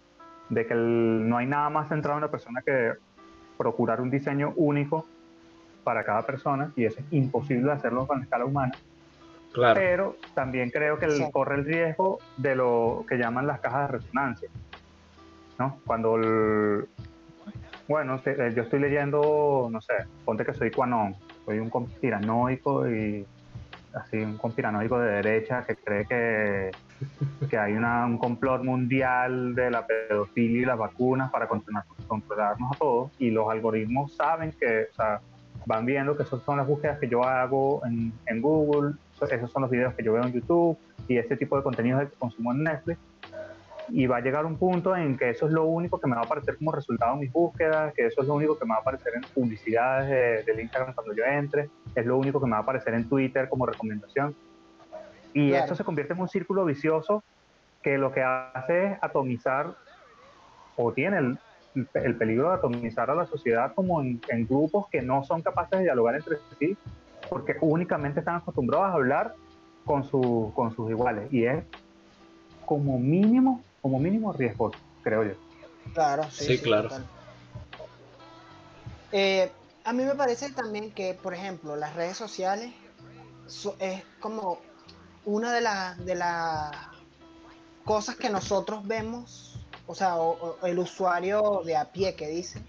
que 0.50 0.74
no 0.74 1.36
hay 1.36 1.46
nada 1.46 1.70
más 1.70 1.88
centrado 1.88 2.18
en 2.18 2.22
la 2.22 2.30
persona 2.30 2.62
que 2.62 2.92
procurar 3.56 4.00
un 4.00 4.10
diseño 4.10 4.52
único 4.56 5.06
para 5.84 6.04
cada 6.04 6.22
persona 6.22 6.72
y 6.76 6.84
eso 6.84 7.00
es 7.00 7.06
imposible 7.12 7.72
hacerlo 7.72 8.06
con 8.06 8.22
escala 8.22 8.44
humana. 8.44 8.72
Claro. 9.52 9.74
Pero 9.74 10.16
también 10.34 10.70
creo 10.70 10.98
que 10.98 11.06
corre 11.32 11.56
el 11.56 11.64
riesgo 11.64 12.18
de 12.36 12.54
lo 12.54 13.04
que 13.08 13.16
llaman 13.16 13.46
las 13.46 13.60
cajas 13.60 13.90
de 13.90 13.98
resonancia 13.98 14.50
¿no? 15.58 15.80
Cuando 15.84 16.16
bueno, 17.88 18.20
eh, 18.24 18.52
yo 18.54 18.62
estoy 18.62 18.80
leyendo, 18.80 19.68
no 19.70 19.80
sé, 19.80 19.94
ponte 20.24 20.44
que 20.44 20.52
soy 20.52 20.70
Quanon, 20.70 21.16
soy 21.44 21.58
un 21.58 21.70
conspiranoico 21.70 22.88
y 22.88 23.26
así 23.94 24.18
un 24.18 24.36
conspiranoico 24.36 24.98
de 24.98 25.10
derecha 25.10 25.64
que 25.64 25.74
cree 25.74 26.04
que, 26.06 26.70
que 27.48 27.56
hay 27.56 27.74
una, 27.74 28.06
un 28.06 28.18
complot 28.18 28.64
mundial 28.64 29.54
de 29.54 29.70
la 29.70 29.86
pedofilia 29.86 30.62
y 30.62 30.64
las 30.64 30.78
vacunas 30.78 31.30
para 31.30 31.48
controlarnos 31.48 32.72
a 32.72 32.78
todos 32.78 33.10
y 33.18 33.30
los 33.30 33.48
algoritmos 33.50 34.14
saben 34.14 34.52
que, 34.52 34.88
o 34.90 34.94
sea, 34.94 35.20
van 35.66 35.84
viendo 35.86 36.16
que 36.16 36.22
esas 36.22 36.42
son 36.42 36.56
las 36.56 36.66
búsquedas 36.66 36.98
que 36.98 37.08
yo 37.08 37.24
hago 37.24 37.82
en, 37.86 38.12
en 38.26 38.40
Google, 38.40 38.94
esos 39.20 39.50
son 39.50 39.62
los 39.62 39.70
videos 39.70 39.94
que 39.94 40.02
yo 40.02 40.12
veo 40.12 40.24
en 40.24 40.32
YouTube 40.32 40.78
y 41.08 41.16
ese 41.16 41.36
tipo 41.36 41.56
de 41.56 41.62
contenidos 41.62 42.08
que 42.08 42.16
consumo 42.16 42.52
en 42.52 42.64
Netflix 42.64 42.98
y 43.90 44.06
va 44.06 44.18
a 44.18 44.20
llegar 44.20 44.44
un 44.44 44.56
punto 44.56 44.94
en 44.94 45.16
que 45.16 45.30
eso 45.30 45.46
es 45.46 45.52
lo 45.52 45.64
único 45.64 45.98
que 45.98 46.06
me 46.06 46.14
va 46.14 46.22
a 46.22 46.24
aparecer 46.24 46.56
como 46.56 46.72
resultado 46.72 47.14
en 47.14 47.20
mis 47.20 47.32
búsquedas, 47.32 47.92
que 47.94 48.06
eso 48.06 48.22
es 48.22 48.28
lo 48.28 48.34
único 48.34 48.58
que 48.58 48.64
me 48.64 48.70
va 48.70 48.76
a 48.76 48.80
aparecer 48.80 49.14
en 49.14 49.22
publicidades 49.34 50.08
de, 50.08 50.52
del 50.52 50.60
Instagram 50.60 50.94
cuando 50.94 51.14
yo 51.14 51.24
entre, 51.24 51.70
es 51.94 52.06
lo 52.06 52.18
único 52.18 52.40
que 52.40 52.46
me 52.46 52.52
va 52.52 52.58
a 52.58 52.62
aparecer 52.62 52.94
en 52.94 53.08
Twitter 53.08 53.48
como 53.48 53.66
recomendación. 53.66 54.34
Y 55.34 55.52
esto 55.52 55.74
se 55.74 55.84
convierte 55.84 56.14
en 56.14 56.20
un 56.20 56.28
círculo 56.28 56.64
vicioso 56.64 57.22
que 57.82 57.98
lo 57.98 58.12
que 58.12 58.22
hace 58.22 58.86
es 58.86 58.98
atomizar 59.02 59.74
o 60.76 60.92
tiene 60.92 61.18
el, 61.18 61.38
el 61.94 62.16
peligro 62.16 62.50
de 62.50 62.56
atomizar 62.56 63.10
a 63.10 63.14
la 63.14 63.26
sociedad 63.26 63.72
como 63.74 64.00
en, 64.00 64.20
en, 64.28 64.46
grupos 64.46 64.86
que 64.90 65.02
no 65.02 65.22
son 65.22 65.42
capaces 65.42 65.78
de 65.78 65.84
dialogar 65.84 66.16
entre 66.16 66.38
sí 66.58 66.76
porque 67.28 67.56
únicamente 67.60 68.20
están 68.20 68.36
acostumbrados 68.36 68.88
a 68.88 68.92
hablar 68.94 69.34
con, 69.84 70.02
su, 70.04 70.52
con 70.54 70.74
sus 70.74 70.90
iguales. 70.90 71.32
Y 71.32 71.44
es 71.44 71.64
como 72.64 72.98
mínimo 72.98 73.62
como 73.80 73.98
mínimo 73.98 74.32
riesgoso, 74.32 74.78
creo 75.02 75.24
yo. 75.24 75.34
Claro, 75.94 76.24
sí, 76.30 76.58
claro. 76.58 76.88
Eh, 79.12 79.50
a 79.84 79.92
mí 79.92 80.04
me 80.04 80.14
parece 80.14 80.52
también 80.52 80.92
que, 80.92 81.14
por 81.14 81.34
ejemplo, 81.34 81.76
las 81.76 81.94
redes 81.94 82.16
sociales 82.16 82.74
es 83.78 84.02
como 84.20 84.58
una 85.28 85.52
de 85.52 85.60
las 85.60 86.04
de 86.04 86.14
las 86.14 86.72
cosas 87.84 88.16
que 88.16 88.30
nosotros 88.30 88.86
vemos, 88.86 89.58
o 89.86 89.94
sea, 89.94 90.16
el 90.62 90.78
usuario 90.78 91.62
de 91.64 91.76
a 91.76 91.90
pie 91.92 92.14
que 92.14 92.28
dice, 92.28 92.62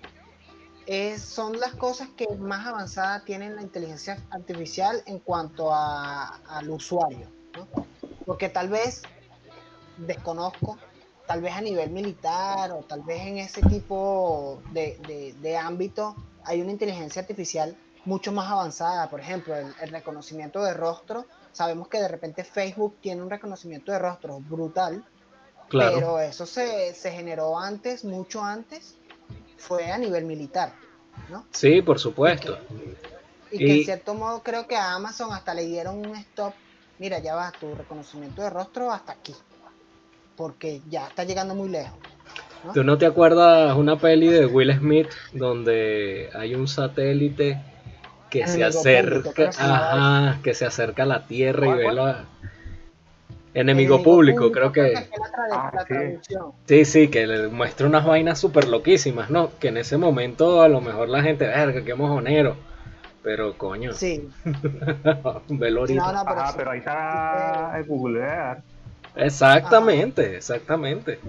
son 1.20 1.60
las 1.60 1.76
cosas 1.76 2.10
que 2.18 2.28
más 2.38 2.66
avanzada 2.66 3.24
tienen 3.24 3.55
la 3.55 3.62
inteligencia 3.62 4.24
artificial 4.32 5.03
en 5.05 5.20
cuanto 5.20 5.74
a, 5.74 6.38
al 6.47 6.70
usuario, 6.70 7.28
porque 8.26 8.49
tal 8.49 8.70
vez 8.70 9.03
desconozco 9.97 10.78
tal 11.30 11.41
vez 11.41 11.53
a 11.53 11.62
nivel 11.62 11.91
militar 11.91 12.72
o 12.72 12.80
tal 12.80 13.03
vez 13.03 13.22
en 13.22 13.38
ese 13.38 13.62
tipo 13.62 14.64
de, 14.72 15.57
ámbito 15.62 16.16
hay 16.43 16.60
una 16.60 16.72
inteligencia 16.72 17.22
artificial 17.22 17.78
mucho 18.03 18.32
más 18.32 18.49
avanzada. 18.49 19.12
Por 19.12 19.20
ejemplo, 19.20 19.55
el, 19.55 19.89
reconocimiento 19.91 20.64
de 20.64 20.74
rostro. 20.74 21.28
Sabemos 21.52 21.88
que 21.88 22.00
de 22.00 22.08
repente 22.08 22.43
Facebook 22.43 22.97
tiene 23.02 23.22
un 23.22 23.30
reconocimiento 23.30 23.91
de 23.91 24.00
rostro 24.00 24.39
brutal, 24.39 25.04
pero 25.70 26.20
eso 26.20 26.45
se, 26.45 26.93
se, 26.93 27.38
antes, 27.58 28.04
mucho 28.04 28.43
antes, 28.43 28.95
fue 29.58 29.91
a 29.91 29.97
nivel 29.97 30.26
militar, 30.26 30.74
¿no? 31.30 31.45
Sí, 31.52 31.82
por 31.82 32.00
supuesto. 32.00 32.58
Y 33.52 33.58
que, 33.58 33.78
en 33.80 33.84
cierto 33.86 34.14
modo 34.14 34.41
creo 34.43 34.68
que 34.68 34.76
a 34.76 34.93
Amazon 34.93 35.34
hasta 35.34 35.54
le 35.54 35.66
dieron 35.66 35.97
un 35.97 36.16
stop. 36.16 36.54
Mira, 37.00 37.20
ya 37.20 37.36
va 37.36 37.52
tu 37.52 37.74
reconocimiento 37.74 38.41
de 38.41 38.50
rostro 38.50 38.91
hasta 38.91 39.14
aquí 39.14 39.34
porque 40.39 40.82
ya 40.89 41.06
está 41.06 41.26
llegando 41.26 41.54
muy 41.54 41.68
lejos. 41.68 42.00
¿Tú 42.74 42.86
no 42.86 42.97
te 42.97 43.06
acuerdas 43.06 43.76
una 43.76 44.00
peli 44.00 44.28
de 44.28 44.45
Will 44.45 44.74
Smith 44.74 45.10
donde 45.34 46.30
hay 46.34 46.56
un 46.56 46.66
satélite 46.66 47.62
que 48.30 48.47
se 48.47 48.63
acerca, 48.63 49.15
público, 49.15 49.34
que 49.34 49.51
se 49.51 49.61
llamaba 49.63 50.30
ajá, 50.32 50.41
que 50.43 50.53
se 50.53 50.65
acerca 50.65 51.03
a 51.03 51.05
la 51.05 51.25
Tierra 51.27 51.65
y 51.67 51.69
¿Cuál, 51.69 51.80
ve 51.80 51.91
la... 51.93 52.25
Enemigo 53.53 54.01
público, 54.03 54.51
creo 54.51 54.71
que... 54.71 54.93
trad- 54.93 55.07
Ah, 55.51 55.71
la 55.73 55.86
sí. 55.86 55.93
traducción. 55.93 56.51
Sí, 56.67 56.86
sí, 56.86 57.07
que 57.07 57.25
le 57.25 57.47
muestra 57.47 57.88
unas 57.88 58.05
vainas 58.05 58.39
súper 58.39 58.67
loquísimas, 58.67 59.30
¿no? 59.32 59.49
Que 59.59 59.69
en 59.69 59.77
ese 59.77 59.97
momento 59.97 60.61
a 60.61 60.69
lo 60.69 60.82
mejor 60.82 61.09
la 61.09 61.23
gente, 61.23 61.47
verga, 61.47 61.84
qué 61.84 61.95
mojonero. 61.95 62.55
Pero 63.23 63.57
coño, 63.57 63.91
Sí, 63.91 64.30
velo 65.49 65.82
ahorita. 65.82 66.03
no, 66.05 66.13
no, 66.13 66.25
pero, 66.25 66.39
Ajá, 66.41 66.51
sí. 66.51 66.57
pero 66.57 66.71
ahí 66.71 66.80
está 66.80 67.77
el 67.77 67.86
Google 67.86 68.19
Earth. 68.21 68.63
Exactamente, 69.15 70.36
exactamente. 70.38 71.19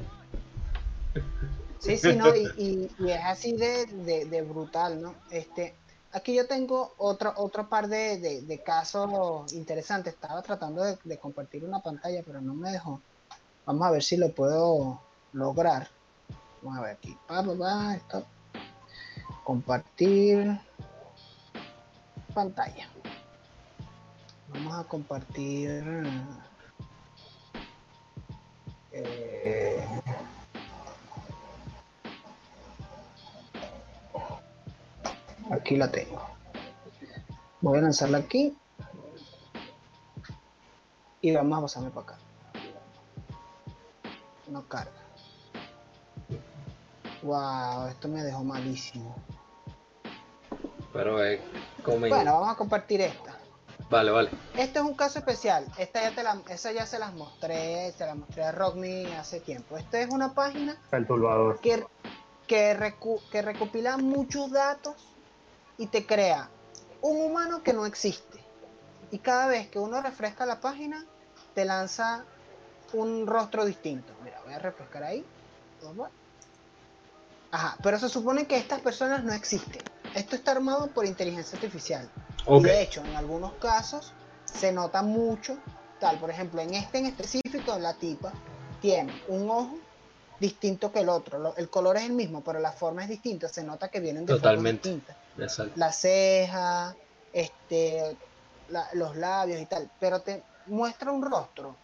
Sí, 1.79 1.97
sí, 1.97 2.15
no, 2.15 2.35
y, 2.37 2.53
y- 2.57 2.91
y 2.99 3.11
es 3.11 3.21
así 3.25 3.57
de, 3.57 3.87
de- 3.87 4.27
de 4.27 4.43
brutal, 4.43 5.01
¿no? 5.01 5.15
Este, 5.31 5.80
aquí 6.13 6.35
yo 6.35 6.47
tengo 6.47 6.95
otro, 6.99 7.33
otro 7.37 7.69
par 7.69 7.89
de, 7.89 8.19
de- 8.21 8.43
casos 8.63 9.53
interesantes. 9.53 10.15
Estaba 10.15 10.43
tratando 10.43 10.83
de, 10.83 10.99
de 11.05 11.19
compartir 11.19 11.65
una 11.65 11.81
pantalla, 11.81 12.23
pero 12.25 12.41
no 12.41 12.55
me 12.55 12.71
dejó. 12.73 13.03
Vamos 13.65 13.87
a 13.87 13.91
ver 13.91 14.03
si 14.03 14.17
lo 14.17 14.33
puedo 14.35 15.01
lograr. 15.33 15.89
Vamos 16.63 16.79
a 16.79 16.83
ver 16.83 16.93
aquí. 16.97 17.17
Pa, 17.27 17.43
pa, 17.43 17.57
pa, 17.57 17.95
esto. 17.97 18.27
Compartir 19.45 20.59
pantalla. 22.35 22.89
Vamos 24.49 24.79
a 24.79 24.85
compartir. 24.89 25.85
eh, 28.93 29.85
Aquí 35.51 35.77
la 35.77 35.91
tengo. 35.91 36.21
Voy 37.61 37.79
a 37.79 37.83
lanzarla 37.83 38.19
aquí. 38.19 38.57
Y 41.21 41.35
vamos 41.35 41.59
a 41.59 41.63
pasarme 41.63 41.91
para 41.91 42.07
acá. 42.07 42.19
No 44.49 44.67
carga. 44.69 44.91
Wow, 47.23 47.89
esto 47.89 48.09
me 48.09 48.23
dejó 48.23 48.43
malísimo. 48.43 49.15
Pero 50.93 51.23
es 51.23 51.41
como... 51.85 52.09
Bueno, 52.09 52.33
vamos 52.33 52.49
a 52.49 52.55
compartir 52.57 53.03
esta. 53.03 53.37
Vale, 53.91 54.11
vale. 54.11 54.31
Este 54.57 54.79
es 54.79 54.85
un 54.85 54.95
caso 54.95 55.19
especial. 55.19 55.67
Esta 55.77 56.01
ya 56.03 56.15
te 56.15 56.23
la, 56.23 56.41
esa 56.49 56.73
ya 56.73 56.87
se 56.87 56.99
las 56.99 57.13
mostré, 57.13 57.93
se 57.93 58.07
la 58.07 58.15
mostré 58.15 58.45
a 58.45 58.53
Rockme 58.53 59.15
hace 59.17 59.41
tiempo. 59.41 59.77
Esta 59.77 60.01
es 60.01 60.09
una 60.11 60.33
página 60.33 60.77
Perturbador. 60.91 61.61
que, 61.61 61.85
que, 62.47 62.77
recu- 62.79 63.21
que 63.31 63.43
recopila 63.43 63.97
muchos 63.99 64.51
datos 64.51 64.95
y 65.81 65.87
te 65.87 66.05
crea 66.05 66.51
un 67.01 67.23
humano 67.23 67.63
que 67.63 67.73
no 67.73 67.87
existe. 67.87 68.39
Y 69.11 69.19
cada 69.19 69.47
vez 69.47 69.69
que 69.71 69.79
uno 69.79 70.03
refresca 70.03 70.45
la 70.45 70.61
página, 70.61 71.07
te 71.55 71.65
lanza 71.65 72.27
un 72.93 73.27
rostro 73.27 73.65
distinto. 73.65 74.13
Mira, 74.23 74.43
voy 74.45 74.53
a 74.53 74.59
refrescar 74.59 75.03
ahí. 75.03 75.25
Ajá, 77.51 77.79
pero 77.83 77.99
se 77.99 78.11
supone 78.11 78.47
que 78.47 78.59
estas 78.59 78.81
personas 78.81 79.25
no 79.25 79.33
existen. 79.33 79.81
Esto 80.15 80.37
está 80.37 80.51
armado 80.51 80.89
por 80.89 81.07
inteligencia 81.07 81.57
artificial. 81.57 82.11
Y 82.47 82.63
de 82.63 82.83
hecho, 82.83 83.03
en 83.03 83.17
algunos 83.17 83.55
casos 83.55 84.13
se 84.45 84.73
nota 84.73 85.01
mucho, 85.01 85.57
tal, 85.99 86.19
por 86.19 86.31
ejemplo, 86.31 86.61
en 86.61 86.75
este 86.75 86.99
en 86.99 87.07
específico, 87.07 87.79
la 87.79 87.95
tipa 87.95 88.33
tiene 88.83 89.15
un 89.29 89.49
ojo 89.49 89.79
distinto 90.39 90.93
que 90.93 91.01
el 91.01 91.09
otro. 91.09 91.57
El 91.57 91.71
color 91.71 91.97
es 91.97 92.05
el 92.05 92.13
mismo, 92.13 92.43
pero 92.45 92.61
la 92.61 92.73
forma 92.73 93.03
es 93.03 93.09
distinta. 93.09 93.49
Se 93.49 93.65
nota 93.65 93.89
que 93.89 94.01
vienen 94.01 94.27
de 94.27 94.35
formas 94.35 94.43
Totalmente. 94.43 94.89
distintas. 94.91 95.20
Exacto. 95.43 95.73
La 95.77 95.93
ceja, 95.93 96.95
este, 97.33 98.17
la- 98.69 98.89
los 98.95 99.17
labios 99.17 99.61
y 99.61 99.67
tal. 99.67 99.91
Pero 100.01 100.21
te 100.21 100.43
muestra 100.67 101.11
un 101.13 101.23
rostro 101.23 101.75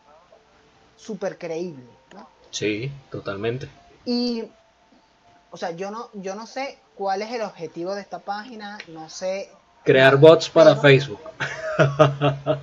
súper 0.97 1.37
creíble. 1.39 1.85
¿no? 2.15 2.29
Sí, 2.51 2.91
totalmente. 3.11 3.69
Y, 4.05 4.45
o 5.51 5.57
sea, 5.57 5.71
yo 5.73 5.91
no, 5.91 6.09
yo 6.15 6.35
no 6.35 6.47
sé 6.47 6.79
cuál 6.95 7.23
es 7.23 7.31
el 7.33 7.43
objetivo 7.43 7.95
de 7.95 8.01
esta 8.03 8.19
página, 8.21 8.79
no 8.89 9.09
sé. 9.09 9.51
Crear 9.85 10.17
bots 10.17 10.49
para 10.51 10.71
Pero- 10.71 10.83
Facebook. 10.83 11.21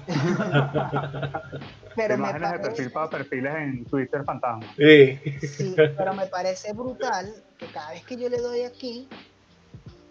Pero 1.96 2.18
me 2.18 2.24
Imágenes 2.30 2.52
de 2.52 2.58
parece, 2.58 2.70
perfil 2.70 2.92
para 2.92 3.10
perfiles 3.10 3.54
en 3.56 3.86
Twitter 3.86 4.24
fantasma. 4.24 4.66
Sí. 4.76 5.20
sí, 5.48 5.76
pero 5.76 6.14
me 6.14 6.26
parece 6.26 6.74
brutal 6.74 7.32
que 7.60 7.68
cada 7.68 7.92
vez 7.92 8.04
que 8.04 8.18
yo 8.18 8.30
le 8.30 8.38
doy 8.40 8.64
aquí, 8.64 9.08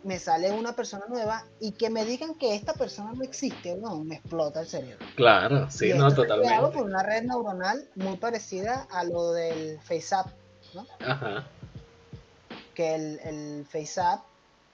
me 0.04 0.18
sale 0.18 0.50
una 0.50 0.74
persona 0.74 1.04
nueva 1.08 1.44
y 1.60 1.72
que 1.72 1.90
me 1.90 2.04
digan 2.04 2.34
que 2.34 2.54
esta 2.54 2.74
persona 2.74 3.12
no 3.12 3.22
existe, 3.22 3.76
no, 3.76 4.02
me 4.04 4.16
explota 4.16 4.60
el 4.60 4.66
cerebro. 4.66 5.04
Claro, 5.16 5.70
sí, 5.70 5.90
y 5.90 5.94
no, 5.94 6.08
esto 6.08 6.22
está 6.22 6.36
creado 6.36 6.68
totalmente. 6.68 6.78
por 6.78 6.86
una 6.86 7.02
red 7.02 7.22
neuronal 7.22 7.88
muy 7.96 8.16
parecida 8.16 8.86
a 8.90 9.04
lo 9.04 9.32
del 9.32 9.80
FaceApp, 9.80 10.28
¿no? 10.74 10.86
Ajá. 11.06 11.46
que 12.74 12.94
el, 12.94 13.20
el 13.24 13.66
FaceApp 13.66 14.22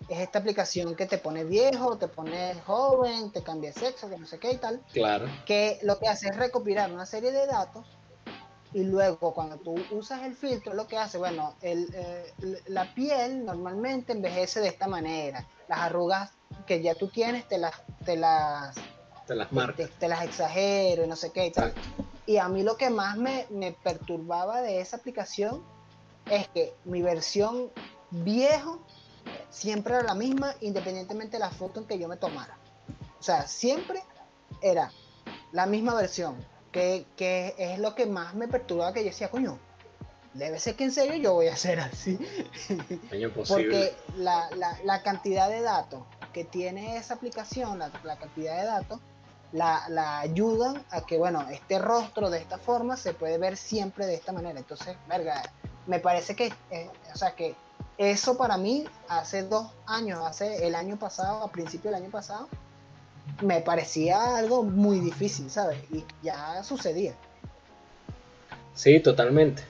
es 0.09 0.21
esta 0.21 0.39
aplicación 0.39 0.95
que 0.95 1.07
te 1.07 1.19
pone 1.19 1.45
viejo, 1.45 1.99
te 1.99 2.07
pone 2.09 2.55
joven, 2.65 3.33
te 3.33 3.43
cambia 3.43 3.73
sexo, 3.73 4.09
que 4.09 4.17
no 4.17 4.27
sé 4.27 4.39
qué 4.39 4.53
y 4.53 4.57
tal, 4.59 4.81
Claro. 4.93 5.27
que 5.45 5.79
lo 5.83 5.99
que 5.99 6.07
hace 6.09 6.29
es 6.29 6.37
recopilar 6.37 6.93
una 6.93 7.05
serie 7.05 7.33
de 7.33 7.47
datos 7.47 7.85
y 8.73 8.85
luego 8.85 9.33
cuando 9.35 9.57
tú 9.59 9.75
usas 9.91 10.23
el 10.25 10.35
filtro, 10.35 10.75
lo 10.75 10.87
que 10.87 10.99
hace, 10.99 11.19
bueno, 11.19 11.55
el, 11.63 11.89
eh, 11.95 12.35
la 12.67 12.95
piel 12.95 13.45
normalmente 13.45 14.13
envejece 14.13 14.61
de 14.61 14.69
esta 14.69 14.87
manera, 14.87 15.47
las 15.69 15.81
arrugas 15.81 16.33
que 16.67 16.83
ya 16.83 16.95
tú 16.95 17.09
tienes 17.09 17.47
te 17.49 17.59
las, 17.59 17.75
te 18.05 18.17
las, 18.17 18.77
Te 19.27 19.35
las 19.35 19.49
te, 19.49 19.55
marca. 19.55 19.89
te 19.99 20.09
las 20.09 20.23
exagero 20.25 21.05
y 21.05 21.07
no 21.09 21.17
sé 21.17 21.31
qué 21.33 21.47
y 21.47 21.53
tal. 21.53 21.69
Exacto. 21.71 22.05
Y 22.27 22.37
a 22.37 22.49
mí 22.49 22.63
lo 22.63 22.77
que 22.77 22.91
más 22.91 23.17
me, 23.17 23.47
me 23.49 23.73
perturbaba 23.73 24.61
de 24.61 24.81
esa 24.81 24.99
aplicación 24.99 25.63
es 26.31 26.47
que 26.49 26.75
mi 26.85 27.01
versión 27.01 27.71
viejo 28.11 28.81
siempre 29.49 29.95
era 29.95 30.03
la 30.03 30.15
misma 30.15 30.55
independientemente 30.61 31.37
de 31.37 31.41
la 31.41 31.51
foto 31.51 31.81
en 31.81 31.87
que 31.87 31.99
yo 31.99 32.07
me 32.07 32.19
tomara. 32.19 32.59
O 33.19 33.23
sea, 33.23 33.47
siempre 33.47 34.03
era 34.61 34.93
la 35.53 35.65
misma 35.65 35.95
versión, 35.95 36.37
que, 36.73 37.07
que 37.17 37.55
es 37.59 37.79
lo 37.79 37.95
que 37.95 38.07
más 38.07 38.35
me 38.35 38.49
perturbaba 38.49 38.93
que 38.93 39.01
yo 39.01 39.07
decía, 39.11 39.31
coño, 39.31 39.59
debe 40.35 40.59
ser 40.61 40.77
que 40.77 40.85
en 40.85 40.93
serio 40.93 41.17
yo 41.17 41.35
voy 41.35 41.49
a 41.49 41.55
hacer 41.55 41.81
así. 41.81 42.19
Porque 43.55 43.95
la, 44.17 44.51
la- 44.57 44.79
la 44.85 45.03
cantidad 45.03 45.49
de 45.49 45.63
datos 45.63 46.03
que 46.33 46.45
tiene 46.45 46.97
esa 46.97 47.15
aplicación, 47.15 47.79
la, 47.79 47.91
la 48.05 48.17
cantidad 48.19 48.59
de 48.61 48.65
datos, 48.67 49.01
la, 49.53 49.89
la 49.89 50.21
ayudan 50.21 50.85
a 50.91 51.01
que, 51.07 51.17
bueno, 51.17 51.47
este 51.51 51.79
rostro 51.79 52.29
de 52.29 52.39
esta 52.39 52.59
forma 52.59 52.97
se 52.97 53.15
puede 53.15 53.39
ver 53.39 53.57
siempre 53.57 54.07
de 54.07 54.15
esta 54.15 54.33
manera. 54.33 54.59
Entonces, 54.59 54.97
verga, 55.09 55.43
me 55.87 56.01
parece 56.01 56.37
que, 56.37 56.53
eh, 56.71 56.91
o 57.15 57.17
sea, 57.17 57.35
que 57.35 57.55
eso 57.97 58.37
para 58.37 58.59
mí, 58.59 58.85
hace 59.09 59.43
dos 59.43 59.73
años, 59.87 60.21
hace 60.25 60.67
el 60.67 60.75
año 60.75 60.99
pasado, 60.99 61.43
a 61.45 61.51
principio 61.51 61.91
del 61.91 62.03
año 62.03 62.11
pasado, 62.11 62.49
me 63.43 63.61
parecía 63.61 64.37
algo 64.37 64.63
muy 64.63 65.01
difícil, 65.01 65.51
¿sabes? 65.51 65.79
Y 65.93 66.05
ya 66.23 66.63
sucedía. 66.63 67.15
Sí, 68.75 69.01
totalmente. 69.01 69.63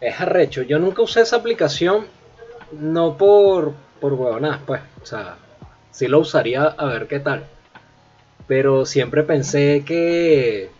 Es 0.00 0.20
arrecho. 0.20 0.62
Yo 0.62 0.78
nunca 0.78 1.02
usé 1.02 1.22
esa 1.22 1.36
aplicación, 1.36 2.06
no 2.72 3.16
por, 3.16 3.74
por 4.00 4.12
huevonadas, 4.14 4.60
pues. 4.66 4.80
O 5.02 5.06
sea, 5.06 5.36
sí 5.90 6.06
lo 6.06 6.20
usaría 6.20 6.64
a 6.64 6.84
ver 6.86 7.08
qué 7.08 7.20
tal. 7.20 7.44
Pero 8.46 8.84
siempre 8.84 9.22
pensé 9.22 9.84
que 9.86 10.70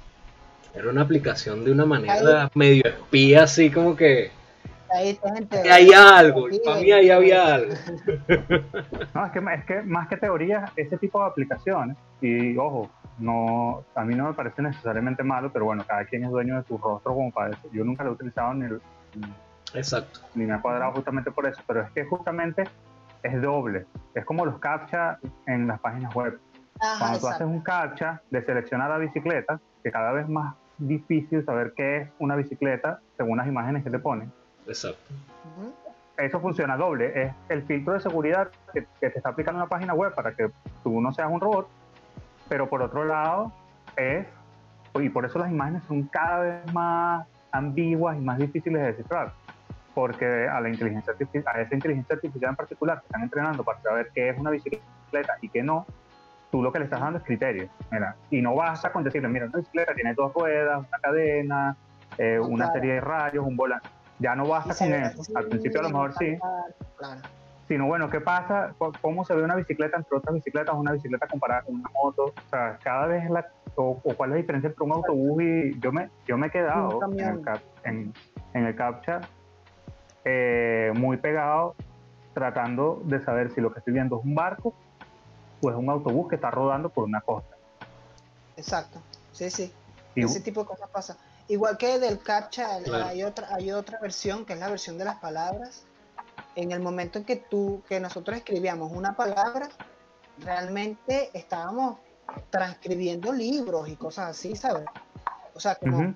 era 0.74 0.90
una 0.90 1.02
aplicación 1.02 1.64
de 1.64 1.72
una 1.72 1.86
manera 1.86 2.50
medio 2.54 2.84
espía, 2.86 3.44
así 3.44 3.70
como 3.70 3.96
que, 3.96 4.30
Ahí 4.94 5.18
gente- 5.34 5.70
hay 5.70 5.90
algo. 5.92 6.46
Para 6.64 6.80
mí 6.80 6.92
ahí 6.92 7.10
había 7.10 7.54
algo. 7.54 7.74
No, 9.14 9.26
es 9.26 9.32
que, 9.32 9.38
es 9.54 9.64
que 9.64 9.82
más 9.82 10.08
que 10.08 10.16
teorías, 10.16 10.70
ese 10.76 10.96
tipo 10.98 11.20
de 11.20 11.26
aplicaciones, 11.26 11.96
y 12.20 12.56
ojo, 12.56 12.88
no, 13.18 13.84
a 13.94 14.04
mí 14.04 14.14
no 14.14 14.28
me 14.28 14.34
parece 14.34 14.62
necesariamente 14.62 15.22
malo, 15.22 15.50
pero 15.52 15.64
bueno, 15.66 15.84
cada 15.86 16.04
quien 16.04 16.24
es 16.24 16.30
dueño 16.30 16.56
de 16.56 16.64
su 16.66 16.78
rostro 16.78 17.14
como 17.14 17.30
para 17.32 17.50
eso. 17.50 17.68
Yo 17.72 17.84
nunca 17.84 18.04
lo 18.04 18.10
he 18.10 18.12
utilizado 18.14 18.54
ni, 18.54 18.66
Exacto. 19.74 20.20
ni 20.34 20.44
me 20.44 20.54
ha 20.54 20.60
cuadrado 20.60 20.92
justamente 20.92 21.30
por 21.30 21.46
eso, 21.46 21.60
pero 21.66 21.82
es 21.82 21.90
que 21.90 22.04
justamente 22.04 22.64
es 23.22 23.40
doble. 23.42 23.86
Es 24.14 24.24
como 24.24 24.44
los 24.44 24.58
captcha 24.58 25.18
en 25.46 25.66
las 25.66 25.80
páginas 25.80 26.14
web. 26.14 26.38
Ajá, 26.80 26.98
Cuando 26.98 27.18
tú 27.20 27.28
haces 27.28 27.46
un 27.46 27.60
captcha 27.60 28.20
de 28.30 28.44
seleccionar 28.44 28.90
la 28.90 28.98
bicicleta, 28.98 29.60
que 29.82 29.90
cada 29.90 30.12
vez 30.12 30.28
más 30.28 30.54
difícil 30.78 31.44
saber 31.44 31.72
qué 31.76 31.98
es 31.98 32.08
una 32.18 32.34
bicicleta 32.36 32.98
según 33.16 33.38
las 33.38 33.46
imágenes 33.46 33.84
que 33.84 33.90
te 33.90 33.98
ponen, 33.98 34.32
Exacto. 34.66 35.12
Eso 36.16 36.40
funciona 36.40 36.76
doble. 36.76 37.22
Es 37.22 37.32
el 37.48 37.62
filtro 37.64 37.94
de 37.94 38.00
seguridad 38.00 38.48
que, 38.72 38.86
que 39.00 39.10
te 39.10 39.18
está 39.18 39.30
aplicando 39.30 39.60
una 39.60 39.68
página 39.68 39.94
web 39.94 40.14
para 40.14 40.32
que 40.32 40.50
tú 40.82 41.00
no 41.00 41.12
seas 41.12 41.28
un 41.30 41.40
robot, 41.40 41.68
pero 42.48 42.68
por 42.68 42.82
otro 42.82 43.04
lado 43.04 43.52
es, 43.96 44.26
y 44.94 45.08
por 45.08 45.24
eso 45.24 45.38
las 45.38 45.50
imágenes 45.50 45.82
son 45.84 46.04
cada 46.04 46.38
vez 46.40 46.72
más 46.72 47.26
ambiguas 47.50 48.16
y 48.16 48.20
más 48.20 48.38
difíciles 48.38 48.80
de 48.80 48.86
descifrar. 48.88 49.32
porque 49.94 50.48
a 50.48 50.60
la 50.60 50.68
inteligencia 50.68 51.12
artificial, 51.12 51.56
a 51.56 51.60
esa 51.60 51.74
inteligencia 51.74 52.16
artificial 52.16 52.50
en 52.50 52.56
particular 52.56 52.98
que 53.00 53.06
están 53.06 53.22
entrenando 53.22 53.62
para 53.62 53.80
saber 53.80 54.10
qué 54.12 54.28
es 54.28 54.38
una 54.38 54.50
bicicleta 54.50 55.38
y 55.40 55.48
qué 55.48 55.62
no, 55.62 55.86
tú 56.50 56.62
lo 56.62 56.72
que 56.72 56.80
le 56.80 56.86
estás 56.86 57.00
dando 57.00 57.18
es 57.18 57.24
criterio. 57.24 57.68
Mira, 57.90 58.16
y 58.30 58.42
no 58.42 58.54
basta 58.56 58.90
con 58.92 59.04
decirle, 59.04 59.28
mira, 59.28 59.46
una 59.46 59.58
bicicleta 59.58 59.94
tiene 59.94 60.14
dos 60.14 60.34
ruedas, 60.34 60.78
una 60.78 60.98
cadena, 61.00 61.76
eh, 62.18 62.40
una 62.40 62.72
serie 62.72 62.94
de 62.94 63.00
rayos, 63.00 63.46
un 63.46 63.56
volante. 63.56 63.88
Ya 64.24 64.34
no 64.34 64.48
basta 64.48 64.74
con 64.74 64.94
eso. 64.94 65.22
Al 65.34 65.48
principio 65.48 65.80
a 65.80 65.82
lo 65.82 65.90
mejor 65.90 66.14
sí. 66.18 66.38
Claro. 66.96 67.20
Sino 67.68 67.86
bueno, 67.86 68.08
¿qué 68.08 68.22
pasa? 68.22 68.74
¿Cómo 69.02 69.22
se 69.26 69.34
ve 69.34 69.42
una 69.42 69.54
bicicleta 69.54 69.98
entre 69.98 70.16
otras 70.16 70.34
bicicletas? 70.34 70.74
Una 70.74 70.92
bicicleta 70.92 71.26
comparada 71.26 71.60
con 71.60 71.74
una 71.74 71.90
moto. 71.90 72.24
O 72.24 72.48
sea, 72.48 72.78
cada 72.82 73.06
vez 73.06 73.28
la 73.28 73.46
o, 73.74 73.96
cuál 73.96 74.30
es 74.30 74.34
la 74.34 74.40
diferencia 74.40 74.68
entre 74.68 74.82
un 74.82 74.92
autobús 74.92 75.42
y 75.42 75.78
yo 75.78 75.92
me 75.92 76.08
yo 76.26 76.38
me 76.38 76.46
he 76.46 76.50
quedado 76.50 77.00
en 77.12 77.20
el, 77.20 77.42
cap, 77.42 77.58
en, 77.82 78.14
el 78.54 78.76
captcha 78.76 79.20
eh, 80.24 80.92
muy 80.94 81.18
pegado 81.18 81.74
tratando 82.32 83.02
de 83.04 83.20
saber 83.20 83.50
si 83.50 83.60
lo 83.60 83.72
que 83.72 83.80
estoy 83.80 83.92
viendo 83.92 84.18
es 84.20 84.24
un 84.24 84.34
barco 84.34 84.72
o 85.60 85.70
es 85.70 85.76
un 85.76 85.90
autobús 85.90 86.28
que 86.30 86.36
está 86.36 86.50
rodando 86.50 86.88
por 86.88 87.04
una 87.04 87.20
costa. 87.20 87.56
Exacto, 88.56 89.00
sí, 89.32 89.50
sí. 89.50 89.70
Ese 90.14 90.40
tipo 90.40 90.62
de 90.62 90.66
cosas 90.68 90.88
pasa. 90.88 91.18
Igual 91.48 91.76
que 91.76 91.98
del 91.98 92.18
CAPTCHA, 92.20 92.76
hay, 93.06 93.22
otra, 93.22 93.48
hay 93.54 93.70
otra 93.72 93.98
versión, 94.00 94.46
que 94.46 94.54
es 94.54 94.58
la 94.58 94.68
versión 94.68 94.96
de 94.96 95.04
las 95.04 95.16
palabras. 95.16 95.84
En 96.56 96.72
el 96.72 96.80
momento 96.80 97.18
en 97.18 97.24
que 97.24 97.36
tú, 97.36 97.82
que 97.88 98.00
nosotros 98.00 98.36
escribíamos 98.36 98.92
una 98.92 99.14
palabra, 99.14 99.68
realmente 100.38 101.30
estábamos 101.34 101.98
transcribiendo 102.50 103.32
libros 103.32 103.88
y 103.88 103.96
cosas 103.96 104.30
así, 104.30 104.56
¿sabes? 104.56 104.86
O 105.54 105.60
sea, 105.60 105.74
como 105.74 106.14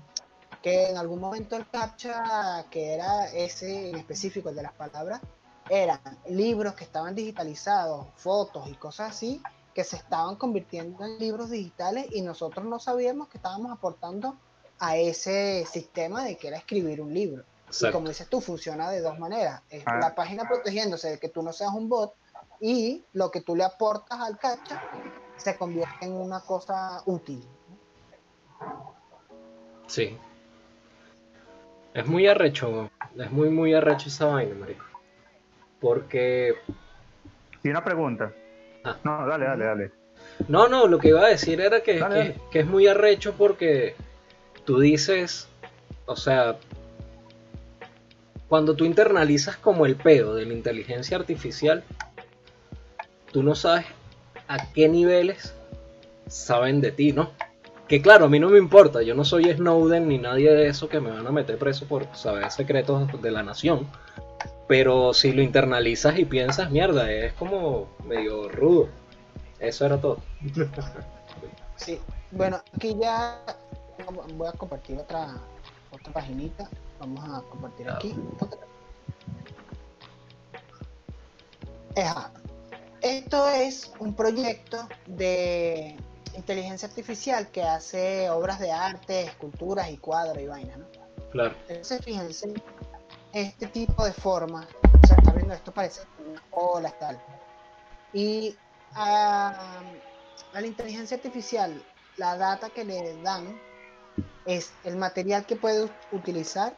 que 0.63 0.89
en 0.89 0.97
algún 0.97 1.21
momento 1.21 1.57
el 1.57 1.69
CAPTCHA, 1.69 2.67
que 2.71 2.95
era 2.95 3.27
ese 3.27 3.91
en 3.91 3.97
específico, 3.97 4.49
el 4.49 4.57
de 4.57 4.63
las 4.63 4.73
palabras, 4.73 5.21
eran 5.69 6.01
libros 6.29 6.75
que 6.75 6.85
estaban 6.85 7.15
digitalizados, 7.15 8.07
fotos 8.17 8.69
y 8.69 8.75
cosas 8.75 9.11
así, 9.11 9.43
que 9.75 9.85
se 9.85 9.97
estaban 9.97 10.37
convirtiendo 10.37 11.05
en 11.05 11.19
libros 11.19 11.51
digitales 11.51 12.07
y 12.11 12.23
nosotros 12.23 12.65
no 12.65 12.81
sabíamos 12.81 13.29
que 13.29 13.37
estábamos 13.37 13.71
aportando 13.71 14.37
a 14.79 14.97
ese 14.97 15.65
sistema 15.67 16.25
de 16.25 16.37
que 16.37 16.49
era 16.49 16.57
escribir 16.57 17.01
un 17.01 17.13
libro. 17.13 17.45
Y 17.81 17.91
como 17.91 18.09
dices 18.09 18.29
tú, 18.29 18.41
funciona 18.41 18.91
de 18.91 19.01
dos 19.01 19.19
maneras. 19.19 19.63
Es 19.69 19.83
ah. 19.87 19.99
la 20.01 20.15
página 20.15 20.49
protegiéndose 20.49 21.11
de 21.11 21.19
que 21.19 21.29
tú 21.29 21.43
no 21.43 21.53
seas 21.53 21.73
un 21.75 21.89
bot 21.89 22.15
y 22.61 23.05
lo 23.13 23.31
que 23.31 23.41
tú 23.41 23.55
le 23.55 23.65
aportas 23.65 24.19
al 24.21 24.39
cacha 24.39 24.83
se 25.37 25.57
convierte 25.57 26.07
en 26.07 26.13
una 26.13 26.41
cosa 26.41 27.03
útil. 27.07 27.45
Sí. 29.87 30.17
Es 31.95 32.07
muy 32.07 32.27
arrecho, 32.27 32.91
es 33.17 33.31
muy, 33.31 33.51
muy 33.51 33.75
arrecho 33.75 34.09
esa 34.09 34.27
vaina, 34.27 34.55
marico. 34.55 34.85
Porque... 35.81 36.57
Y 37.63 37.69
una 37.69 37.85
pregunta. 37.85 38.33
Ah. 38.85 38.97
No, 39.05 39.27
dale, 39.27 39.47
dale, 39.47 39.65
dale. 39.65 39.93
No, 40.49 40.69
no, 40.69 40.87
lo 40.87 40.99
que 40.99 41.09
iba 41.09 41.21
a 41.21 41.29
decir 41.29 41.61
era 41.61 41.83
que, 41.83 42.35
que, 42.51 42.61
es 42.61 42.67
muy 42.67 42.87
arrecho 42.87 43.35
porque 43.37 43.97
tú 44.69 44.79
dices, 44.81 45.49
o 46.05 46.15
sea, 46.15 46.59
cuando 48.51 48.77
tú 48.77 48.85
internalizas 48.85 49.57
como 49.57 49.87
el 49.87 49.97
pedo 49.97 50.35
de 50.35 50.45
la 50.45 50.53
inteligencia 50.53 51.17
artificial, 51.17 51.83
tú 53.33 53.43
no 53.43 53.55
sabes 53.55 53.87
a 54.47 54.71
qué 54.75 54.91
niveles 54.91 55.55
saben 56.27 56.83
de 56.83 56.93
ti, 56.93 57.13
¿no? 57.13 57.31
Que 57.89 58.03
claro, 58.03 58.27
a 58.27 58.29
mí 58.29 58.39
no 58.39 58.51
me 58.51 58.59
importa, 58.59 59.01
yo 59.01 59.15
no 59.15 59.25
soy 59.25 59.51
Snowden 59.51 60.07
ni 60.07 60.19
nadie 60.19 60.53
de 60.53 60.69
eso 60.69 60.87
que 60.87 61.01
me 61.01 61.13
van 61.13 61.27
a 61.27 61.33
meter 61.33 61.57
preso 61.57 61.87
por 61.87 62.15
saber 62.15 62.51
secretos 62.51 63.23
de 63.23 63.31
la 63.31 63.43
nación. 63.43 63.89
Pero 64.67 65.15
si 65.15 65.33
lo 65.33 65.41
internalizas 65.41 66.19
y 66.19 66.27
piensas, 66.27 66.71
mierda, 66.71 67.11
es 67.11 67.33
como 67.33 67.89
medio 68.05 68.51
rudo. 68.51 68.91
Eso 69.61 69.87
era 69.87 69.99
todo. 69.99 70.19
Sí, 71.77 72.01
bueno, 72.33 72.61
aquí 72.75 72.97
ya 73.01 73.41
voy 74.11 74.49
a 74.49 74.53
compartir 74.53 74.99
otra, 74.99 75.37
otra 75.93 76.13
paginita. 76.13 76.69
Vamos 77.01 77.25
a 77.29 77.43
compartir 77.49 77.91
aquí. 77.91 78.15
Esto 83.01 83.49
es 83.49 83.93
un 83.99 84.15
proyecto 84.15 84.89
de 85.07 85.97
inteligencia 86.35 86.89
artificial 86.89 87.49
que 87.49 87.63
hace 87.63 88.31
obras 88.31 88.61
de 88.61 88.71
arte, 88.71 89.23
esculturas 89.23 89.91
y 89.91 89.99
cuadros 89.99 90.43
y 90.43 90.47
vaina, 90.47 90.77
¿no? 90.77 90.87
Claro. 91.31 91.55
Entonces, 91.69 92.05
fíjense, 92.05 92.55
este 93.33 93.67
tipo 93.67 94.05
de 94.05 94.13
forma, 94.13 94.67
o 95.03 95.07
sea, 95.07 95.17
está 95.17 95.33
viendo 95.33 95.55
esto 95.55 95.73
parece 95.73 96.03
una 96.27 96.43
ola 96.51 96.91
tal. 96.99 97.21
Y 98.13 98.57
a, 98.95 99.83
la 100.53 100.67
inteligencia 100.67 101.17
artificial, 101.17 101.83
la 102.17 102.37
data 102.37 102.71
que 102.71 102.85
le 102.85 103.21
dan 103.23 103.61
es 104.47 104.73
el 104.85 104.97
material 104.97 105.47
que 105.47 105.57
puede 105.57 105.91
utilizar 106.13 106.77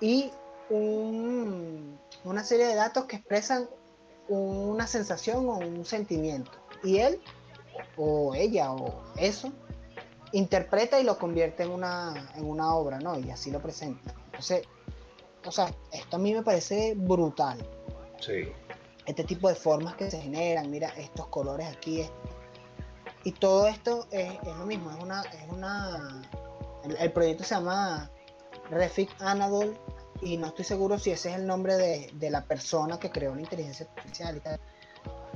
y 0.00 0.30
una 0.70 2.44
serie 2.44 2.66
de 2.66 2.74
datos 2.74 3.04
que 3.04 3.16
expresan 3.16 3.68
una 4.28 4.86
sensación 4.86 5.48
o 5.48 5.58
un 5.58 5.84
sentimiento. 5.84 6.50
Y 6.82 6.98
él 6.98 7.20
o 7.96 8.34
ella 8.34 8.72
o 8.72 9.02
eso 9.16 9.52
interpreta 10.32 10.98
y 10.98 11.04
lo 11.04 11.18
convierte 11.18 11.62
en 11.62 11.70
una, 11.70 12.32
en 12.34 12.46
una 12.46 12.74
obra, 12.74 12.98
¿no? 12.98 13.18
Y 13.18 13.30
así 13.30 13.50
lo 13.50 13.60
presenta. 13.60 14.14
Entonces, 14.26 14.66
o 15.44 15.52
sea, 15.52 15.72
esto 15.92 16.16
a 16.16 16.18
mí 16.18 16.32
me 16.32 16.42
parece 16.42 16.94
brutal. 16.96 17.58
Sí. 18.20 18.48
Este 19.04 19.24
tipo 19.24 19.48
de 19.48 19.54
formas 19.54 19.94
que 19.96 20.10
se 20.10 20.20
generan, 20.20 20.70
mira, 20.70 20.88
estos 20.90 21.26
colores 21.26 21.66
aquí. 21.66 22.08
Y 23.24 23.32
todo 23.32 23.66
esto 23.66 24.06
es, 24.10 24.32
lo 24.44 24.64
mismo, 24.66 24.90
es 24.90 25.02
una, 25.02 25.22
es 25.22 25.48
una. 25.50 26.22
El, 26.84 27.12
proyecto 27.12 27.44
se 27.44 27.54
llama 27.54 28.10
Refik 28.70 29.10
Anadol 29.20 29.76
y 30.20 30.36
no 30.36 30.48
estoy 30.48 30.64
seguro 30.64 30.98
si 30.98 31.10
ese 31.10 31.30
es 31.30 31.36
el 31.36 31.46
nombre 31.46 31.76
de, 31.76 32.10
de 32.14 32.30
la 32.30 32.44
persona 32.44 32.98
que 32.98 33.10
creó 33.10 33.34
la 33.34 33.42
inteligencia 33.42 33.86
artificial. 33.86 34.42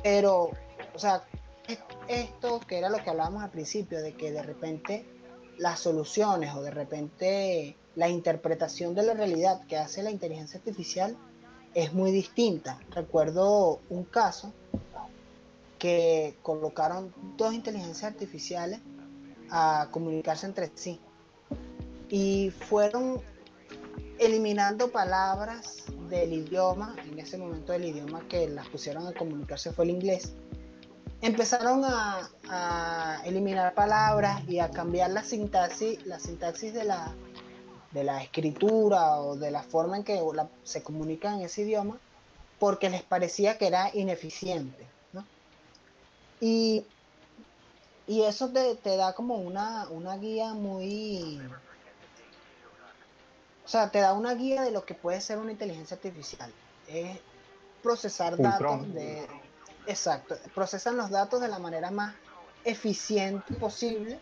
Pero, 0.03 0.51
o 0.94 0.99
sea, 0.99 1.24
esto 2.09 2.61
que 2.61 2.78
era 2.78 2.88
lo 2.88 2.99
que 2.99 3.11
hablábamos 3.11 3.42
al 3.42 3.51
principio, 3.51 4.03
de 4.03 4.14
que 4.14 4.32
de 4.32 4.42
repente 4.42 5.07
las 5.59 5.80
soluciones 5.80 6.55
o 6.55 6.62
de 6.62 6.70
repente 6.70 7.76
la 7.94 8.09
interpretación 8.09 8.94
de 8.94 9.03
la 9.03 9.14
realidad 9.14 9.66
que 9.66 9.76
hace 9.76 10.03
la 10.03 10.11
inteligencia 10.11 10.59
artificial 10.59 11.16
es 11.74 11.92
muy 11.92 12.11
distinta. 12.11 12.80
Recuerdo 12.90 13.80
un 13.88 14.05
caso 14.05 14.53
que 15.78 16.36
colocaron 16.42 17.14
dos 17.36 17.55
inteligencias 17.55 18.12
artificiales 18.12 18.80
a 19.51 19.88
comunicarse 19.90 20.47
entre 20.47 20.70
sí 20.74 21.01
y 22.09 22.50
fueron 22.50 23.22
eliminando 24.18 24.90
palabras 24.90 25.84
del 26.09 26.32
idioma, 26.32 26.96
en 27.04 27.18
ese 27.18 27.36
momento 27.36 27.72
el 27.72 27.84
idioma 27.84 28.26
que 28.28 28.48
las 28.48 28.68
pusieron 28.68 29.07
a 29.07 29.12
comunicarse 29.12 29.72
fue 29.72 29.84
el 29.84 29.90
inglés, 29.90 30.32
empezaron 31.20 31.82
a, 31.84 33.22
eliminar 33.24 33.74
palabras 33.74 34.42
y 34.48 34.61
a 34.61 34.70
cambiar 34.70 35.11
la 35.11 35.24
sintaxis, 35.24 36.04
la 36.07 36.20
sintaxis 36.20 36.72
de 36.72 36.84
la, 36.84 37.14
de 37.92 38.04
la 38.04 38.22
escritura 38.22 39.20
o 39.20 39.36
de 39.36 39.50
la 39.50 39.62
forma 39.62 39.96
en 39.96 40.04
que 40.04 40.20
se 40.62 40.82
comunica 40.82 41.34
en 41.34 41.40
ese 41.40 41.62
idioma 41.62 41.98
porque 42.59 42.88
les 42.88 43.02
parecía 43.02 43.59
que 43.59 43.66
era 43.66 43.90
ineficiente. 43.94 44.86
Y, 46.40 46.84
eso 48.09 48.50
te, 48.50 48.96
da 48.96 49.14
como 49.14 49.36
una, 49.36 49.88
una 49.88 50.16
guía 50.16 50.54
muy... 50.54 51.40
O 53.66 53.68
sea, 53.68 53.90
te 53.90 53.98
da 53.98 54.14
una 54.14 54.34
guía 54.34 54.62
de 54.62 54.70
lo 54.70 54.86
que 54.86 54.94
puede 54.94 55.20
ser 55.20 55.38
una 55.38 55.52
inteligencia 55.52 55.96
artificial. 55.96 56.50
Es 56.88 57.18
procesar 57.82 58.36
datos 58.38 58.94
de, 58.94 59.26
Exacto, 59.86 60.36
procesan 60.54 60.96
los 60.96 61.10
datos 61.10 61.40
de 61.40 61.48
la 61.48 61.58
manera 61.58 61.90
más 61.90 62.14
eficiente 62.64 63.54
posible 63.54 64.18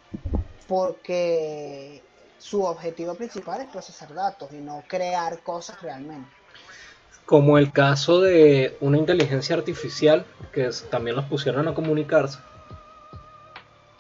porque 0.69 2.03
su 2.39 2.63
objetivo 2.63 3.15
principal 3.15 3.63
es 3.63 3.69
procesar 3.69 4.13
datos 4.13 4.53
y 4.53 4.57
no 4.57 4.85
crear 4.87 5.43
cosas 5.43 5.81
realmente. 5.81 6.29
Como 7.25 7.57
el 7.57 7.73
caso 7.73 8.21
de 8.21 8.77
una 8.81 8.99
inteligencia 8.99 9.57
artificial 9.57 10.27
que 10.53 10.69
también 10.91 11.17
los 11.17 11.25
pusieron 11.25 11.67
a 11.69 11.75
comunicarse 11.75 12.39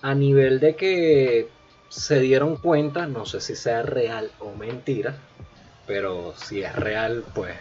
a 0.02 0.14
nivel 0.14 0.60
de 0.60 0.76
que 0.76 1.48
se 1.88 2.20
dieron 2.20 2.56
cuenta, 2.56 3.06
no 3.06 3.24
sé 3.24 3.40
si 3.40 3.56
sea 3.56 3.80
real 3.80 4.30
o 4.40 4.54
mentira, 4.54 5.16
pero 5.86 6.34
si 6.36 6.62
es 6.62 6.74
real, 6.74 7.24
pues... 7.34 7.54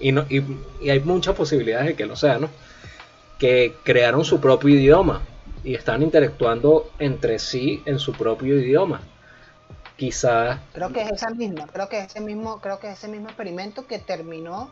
Y, 0.00 0.12
no, 0.12 0.24
y, 0.28 0.42
y 0.80 0.90
hay 0.90 1.00
muchas 1.00 1.34
posibilidades 1.34 1.88
de 1.88 1.96
que 1.96 2.06
lo 2.06 2.16
sea, 2.16 2.38
¿no? 2.38 2.48
que 3.38 3.76
crearon 3.84 4.24
su 4.24 4.40
propio 4.40 4.70
idioma 4.74 5.22
y 5.62 5.74
están 5.74 6.02
interactuando 6.02 6.90
entre 6.98 7.38
sí 7.38 7.82
en 7.86 7.98
su 8.00 8.12
propio 8.12 8.58
idioma. 8.58 9.00
quizás... 9.96 10.58
Creo 10.72 10.92
que 10.92 11.02
es 11.02 11.10
esa 11.12 11.30
misma, 11.30 11.66
creo 11.72 11.88
que 11.88 11.98
es 12.00 12.06
ese 12.06 12.20
mismo, 12.20 12.60
creo 12.60 12.78
que 12.78 12.88
es 12.90 12.98
ese 12.98 13.08
mismo 13.08 13.28
experimento 13.28 13.86
que 13.86 13.98
terminó 13.98 14.70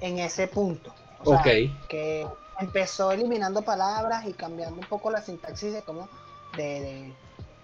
en 0.00 0.18
ese 0.18 0.48
punto. 0.48 0.92
O 1.20 1.26
sea, 1.26 1.38
Ok. 1.38 1.46
que 1.88 2.26
empezó 2.60 3.12
eliminando 3.12 3.62
palabras 3.62 4.26
y 4.26 4.32
cambiando 4.32 4.80
un 4.80 4.86
poco 4.86 5.10
la 5.10 5.22
sintaxis 5.22 5.72
de 5.72 5.82
cómo 5.82 6.08
de, 6.56 6.62
de- 6.80 7.12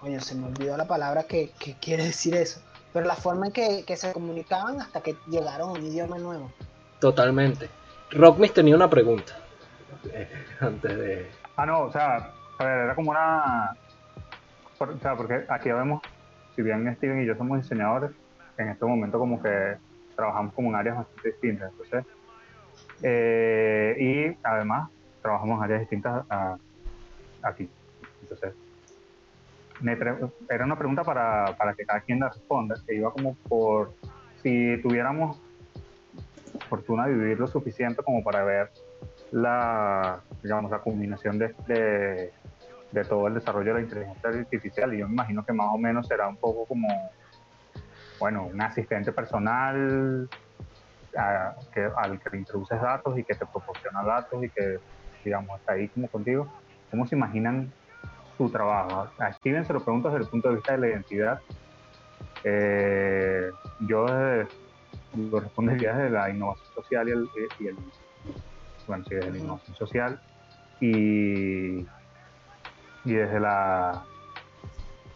coño, 0.01 0.21
se 0.21 0.35
me 0.35 0.47
olvidó 0.49 0.77
la 0.77 0.87
palabra 0.87 1.25
que, 1.25 1.51
que 1.59 1.75
quiere 1.75 2.05
decir 2.05 2.35
eso. 2.35 2.61
Pero 2.93 3.07
la 3.07 3.15
forma 3.15 3.47
en 3.47 3.53
que, 3.53 3.85
que 3.87 3.97
se 3.97 4.13
comunicaban 4.13 4.81
hasta 4.81 5.01
que 5.01 5.17
llegaron 5.27 5.71
a 5.71 5.73
un 5.73 5.85
idioma 5.85 6.19
nuevo. 6.19 6.51
Totalmente. 7.01 7.69
Rockmis 8.11 8.53
tenía 8.53 8.77
una 8.77 8.91
pregunta. 8.91 9.33
antes 10.61 10.99
de... 10.99 11.31
Ah, 11.57 11.67
no, 11.67 11.83
o 11.83 11.93
sea, 11.93 12.33
a 12.59 12.65
ver, 12.65 12.79
era 12.85 12.95
como 12.95 13.11
una. 13.11 13.77
o 14.79 14.99
sea, 15.01 15.17
porque 15.17 15.45
aquí 15.49 15.71
vemos, 15.71 16.03
si 16.55 16.63
bien 16.63 16.95
Steven 16.97 17.23
y 17.23 17.27
yo 17.27 17.37
somos 17.37 17.63
diseñadores, 17.63 18.11
en 18.59 18.69
este 18.69 18.85
momento 18.85 19.19
como 19.19 19.43
que 19.43 19.77
trabajamos 20.17 20.55
como 20.55 20.71
en 20.71 20.77
áreas 20.77 20.97
bastante 20.99 21.29
distintas. 21.31 21.73
Entonces, 21.73 22.05
eh, 23.03 23.97
y 23.99 24.39
además 24.43 24.91
trabajamos 25.21 25.59
en 25.59 25.65
áreas 25.65 25.81
distintas 25.81 26.25
a, 26.31 26.57
aquí. 27.43 27.69
Entonces, 28.23 28.55
era 30.49 30.65
una 30.65 30.79
pregunta 30.79 31.05
para, 31.05 31.55
para 31.57 31.75
que 31.75 31.85
cada 31.87 32.03
quien 32.03 32.21
la 32.21 32.29
responda, 32.31 32.77
que 32.87 32.97
iba 32.97 33.13
como 33.13 33.39
por 33.49 33.95
si 34.35 34.81
tuviéramos 34.83 35.41
fortuna 36.69 37.07
de 37.07 37.15
vivir 37.15 37.39
lo 37.39 37.49
suficiente 37.49 38.03
como 38.03 38.23
para 38.25 38.45
ver 38.45 38.71
la, 39.31 40.25
digamos, 40.43 40.71
la 40.71 40.81
culminación 40.83 41.39
de, 41.39 41.55
de, 41.67 42.33
de 42.91 43.05
todo 43.07 43.29
el 43.29 43.35
desarrollo 43.35 43.75
de 43.75 43.81
la 43.81 43.85
inteligencia 43.87 44.31
artificial. 44.31 44.95
Y 44.95 45.01
yo 45.01 45.09
me 45.09 45.15
imagino 45.15 45.45
que 45.47 45.53
más 45.55 45.69
o 45.73 45.79
menos 45.79 46.07
será 46.09 46.29
un 46.29 46.39
poco 46.39 46.67
como, 46.67 46.89
bueno, 48.19 48.47
un 48.49 48.61
asistente 48.63 49.13
personal 49.13 50.31
a- 51.17 51.55
que, 51.73 51.89
al 51.97 52.21
que 52.21 52.31
le 52.33 52.39
introduces 52.39 52.81
datos 52.81 53.19
y 53.19 53.25
que 53.25 53.35
te 53.35 53.47
proporciona 53.47 54.05
datos 54.05 54.45
y 54.45 54.51
que, 54.53 54.79
digamos, 55.25 55.59
está 55.61 55.75
ahí 55.75 55.91
como 55.91 56.09
contigo. 56.11 56.53
¿Cómo 56.91 57.07
se 57.07 57.17
imaginan 57.17 57.75
su 58.37 58.51
trabajo? 58.51 59.09
A 59.19 59.33
Steven 59.35 59.67
se 59.67 59.73
lo 59.73 59.85
pregunto 59.85 60.09
desde 60.09 60.23
el 60.25 60.29
punto 60.29 60.49
de 60.49 60.55
vista 60.57 60.73
de 60.73 60.79
la 60.79 60.89
identidad. 60.89 61.41
Eh, 62.45 63.51
yo 63.81 64.09
desde- 64.09 64.51
lo 65.31 65.41
respondería 65.41 65.95
desde 65.95 66.11
la 66.11 66.31
innovación 66.31 66.75
social 66.75 67.09
y 67.09 67.13
el, 67.13 67.31
y 67.59 67.67
el 67.67 67.77
bueno, 68.87 69.05
sí, 69.05 69.15
desde 69.15 69.31
la 69.31 69.39
innovación 69.39 69.77
social 69.77 70.19
y, 70.81 71.81
y 73.05 73.13
desde 73.13 73.39
la 73.41 74.03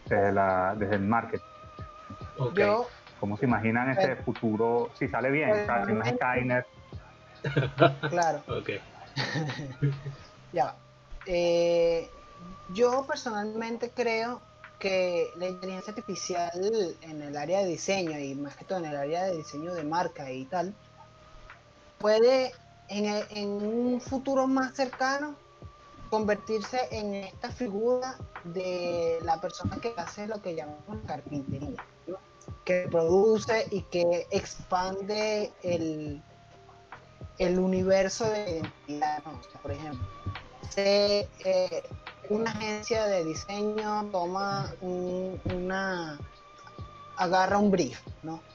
desde 0.07 0.31
la 0.31 0.75
desde 0.77 0.95
el 0.95 1.01
marketing. 1.01 1.43
Ok. 2.37 2.57
Yo, 2.59 2.87
¿Cómo 3.19 3.35
se 3.37 3.45
imaginan 3.45 3.89
ese 3.89 4.11
Eh, 4.11 4.15
futuro 4.23 4.91
si 4.99 5.07
sale 5.09 5.31
bien? 5.31 5.49
O 5.51 5.65
sea, 5.65 5.85
no 5.85 6.03
es 6.03 6.15
Skynet, 6.15 6.65
claro, 8.09 8.43
Ok. 8.47 8.69
ya. 10.53 10.75
Eh, 11.25 12.09
yo 12.73 13.05
personalmente 13.05 13.91
creo 13.91 14.41
que 14.79 15.31
la 15.35 15.47
inteligencia 15.47 15.91
artificial 15.91 16.95
en 17.01 17.21
el 17.21 17.35
área 17.35 17.59
de 17.59 17.67
diseño 17.67 18.19
y 18.19 18.35
más 18.35 18.55
que 18.55 18.65
todo 18.65 18.79
en 18.79 18.85
el 18.85 18.95
área 18.95 19.25
de 19.25 19.37
diseño 19.37 19.73
de 19.73 19.83
marca 19.83 20.31
y 20.31 20.45
tal, 20.45 20.73
puede 21.97 22.51
en, 22.89 23.05
en 23.31 23.49
un 23.49 23.99
futuro 24.01 24.47
más 24.47 24.75
cercano 24.75 25.35
convertirse 26.09 26.79
en 26.91 27.15
esta 27.15 27.51
figura 27.51 28.17
de 28.43 29.19
la 29.23 29.41
persona 29.41 29.77
que 29.77 29.93
hace 29.97 30.27
lo 30.27 30.41
que 30.41 30.55
llamamos 30.55 30.99
carpintería, 31.05 31.83
que 32.63 32.87
produce 32.89 33.67
y 33.71 33.81
que 33.83 34.27
expande 34.31 35.51
el, 35.63 36.21
el 37.39 37.59
universo 37.59 38.29
de 38.29 38.59
identidad. 38.59 39.23
por 39.61 39.71
ejemplo, 39.71 40.07
se, 40.69 41.27
una 42.29 42.51
agencia 42.51 43.07
de 43.07 43.23
diseño 43.23 44.09
toma 44.11 44.75
un- 44.79 45.41
una 45.45 46.23
agarra 47.15 47.57
un 47.59 47.71
brief, 47.71 48.01
¿no? 48.21 48.45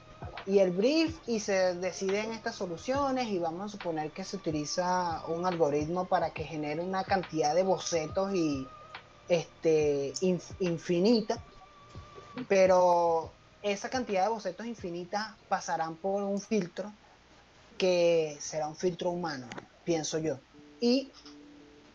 Y 0.44 0.58
el 0.60 0.72
brief 0.72 1.20
y 1.26 1.40
se 1.40 1.74
deciden 1.76 2.32
estas 2.32 2.56
soluciones 2.56 3.28
y 3.28 3.38
vamos 3.38 3.66
a 3.66 3.76
suponer 3.76 4.12
que 4.12 4.24
se 4.24 4.36
utiliza 4.36 5.26
un 5.28 5.46
algoritmo 5.46 6.08
para 6.08 6.32
que 6.32 6.44
genere 6.44 6.80
una 6.82 7.04
cantidad 7.04 7.54
de 7.54 7.62
bocetos 7.64 8.34
y 8.34 8.72
este 9.28 10.12
inf- 10.22 10.56
infinita, 10.58 11.44
pero 12.48 13.38
esa 13.60 13.90
cantidad 13.90 14.24
de 14.24 14.30
bocetos 14.30 14.66
infinitas 14.66 15.38
pasarán 15.48 15.98
por 15.98 16.22
un 16.24 16.40
filtro 16.40 16.98
que 17.78 18.38
será 18.40 18.68
un 18.68 18.76
filtro 18.76 19.10
humano, 19.12 19.58
pienso 19.84 20.18
yo. 20.18 20.42
Y 20.80 21.12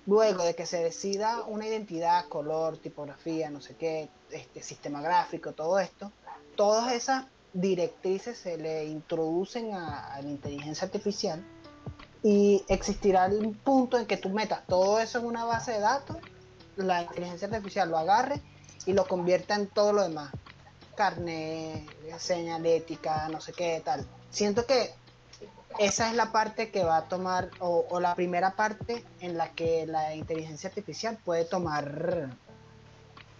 luego 0.08 0.44
de 0.44 0.56
que 0.56 0.66
se 0.66 0.82
decida 0.82 1.44
una 1.44 1.68
identidad, 1.68 2.28
color, 2.30 2.78
tipografía, 2.78 3.50
no 3.52 3.62
sé 3.62 3.76
qué, 3.76 4.10
este 4.32 4.64
sistema 4.64 5.02
gráfico, 5.02 5.52
todo 5.52 5.80
esto, 5.80 6.12
todas 6.56 6.94
esas 6.94 7.26
directrices 7.54 8.38
se 8.38 8.58
le 8.58 8.86
introducen 8.86 9.74
a, 9.74 10.18
la 10.22 10.30
inteligencia 10.30 10.86
artificial 10.86 11.44
y 12.24 12.64
existirá 12.70 13.28
un 13.28 13.54
punto 13.54 13.98
en 13.98 14.06
que 14.06 14.18
tú 14.18 14.30
metas 14.30 14.66
todo 14.66 15.00
eso 15.00 15.20
en 15.20 15.26
una 15.26 15.44
base 15.44 15.74
de 15.74 15.80
datos, 15.82 16.18
la 16.78 17.04
inteligencia 17.04 17.48
artificial 17.48 17.90
lo 17.90 17.98
agarre 17.98 18.42
y 18.86 18.94
lo 18.94 19.06
convierta 19.08 19.56
en 19.56 19.68
todo 19.68 19.92
lo 19.92 20.04
demás. 20.04 20.32
Carne, 20.96 21.86
señalética, 22.18 23.28
no 23.30 23.42
sé 23.42 23.52
qué, 23.52 23.82
tal. 23.84 24.08
Siento 24.32 24.66
que 24.66 24.92
esa 25.80 26.10
es 26.10 26.16
la 26.16 26.32
parte 26.32 26.72
que 26.72 26.84
va 26.84 26.98
a 26.98 27.04
tomar, 27.08 27.50
o, 27.60 27.86
o 27.90 28.00
la 28.00 28.16
primera 28.16 28.56
parte 28.56 29.04
en 29.20 29.38
la 29.38 29.52
que 29.52 29.86
la 29.88 30.16
inteligencia 30.16 30.70
artificial 30.70 31.18
puede 31.24 31.46
tomar 31.46 32.30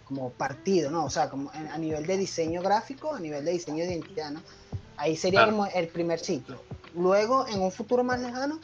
como 0.04 0.30
partido, 0.30 0.90
¿no? 0.90 1.04
O 1.04 1.10
sea, 1.10 1.28
como 1.28 1.50
a 1.50 1.76
nivel 1.78 2.06
de 2.06 2.16
diseño 2.16 2.62
gráfico, 2.62 3.14
a 3.14 3.20
nivel 3.20 3.44
de 3.44 3.52
diseño 3.52 3.84
de 3.84 3.92
identidad, 3.92 4.30
¿no? 4.30 4.40
Ahí 4.96 5.16
sería 5.16 5.40
Claro. 5.40 5.52
como 5.52 5.66
el 5.66 5.88
primer 5.88 6.18
ciclo. 6.18 6.62
Luego, 6.94 7.46
en 7.46 7.60
un 7.60 7.70
futuro 7.70 8.02
más 8.02 8.18
lejano, 8.20 8.58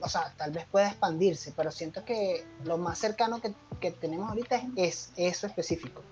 o 0.00 0.08
sea, 0.08 0.32
tal 0.36 0.50
vez 0.52 0.66
pueda 0.70 0.88
expandirse, 0.88 1.52
pero 1.56 1.70
siento 1.70 2.04
que 2.04 2.44
lo 2.64 2.78
más 2.78 2.98
cercano 2.98 3.40
que, 3.40 3.54
que 3.80 3.90
tenemos 3.90 4.28
ahorita 4.28 4.56
es, 4.76 5.10
es 5.16 5.34
eso 5.34 5.46
específico. 5.46 6.02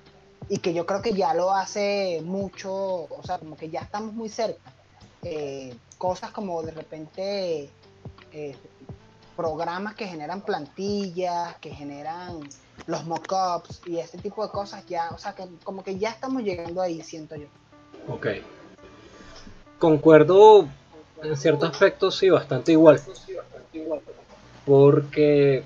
Y 0.48 0.58
que 0.58 0.72
yo 0.72 0.86
creo 0.86 1.02
que 1.02 1.12
ya 1.12 1.34
lo 1.34 1.52
hace 1.52 2.22
mucho, 2.24 2.72
o 2.74 3.22
sea, 3.22 3.38
como 3.38 3.56
que 3.56 3.68
ya 3.68 3.80
estamos 3.80 4.14
muy 4.14 4.28
cerca. 4.30 4.72
Eh, 5.22 5.74
cosas 5.98 6.30
como 6.30 6.62
de 6.62 6.70
repente 6.70 7.68
eh, 8.32 8.56
programas 9.36 9.94
que 9.94 10.06
generan 10.06 10.42
plantillas, 10.42 11.56
que 11.56 11.70
generan 11.70 12.40
los 12.86 13.04
mockups 13.04 13.82
y 13.86 13.98
este 13.98 14.18
tipo 14.18 14.44
de 14.44 14.50
cosas 14.52 14.84
ya, 14.86 15.10
o 15.10 15.18
sea, 15.18 15.34
que 15.34 15.44
como 15.64 15.84
que 15.84 15.98
ya 15.98 16.10
estamos 16.10 16.42
llegando 16.42 16.80
ahí, 16.80 17.02
siento 17.02 17.36
yo. 17.36 17.46
Ok. 18.08 18.26
Concuerdo 19.78 20.68
en 21.22 21.36
ciertos 21.36 21.70
aspectos, 21.70 22.16
sí, 22.16 22.30
bastante 22.30 22.72
igual. 22.72 23.00
Porque, 24.64 25.62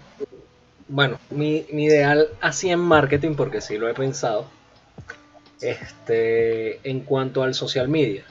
bueno, 0.88 1.18
mi, 1.30 1.66
mi 1.72 1.84
ideal 1.84 2.28
así 2.40 2.70
en 2.70 2.80
marketing, 2.80 3.34
porque 3.34 3.60
sí 3.60 3.78
lo 3.78 3.88
he 3.88 3.94
pensado, 3.94 4.44
este, 5.60 6.88
en 6.88 7.00
cuanto 7.00 7.42
al 7.42 7.54
social 7.54 7.88
media. 7.88 8.24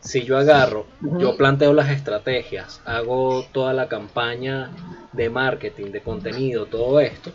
Si 0.00 0.22
yo 0.22 0.38
agarro, 0.38 0.86
yo 1.18 1.36
planteo 1.36 1.72
las 1.72 1.90
estrategias, 1.90 2.80
hago 2.84 3.44
toda 3.52 3.72
la 3.72 3.88
campaña 3.88 4.70
de 5.12 5.28
marketing, 5.30 5.86
de 5.90 6.00
contenido, 6.00 6.66
todo 6.66 7.00
esto, 7.00 7.32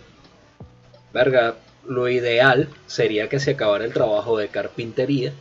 verga, 1.14 1.56
lo 1.86 2.08
ideal 2.08 2.70
sería 2.88 3.28
que 3.28 3.40
se 3.40 3.52
acabara 3.52 3.84
el 3.84 3.92
trabajo 3.94 4.38
de 4.38 4.48
carpintería, 4.48 5.34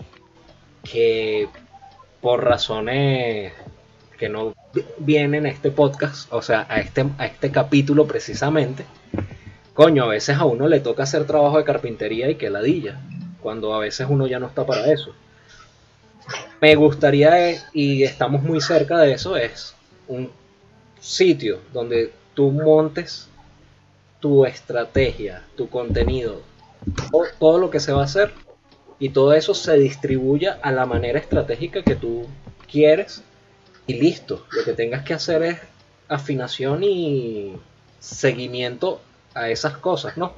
que 0.82 1.48
por 2.20 2.44
razones 2.44 3.52
que 4.18 4.28
no 4.28 4.54
vi- 4.74 4.84
vienen 4.98 5.46
a 5.46 5.50
este 5.50 5.70
podcast, 5.70 6.32
o 6.32 6.42
sea, 6.42 6.66
a 6.68 6.80
este, 6.80 7.06
a 7.18 7.26
este 7.26 7.50
capítulo 7.52 8.06
precisamente, 8.06 8.84
coño, 9.74 10.04
a 10.04 10.08
veces 10.08 10.36
a 10.36 10.44
uno 10.46 10.66
le 10.66 10.80
toca 10.80 11.04
hacer 11.04 11.26
trabajo 11.26 11.58
de 11.58 11.64
carpintería 11.64 12.28
y 12.28 12.34
que 12.34 12.50
ladilla, 12.50 12.98
cuando 13.40 13.72
a 13.74 13.78
veces 13.78 14.06
uno 14.10 14.26
ya 14.26 14.38
no 14.40 14.46
está 14.48 14.66
para 14.66 14.90
eso. 14.92 15.14
Me 16.60 16.74
gustaría, 16.74 17.56
y 17.72 18.02
estamos 18.02 18.42
muy 18.42 18.60
cerca 18.60 18.98
de 18.98 19.12
eso, 19.12 19.36
es 19.36 19.74
un 20.08 20.30
sitio 21.00 21.60
donde 21.72 22.12
tú 22.34 22.50
montes 22.50 23.28
tu 24.20 24.44
estrategia, 24.44 25.42
tu 25.56 25.68
contenido, 25.68 26.42
todo, 27.10 27.24
todo 27.38 27.58
lo 27.58 27.70
que 27.70 27.80
se 27.80 27.92
va 27.92 28.02
a 28.02 28.04
hacer 28.04 28.32
y 28.98 29.08
todo 29.08 29.32
eso 29.32 29.54
se 29.54 29.78
distribuya 29.78 30.58
a 30.62 30.70
la 30.72 30.84
manera 30.84 31.18
estratégica 31.18 31.82
que 31.82 31.96
tú 31.96 32.26
quieres 32.70 33.22
y 33.86 33.94
listo. 33.94 34.44
Lo 34.52 34.62
que 34.64 34.74
tengas 34.74 35.04
que 35.04 35.14
hacer 35.14 35.42
es 35.42 35.58
afinación 36.08 36.84
y 36.84 37.56
seguimiento 37.98 39.00
a 39.34 39.48
esas 39.48 39.78
cosas, 39.78 40.16
¿no? 40.16 40.34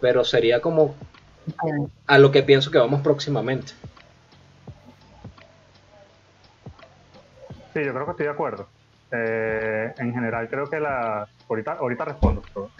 Pero 0.00 0.24
sería 0.24 0.60
como 0.60 0.94
a 2.06 2.18
lo 2.18 2.30
que 2.30 2.42
pienso 2.42 2.70
que 2.70 2.78
vamos 2.78 3.00
próximamente. 3.00 3.72
Sí, 7.76 7.84
yo 7.84 7.92
creo 7.92 8.06
que 8.06 8.12
estoy 8.12 8.24
de 8.24 8.32
acuerdo. 8.32 8.66
Eh, 9.10 9.92
en 9.98 10.14
general 10.14 10.48
creo 10.48 10.64
que 10.70 10.80
la... 10.80 11.28
Ahorita, 11.46 11.72
ahorita 11.72 12.06
respondo, 12.06 12.42
pero 12.54 12.70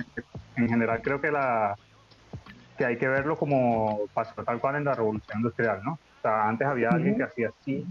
en 0.57 0.69
general 0.71 1.03
creo 1.03 1.21
que 1.21 1.31
la 1.31 1.77
que 2.79 2.87
hay 2.87 2.97
que 2.97 3.07
verlo 3.07 3.37
como 3.37 4.07
pasó 4.15 4.43
tal 4.43 4.59
cual 4.59 4.77
en 4.77 4.85
la 4.85 4.95
revolución 4.95 5.37
industrial, 5.37 5.83
¿no? 5.85 5.93
O 5.93 6.23
sea, 6.23 6.49
antes 6.49 6.67
había 6.67 6.89
alguien 6.89 7.15
que 7.15 7.25
hacía 7.25 7.51
así 7.61 7.87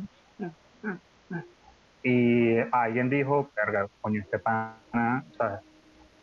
y 2.02 2.58
alguien 2.72 3.08
dijo, 3.12 3.52
verga, 3.56 3.88
coño, 4.02 4.22
este 4.22 4.40
pana, 4.40 5.24
o 5.30 5.34
sea, 5.36 5.62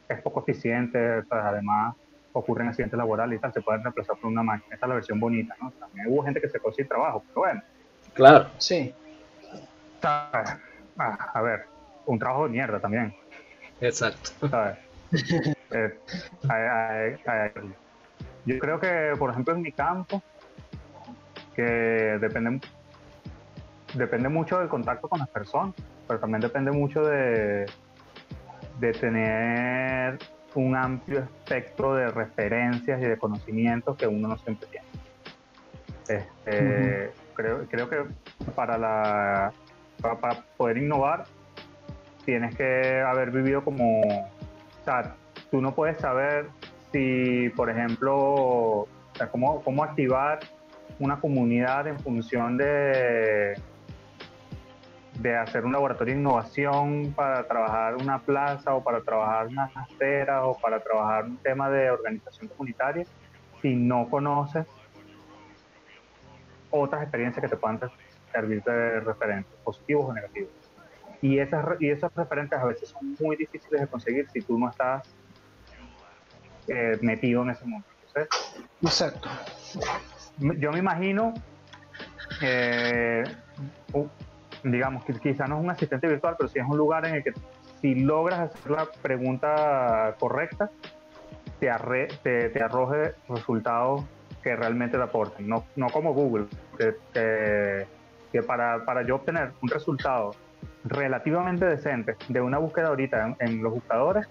es 0.08 0.20
poco 0.20 0.40
eficiente, 0.40 1.18
o 1.18 1.24
sea, 1.26 1.48
además 1.50 1.94
ocurren 2.32 2.68
accidentes 2.68 2.98
laborales 2.98 3.38
y 3.38 3.40
tal, 3.40 3.52
se 3.52 3.62
pueden 3.62 3.84
reemplazar 3.84 4.16
por 4.16 4.32
una 4.32 4.42
máquina. 4.42 4.74
Esta 4.74 4.86
es 4.86 4.88
la 4.88 4.94
versión 4.96 5.20
bonita, 5.20 5.54
¿no? 5.62 5.70
También 5.78 6.06
hubo 6.08 6.24
gente 6.24 6.40
que 6.40 6.48
se 6.48 6.58
sin 6.74 6.88
trabajo, 6.88 7.22
pero 7.28 7.40
bueno. 7.40 7.62
Claro. 8.14 8.50
Sí. 8.58 8.92
Ah, 10.98 11.30
a 11.34 11.42
ver, 11.42 11.66
un 12.06 12.18
trabajo 12.18 12.44
de 12.44 12.50
mierda 12.50 12.80
también. 12.80 13.14
Exacto. 13.80 14.30
Eh, 15.74 15.98
yo 18.44 18.58
creo 18.58 18.78
que, 18.78 19.14
por 19.18 19.30
ejemplo, 19.30 19.54
en 19.54 19.62
mi 19.62 19.72
campo, 19.72 20.22
que 21.54 21.62
depende, 21.62 22.60
depende 23.94 24.28
mucho 24.28 24.58
del 24.58 24.68
contacto 24.68 25.08
con 25.08 25.20
las 25.20 25.28
personas, 25.30 25.74
pero 26.06 26.20
también 26.20 26.42
depende 26.42 26.70
mucho 26.72 27.02
de, 27.04 27.64
de 28.80 28.92
tener 28.92 30.18
un 30.54 30.76
amplio 30.76 31.20
espectro 31.20 31.94
de 31.94 32.08
referencias 32.08 33.00
y 33.00 33.04
de 33.04 33.16
conocimientos 33.16 33.96
que 33.96 34.06
uno 34.06 34.28
no 34.28 34.38
siempre 34.38 34.68
tiene. 34.68 34.86
Este, 36.08 37.10
creo, 37.34 37.66
creo 37.68 37.88
que 37.88 38.04
para, 38.54 38.76
la, 38.76 39.52
para, 40.02 40.42
poder 40.56 40.78
innovar 40.78 41.24
tienes 42.24 42.54
que 42.54 43.00
haber 43.00 43.30
vivido 43.30 43.64
como, 43.64 44.00
o 44.00 44.84
sea, 44.84 45.16
tú 45.50 45.60
no 45.60 45.74
puedes 45.74 45.98
saber 45.98 46.46
si, 46.92 47.48
por 47.56 47.70
ejemplo, 47.70 48.16
o 48.16 48.88
sea, 49.14 49.28
cómo, 49.28 49.62
cómo 49.62 49.82
activar 49.82 50.40
una 50.98 51.20
comunidad 51.20 51.86
en 51.88 51.98
función 51.98 52.56
de, 52.56 53.60
de 55.18 55.36
hacer 55.36 55.64
un 55.64 55.72
laboratorio 55.72 56.14
de 56.14 56.20
innovación 56.20 57.12
para 57.14 57.46
trabajar 57.46 57.96
una 57.96 58.20
plaza 58.20 58.74
o 58.74 58.84
para 58.84 59.00
trabajar 59.00 59.48
una 59.48 59.70
acera 59.74 60.44
o 60.46 60.56
para 60.58 60.80
trabajar 60.80 61.24
un 61.24 61.36
tema 61.38 61.70
de 61.70 61.90
organización 61.90 62.48
comunitaria 62.48 63.04
si 63.60 63.74
no 63.74 64.08
conoces 64.08 64.66
otras 66.70 67.02
experiencias 67.02 67.42
que 67.42 67.48
te 67.48 67.56
puedan 67.56 67.78
servir 68.32 68.62
de 68.62 69.00
referentes, 69.00 69.52
positivos 69.62 70.10
o 70.10 70.12
negativos. 70.12 70.50
Y, 71.20 71.38
esas, 71.38 71.64
y 71.78 71.90
esos 71.90 72.12
referentes 72.14 72.58
a 72.58 72.64
veces 72.64 72.88
son 72.88 73.16
muy 73.20 73.36
difíciles 73.36 73.80
de 73.80 73.86
conseguir 73.86 74.28
si 74.32 74.40
tú 74.40 74.58
no 74.58 74.68
estás 74.68 75.02
eh, 76.66 76.98
metido 77.00 77.42
en 77.42 77.50
ese 77.50 77.64
mundo. 77.64 77.86
Exacto. 78.82 79.28
Yo 80.38 80.72
me 80.72 80.78
imagino, 80.78 81.34
eh, 82.40 83.24
digamos, 84.64 85.04
que 85.04 85.14
quizá 85.14 85.46
no 85.46 85.58
es 85.58 85.64
un 85.64 85.70
asistente 85.70 86.08
virtual, 86.08 86.34
pero 86.38 86.48
sí 86.48 86.58
es 86.58 86.66
un 86.66 86.76
lugar 86.76 87.06
en 87.06 87.16
el 87.16 87.24
que 87.24 87.32
si 87.80 87.94
logras 87.94 88.40
hacer 88.40 88.70
la 88.70 88.86
pregunta 89.02 90.16
correcta, 90.18 90.70
te, 91.58 92.48
te, 92.48 92.62
arroje 92.62 93.14
resultados 93.28 94.04
que 94.42 94.56
realmente 94.56 94.96
te 94.96 95.02
aporten. 95.02 95.48
No, 95.48 95.64
no 95.76 95.88
como 95.88 96.12
Google, 96.12 96.46
que, 96.76 96.96
que, 97.12 97.86
para, 98.40 98.84
para, 98.84 99.02
yo 99.02 99.16
obtener 99.16 99.52
un 99.60 99.68
resultado 99.68 100.30
relativamente 100.84 101.66
decente 101.66 102.16
de 102.28 102.40
una 102.40 102.58
búsqueda 102.58 102.88
ahorita 102.88 103.36
en 103.40 103.62
los 103.62 103.72
buscadores, 103.74 104.26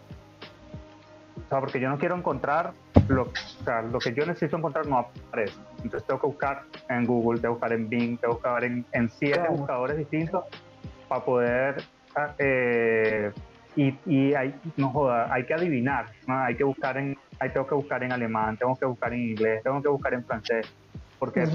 sea, 1.52 1.60
porque 1.60 1.80
yo 1.80 1.90
no 1.90 2.00
quiero 2.00 2.16
encontrar 2.16 2.72
lo, 3.10 3.24
o 3.24 3.64
sea, 3.64 3.82
lo 3.82 4.00
que 4.00 4.14
yo 4.14 4.26
necesito 4.26 4.58
encontrar 4.58 4.88
no 4.88 4.98
aparece. 5.00 5.60
Entonces 5.84 6.08
tengo 6.08 6.22
que 6.22 6.28
buscar 6.28 6.64
en 6.90 7.06
Google, 7.06 7.42
tengo 7.42 7.56
que 7.56 7.60
buscar 7.60 7.74
en 7.74 7.90
Bing, 7.90 8.18
tengo 8.18 8.40
que 8.40 8.48
buscar 8.48 8.64
en, 8.64 8.86
en 8.94 9.10
siete 9.10 9.48
buscadores 9.50 9.98
distintos 9.98 10.46
para 11.10 11.26
poder 11.26 11.84
ah, 12.16 12.34
eh, 12.40 13.32
y, 13.76 13.96
y 14.06 14.34
hay, 14.34 14.56
no 14.78 14.90
joda, 14.90 15.28
hay 15.32 15.46
que 15.46 15.54
adivinar, 15.54 16.06
hay 16.28 16.56
que 16.56 16.64
buscar 16.64 16.98
en, 16.98 17.18
hay, 17.40 17.50
tengo 17.50 17.68
que 17.68 17.76
buscar 17.76 18.04
en 18.04 18.14
alemán, 18.14 18.56
tengo 18.58 18.76
que 18.78 18.86
buscar 18.86 19.14
en 19.14 19.22
inglés, 19.32 19.62
tengo 19.64 19.82
que 19.82 19.90
buscar 19.90 20.14
en 20.14 20.24
francés, 20.24 20.74
porque 21.20 21.46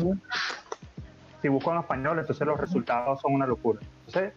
si 1.46 1.50
busco 1.50 1.72
en 1.72 1.78
español, 1.78 2.18
entonces 2.18 2.44
los 2.44 2.58
resultados 2.58 3.20
son 3.20 3.34
una 3.34 3.46
locura. 3.46 3.78
Entonces, 4.06 4.32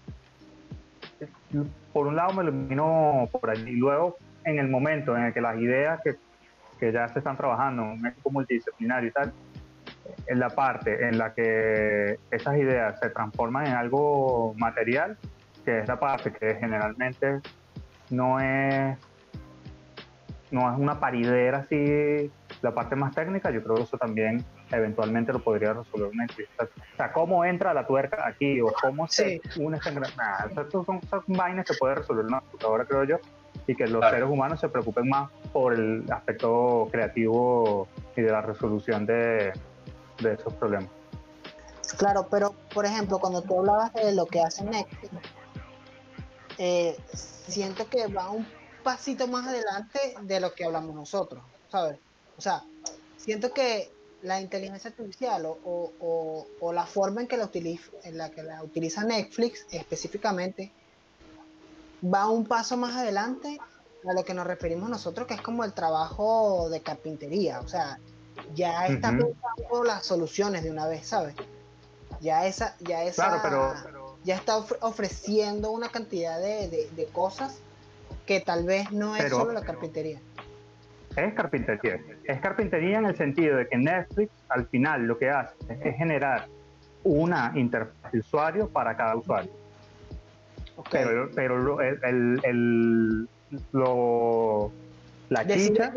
por 1.91 2.05
un 2.05 2.15
lado 2.15 2.33
me 2.33 2.43
ilumino 2.43 3.27
por 3.31 3.49
allí, 3.49 3.71
luego 3.71 4.17
en 4.43 4.59
el 4.59 4.69
momento 4.69 5.17
en 5.17 5.23
el 5.23 5.33
que 5.33 5.41
las 5.41 5.57
ideas 5.57 5.99
que, 6.03 6.17
que 6.79 6.91
ya 6.91 7.07
se 7.07 7.17
están 7.17 7.35
trabajando 7.35 7.81
en 7.81 7.89
un 7.99 8.05
equipo 8.05 8.29
multidisciplinario 8.29 9.09
y 9.09 9.11
tal, 9.11 9.33
en 10.27 10.39
la 10.39 10.51
parte 10.51 11.07
en 11.07 11.17
la 11.17 11.33
que 11.33 12.19
esas 12.29 12.57
ideas 12.57 12.99
se 12.99 13.09
transforman 13.09 13.65
en 13.65 13.73
algo 13.73 14.53
material, 14.57 15.17
que 15.65 15.79
es 15.79 15.87
la 15.87 15.99
parte 15.99 16.31
que 16.31 16.55
generalmente 16.55 17.39
no 18.11 18.39
es 18.39 18.95
no 20.51 20.71
es 20.71 20.77
una 20.77 20.99
paridera 20.99 21.59
así, 21.59 22.31
la 22.61 22.71
parte 22.71 22.95
más 22.95 23.15
técnica, 23.15 23.49
yo 23.49 23.63
creo 23.63 23.77
que 23.77 23.83
eso 23.83 23.97
también 23.97 24.45
eventualmente 24.71 25.33
lo 25.33 25.39
podría 25.39 25.73
resolver 25.73 26.09
una 26.11 26.23
entrevista. 26.23 26.65
O 26.65 26.95
sea, 26.95 27.11
cómo 27.11 27.43
entra 27.45 27.73
la 27.73 27.85
tuerca 27.85 28.27
aquí 28.27 28.61
o 28.61 28.71
cómo 28.81 29.07
se 29.07 29.41
une 29.57 29.77
esta 29.77 29.89
engranaje. 29.89 30.53
son, 30.71 30.85
son, 30.85 31.01
son, 31.09 31.23
vainas 31.27 31.65
que 31.65 31.73
puede 31.75 31.95
resolver 31.95 32.25
una 32.25 32.41
computadora, 32.41 32.85
creo 32.85 33.03
yo, 33.03 33.17
y 33.67 33.75
que 33.75 33.87
los 33.87 34.03
seres 34.09 34.29
humanos 34.29 34.59
se 34.59 34.69
preocupen 34.69 35.09
más 35.09 35.29
por 35.51 35.73
el 35.73 36.05
aspecto 36.11 36.87
creativo 36.91 37.87
y 38.15 38.21
de 38.21 38.31
la 38.31 38.41
resolución 38.41 39.05
de, 39.05 39.53
de 40.19 40.33
esos 40.33 40.53
problemas. 40.53 40.89
Claro, 41.97 42.27
pero 42.29 42.53
por 42.73 42.85
ejemplo, 42.85 43.19
cuando 43.19 43.41
tú 43.41 43.59
hablabas 43.59 43.93
de 43.93 44.13
lo 44.13 44.25
que 44.25 44.41
hace 44.41 44.63
Netflix, 44.63 45.11
eh, 46.57 46.97
siento 47.13 47.87
que 47.89 48.07
va 48.07 48.29
un 48.29 48.45
pasito 48.83 49.27
más 49.27 49.47
adelante 49.47 49.99
de 50.21 50.39
lo 50.39 50.53
que 50.53 50.65
hablamos 50.65 50.93
nosotros, 50.93 51.41
¿sabes? 51.69 51.97
O 52.37 52.41
sea, 52.41 52.63
siento 53.17 53.53
que 53.53 53.91
la 54.21 54.41
inteligencia 54.41 54.89
artificial 54.89 55.45
o, 55.45 55.57
o, 55.63 56.47
o 56.59 56.73
la 56.73 56.85
forma 56.85 57.21
en 57.21 57.27
que 57.27 57.37
la 57.37 57.45
utiliza, 57.45 57.91
en 58.03 58.17
la 58.17 58.29
que 58.29 58.43
la 58.43 58.63
utiliza 58.63 59.03
Netflix 59.03 59.65
específicamente 59.71 60.71
va 62.03 62.29
un 62.29 62.45
paso 62.45 62.77
más 62.77 62.95
adelante 62.95 63.57
a 64.07 64.13
lo 64.13 64.23
que 64.23 64.33
nos 64.33 64.47
referimos 64.47 64.89
nosotros, 64.89 65.27
que 65.27 65.33
es 65.33 65.41
como 65.41 65.63
el 65.63 65.73
trabajo 65.73 66.69
de 66.69 66.81
carpintería. 66.81 67.59
O 67.59 67.67
sea, 67.67 67.99
ya 68.55 68.87
está 68.87 69.09
pensando 69.09 69.83
las 69.83 70.05
soluciones 70.05 70.63
de 70.63 70.71
una 70.71 70.87
vez, 70.87 71.07
¿sabes? 71.07 71.35
Ya 72.21 72.45
esa, 72.45 72.75
ya 72.79 73.03
esa, 73.03 73.41
ya 74.23 74.35
está 74.35 74.57
ofreciendo 74.81 75.71
una 75.71 75.89
cantidad 75.89 76.39
de, 76.39 77.09
cosas 77.13 77.55
que 78.25 78.39
tal 78.39 78.65
vez 78.65 78.91
no 78.91 79.15
es 79.15 79.29
solo 79.29 79.53
la 79.53 79.61
carpintería. 79.61 80.21
Es 81.19 81.33
carpintería. 81.33 81.99
Es 82.23 82.39
carpintería 82.39 82.99
en 82.99 83.05
el 83.05 83.15
sentido 83.15 83.57
de 83.57 83.67
que 83.67 83.77
Netflix 83.77 84.31
al 84.49 84.67
final 84.67 85.05
lo 85.05 85.17
que 85.17 85.29
hace 85.29 85.55
es 85.69 85.95
generar 85.97 86.47
una 87.03 87.51
interfaz 87.55 88.11
de 88.11 88.19
usuario 88.19 88.69
para 88.69 88.95
cada 88.95 89.15
usuario. 89.15 89.51
Pero, 90.91 91.29
pero 91.35 91.81
el, 91.81 92.39
el, 92.43 93.27
lo, 93.73 94.71
la 95.29 95.45
chicha 95.45 95.93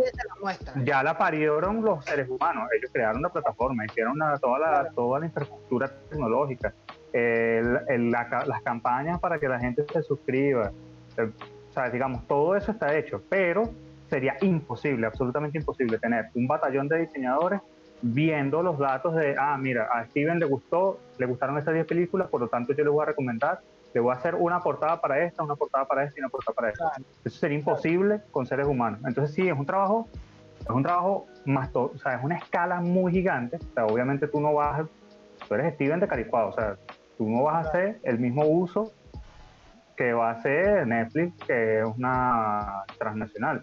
ya 0.85 1.03
la 1.03 1.17
parieron 1.17 1.83
los 1.83 2.05
seres 2.05 2.29
humanos. 2.29 2.69
Ellos 2.77 2.91
crearon 2.93 3.19
una 3.19 3.31
plataforma, 3.31 3.85
hicieron 3.85 4.19
toda, 4.41 4.59
la, 4.59 4.91
toda 4.91 5.21
la 5.21 5.27
infraestructura 5.27 5.91
tecnológica, 6.11 6.75
las 7.13 8.63
campañas 8.63 9.21
para 9.21 9.39
que 9.39 9.49
la 9.49 9.59
gente 9.59 9.85
se 9.93 10.03
suscriba. 10.03 10.73
O 11.19 11.73
sea, 11.73 11.89
digamos, 11.89 12.27
todo 12.27 12.57
eso 12.57 12.73
está 12.73 12.95
hecho, 12.95 13.23
pero 13.31 13.71
sería 14.13 14.37
imposible, 14.43 15.07
absolutamente 15.07 15.57
imposible 15.57 15.99
tener 15.99 16.27
un 16.35 16.47
batallón 16.47 16.87
de 16.87 16.99
diseñadores 16.99 17.63
viendo 18.03 18.63
los 18.63 18.79
datos 18.79 19.15
de, 19.15 19.35
ah, 19.39 19.57
mira, 19.57 19.89
a 19.91 20.05
Steven 20.05 20.39
le 20.39 20.45
gustó, 20.45 21.01
le 21.17 21.25
gustaron 21.25 21.57
estas 21.57 21.73
10 21.73 21.87
películas, 21.87 22.29
por 22.29 22.43
lo 22.43 22.49
tanto 22.49 22.75
yo 22.75 22.85
le 22.85 22.91
voy 22.91 23.05
a 23.05 23.07
recomendar 23.07 23.61
le 23.95 24.01
voy 24.01 24.13
a 24.13 24.17
hacer 24.17 24.35
una 24.35 24.61
portada 24.61 25.01
para 25.01 25.23
esta, 25.23 25.43
una 25.43 25.55
portada 25.55 25.87
para 25.87 26.05
esta 26.05 26.19
y 26.19 26.21
una 26.21 26.29
portada 26.31 26.55
para 26.55 26.71
esta. 26.71 26.93
Eso 27.25 27.39
sería 27.39 27.59
imposible 27.59 28.21
con 28.31 28.47
seres 28.47 28.67
humanos. 28.67 29.01
Entonces 29.07 29.35
sí, 29.35 29.47
es 29.47 29.59
un 29.59 29.67
trabajo, 29.67 30.09
es 30.61 30.71
un 30.71 30.83
trabajo 30.83 31.27
más, 31.45 31.69
o 31.75 31.93
sea, 31.99 32.15
es 32.15 32.25
una 32.25 32.37
escala 32.37 32.81
muy 32.81 33.13
gigante. 33.13 33.57
O 33.57 33.75
sea, 33.75 33.87
obviamente 33.87 34.29
tú 34.29 34.41
no 34.41 34.55
vas, 34.55 34.87
tú 35.47 35.55
eres 35.55 35.75
Steven 35.75 36.01
de 36.01 36.09
Caricuado, 36.09 36.49
o 36.49 36.53
sea, 36.53 36.77
tú 37.19 37.29
no 37.29 37.43
vas 37.43 37.67
a 37.67 37.69
hacer 37.69 38.01
el 38.03 38.19
mismo 38.19 38.47
uso 38.47 38.93
que 39.95 40.15
va 40.15 40.31
a 40.31 40.33
hacer 40.33 40.87
Netflix, 40.87 41.35
que 41.47 41.81
es 41.81 41.85
una 41.85 42.85
transnacional. 42.99 43.61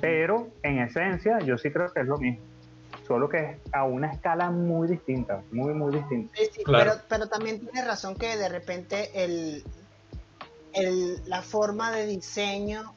Pero 0.00 0.48
en 0.62 0.78
esencia 0.78 1.38
yo 1.40 1.58
sí 1.58 1.70
creo 1.70 1.92
que 1.92 2.00
es 2.00 2.06
lo 2.06 2.18
mismo. 2.18 2.44
solo 3.06 3.28
que 3.28 3.38
es 3.38 3.58
a 3.72 3.84
una 3.84 4.10
escala 4.12 4.50
muy 4.50 4.88
distinta, 4.88 5.42
muy, 5.52 5.74
muy 5.74 5.94
distinta. 5.94 6.34
Sí, 6.36 6.48
sí, 6.52 6.62
pero, 6.64 6.92
pero 7.08 7.28
también 7.28 7.60
tiene 7.60 7.84
razón 7.84 8.16
que 8.16 8.36
de 8.36 8.48
repente 8.48 9.10
el, 9.24 9.62
el, 10.72 11.22
la 11.28 11.42
forma 11.42 11.92
de 11.92 12.06
diseño 12.06 12.94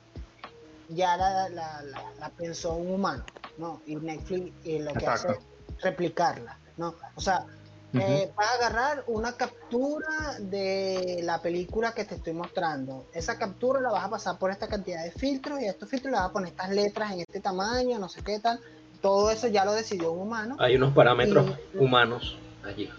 ya 0.90 1.18
la, 1.18 1.50
la, 1.50 1.84
la, 2.20 2.30
pensó 2.30 2.76
un 2.76 2.92
humano, 2.94 3.26
¿no? 3.58 3.82
Y 3.86 3.98
Netflix 3.98 4.54
y 4.64 4.80
lo 4.80 4.94
que 4.94 5.06
hace 5.08 5.32
es 5.32 5.40
replicarla, 5.82 6.58
¿no? 6.78 6.96
O 7.16 7.22
sea, 7.22 7.46
eh, 7.94 8.32
vas 8.36 8.48
a 8.48 8.54
agarrar 8.56 9.04
una 9.08 9.34
captura 9.34 10.38
de 10.40 11.22
la 11.24 11.42
película 11.42 11.94
que 11.94 12.06
te 12.06 12.16
estoy 12.16 12.34
mostrando. 12.34 13.08
Esa 13.14 13.38
captura 13.38 13.80
la 13.80 13.92
vas 13.92 14.06
a 14.06 14.10
pasar 14.10 14.38
por 14.38 14.52
esta 14.52 14.68
cantidad 14.68 15.04
de 15.04 15.12
filtros 15.12 15.62
y 15.62 15.68
a 15.68 15.72
estos 15.72 15.90
filtros 15.90 16.12
le 16.12 16.18
vas 16.18 16.30
a 16.30 16.34
poner 16.34 16.50
estas 16.50 16.70
letras 16.70 17.12
en 17.14 17.22
este 17.22 17.40
tamaño, 17.40 18.00
no 18.00 18.10
sé 18.10 18.24
qué 18.24 18.40
tal. 18.40 18.60
Todo 19.02 19.32
eso 19.32 19.48
ya 19.48 19.64
lo 19.64 19.74
decidió 19.74 20.12
un 20.12 20.28
humano. 20.28 20.56
Hay 20.60 20.76
unos 20.76 20.94
parámetros 20.94 21.58
humanos 21.76 22.38
allí. 22.64 22.90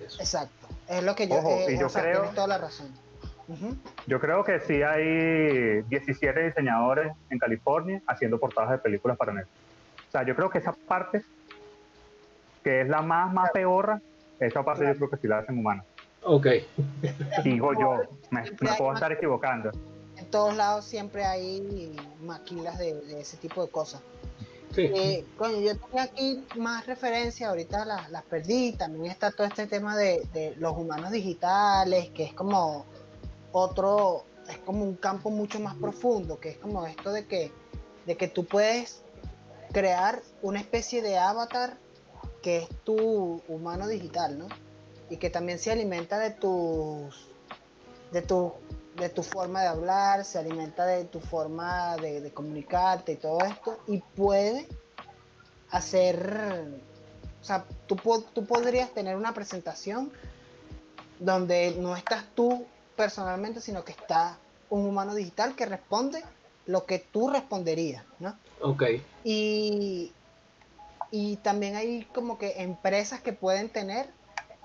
Exacto. 0.00 0.68
Es 0.88 1.02
lo 1.02 1.14
que 1.14 1.28
yo, 1.28 1.36
eh, 1.36 1.74
y 1.74 1.78
yo 1.78 1.88
creo. 1.88 2.30
toda 2.34 2.46
la 2.46 2.58
razón 2.58 2.92
yo 4.06 4.20
creo 4.20 4.44
que 4.44 4.60
sí 4.60 4.82
hay 4.82 5.82
17 5.82 6.42
diseñadores 6.44 7.12
en 7.30 7.38
California 7.38 8.02
haciendo 8.06 8.38
portadas 8.38 8.70
de 8.70 8.78
películas 8.78 9.16
para 9.16 9.32
Netflix. 9.32 9.56
O 10.08 10.10
sea, 10.10 10.22
yo 10.22 10.36
creo 10.36 10.50
que 10.50 10.58
esa 10.58 10.72
parte, 10.72 11.22
que 12.62 12.82
es 12.82 12.88
la 12.88 13.00
más, 13.00 13.32
más 13.32 13.50
peor, 13.50 14.00
esa 14.40 14.62
parte 14.64 14.86
yo 14.86 14.94
creo 14.94 15.10
que 15.10 15.16
sí 15.16 15.28
la 15.28 15.38
hacen 15.38 15.58
humana. 15.58 15.84
Ok. 16.22 16.46
Digo 17.44 17.72
yo, 17.74 18.02
me, 18.30 18.42
puedo 18.76 18.94
estar 18.94 19.12
equivocando. 19.12 19.70
En 20.16 20.26
todos 20.26 20.56
lados 20.56 20.84
siempre 20.84 21.24
hay 21.24 21.96
maquilas 22.22 22.78
de, 22.78 23.20
ese 23.20 23.36
tipo 23.36 23.64
de 23.64 23.70
cosas. 23.70 24.00
Sí. 24.74 24.82
Eh, 24.82 25.24
yo 25.38 25.76
tengo 25.78 26.00
aquí 26.00 26.44
más 26.56 26.86
referencias, 26.86 27.48
ahorita 27.48 27.84
las, 27.84 28.10
las, 28.10 28.22
perdí. 28.24 28.72
También 28.72 29.06
está 29.06 29.30
todo 29.30 29.46
este 29.46 29.66
tema 29.66 29.96
de, 29.96 30.26
de, 30.32 30.54
los 30.58 30.76
humanos 30.76 31.12
digitales, 31.12 32.10
que 32.10 32.24
es 32.24 32.34
como 32.34 32.84
otro, 33.52 34.24
es 34.48 34.58
como 34.58 34.84
un 34.84 34.96
campo 34.96 35.30
mucho 35.30 35.60
más 35.60 35.74
profundo, 35.76 36.38
que 36.38 36.50
es 36.50 36.58
como 36.58 36.86
esto 36.86 37.12
de 37.12 37.26
que, 37.26 37.50
de 38.06 38.16
que 38.16 38.28
tú 38.28 38.44
puedes 38.44 39.02
crear 39.72 40.20
una 40.42 40.60
especie 40.60 41.02
de 41.02 41.18
avatar 41.18 41.78
que 42.42 42.58
es 42.58 42.68
tu 42.84 43.42
humano 43.48 43.88
digital, 43.88 44.38
¿no? 44.38 44.48
Y 45.10 45.16
que 45.16 45.30
también 45.30 45.58
se 45.58 45.70
alimenta 45.70 46.18
de 46.18 46.30
tus, 46.30 47.28
de 48.12 48.22
tu, 48.22 48.52
de 48.96 49.08
tu 49.08 49.22
forma 49.22 49.62
de 49.62 49.68
hablar, 49.68 50.24
se 50.24 50.38
alimenta 50.38 50.86
de 50.86 51.04
tu 51.04 51.20
forma 51.20 51.96
de, 51.96 52.30
comunicarte 52.32 53.12
y 53.12 53.16
todo 53.16 53.40
esto, 53.44 53.78
y 53.86 53.98
puede 53.98 54.68
hacer, 55.70 56.80
o 57.40 57.44
sea, 57.44 57.64
tú, 57.86 57.96
tú 58.32 58.44
podrías 58.46 58.90
tener 58.90 59.16
una 59.16 59.34
presentación 59.34 60.12
donde 61.18 61.74
no 61.78 61.96
estás 61.96 62.24
tú 62.34 62.66
personalmente, 62.96 63.60
sino 63.60 63.84
que 63.84 63.92
está 63.92 64.38
un 64.70 64.86
humano 64.86 65.14
digital 65.14 65.54
que 65.54 65.66
responde 65.66 66.22
lo 66.66 66.84
que 66.84 66.98
tú 66.98 67.30
responderías, 67.30 68.04
¿no? 68.18 68.36
Ok. 68.60 68.84
Y, 69.24 70.12
y 71.10 71.36
también 71.36 71.76
hay 71.76 72.04
como 72.14 72.38
que 72.38 72.62
empresas 72.62 73.20
que 73.20 73.32
pueden 73.32 73.68
tener 73.70 74.10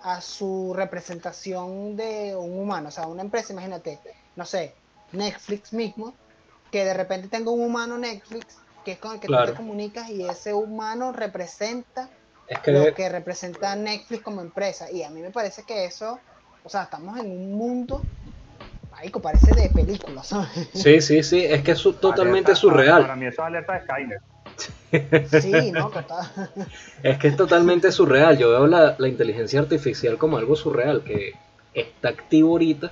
a 0.03 0.21
su 0.21 0.73
representación 0.75 1.95
de 1.95 2.35
un 2.35 2.59
humano, 2.59 2.89
o 2.89 2.91
sea, 2.91 3.07
una 3.07 3.21
empresa, 3.21 3.53
imagínate, 3.53 3.99
no 4.35 4.45
sé, 4.45 4.75
Netflix 5.13 5.71
mismo, 5.71 6.13
que 6.71 6.83
de 6.83 6.93
repente 6.93 7.29
tenga 7.29 7.51
un 7.51 7.61
humano 7.61 7.97
Netflix, 7.97 8.57
que 8.83 8.93
es 8.93 8.97
con 8.97 9.13
el 9.13 9.19
que 9.19 9.27
tú 9.27 9.45
te 9.45 9.53
comunicas 9.53 10.09
y 10.09 10.27
ese 10.27 10.53
humano 10.53 11.13
representa 11.13 12.09
lo 12.65 12.93
que 12.93 13.07
representa 13.07 13.75
Netflix 13.75 14.23
como 14.23 14.41
empresa. 14.41 14.91
Y 14.91 15.03
a 15.03 15.09
mí 15.09 15.21
me 15.21 15.31
parece 15.31 15.63
que 15.63 15.85
eso, 15.85 16.19
o 16.63 16.69
sea, 16.69 16.83
estamos 16.83 17.17
en 17.17 17.31
un 17.31 17.53
mundo 17.53 18.01
parece 19.21 19.53
de 19.53 19.69
película, 19.69 20.23
¿sabes? 20.23 20.69
Sí, 20.73 21.01
sí, 21.01 21.23
sí, 21.23 21.43
es 21.43 21.63
que 21.63 21.71
es 21.71 21.83
totalmente 21.99 22.55
surreal. 22.55 23.03
Para, 23.03 23.15
mí 23.15 23.25
eso 23.25 23.41
es 23.41 23.47
alerta 23.47 23.73
de 23.73 23.81
Skynet. 23.81 24.21
Sí, 25.41 25.71
no, 25.71 25.89
total. 25.91 26.49
Es 27.01 27.17
que 27.17 27.27
es 27.27 27.37
totalmente 27.37 27.91
surreal. 27.91 28.37
Yo 28.37 28.49
veo 28.49 28.67
la, 28.67 28.95
inteligencia 29.07 29.59
artificial 29.59 30.17
como 30.17 30.37
algo 30.37 30.55
surreal, 30.55 31.03
que 31.03 31.33
está 31.73 32.09
activo 32.09 32.51
ahorita. 32.51 32.91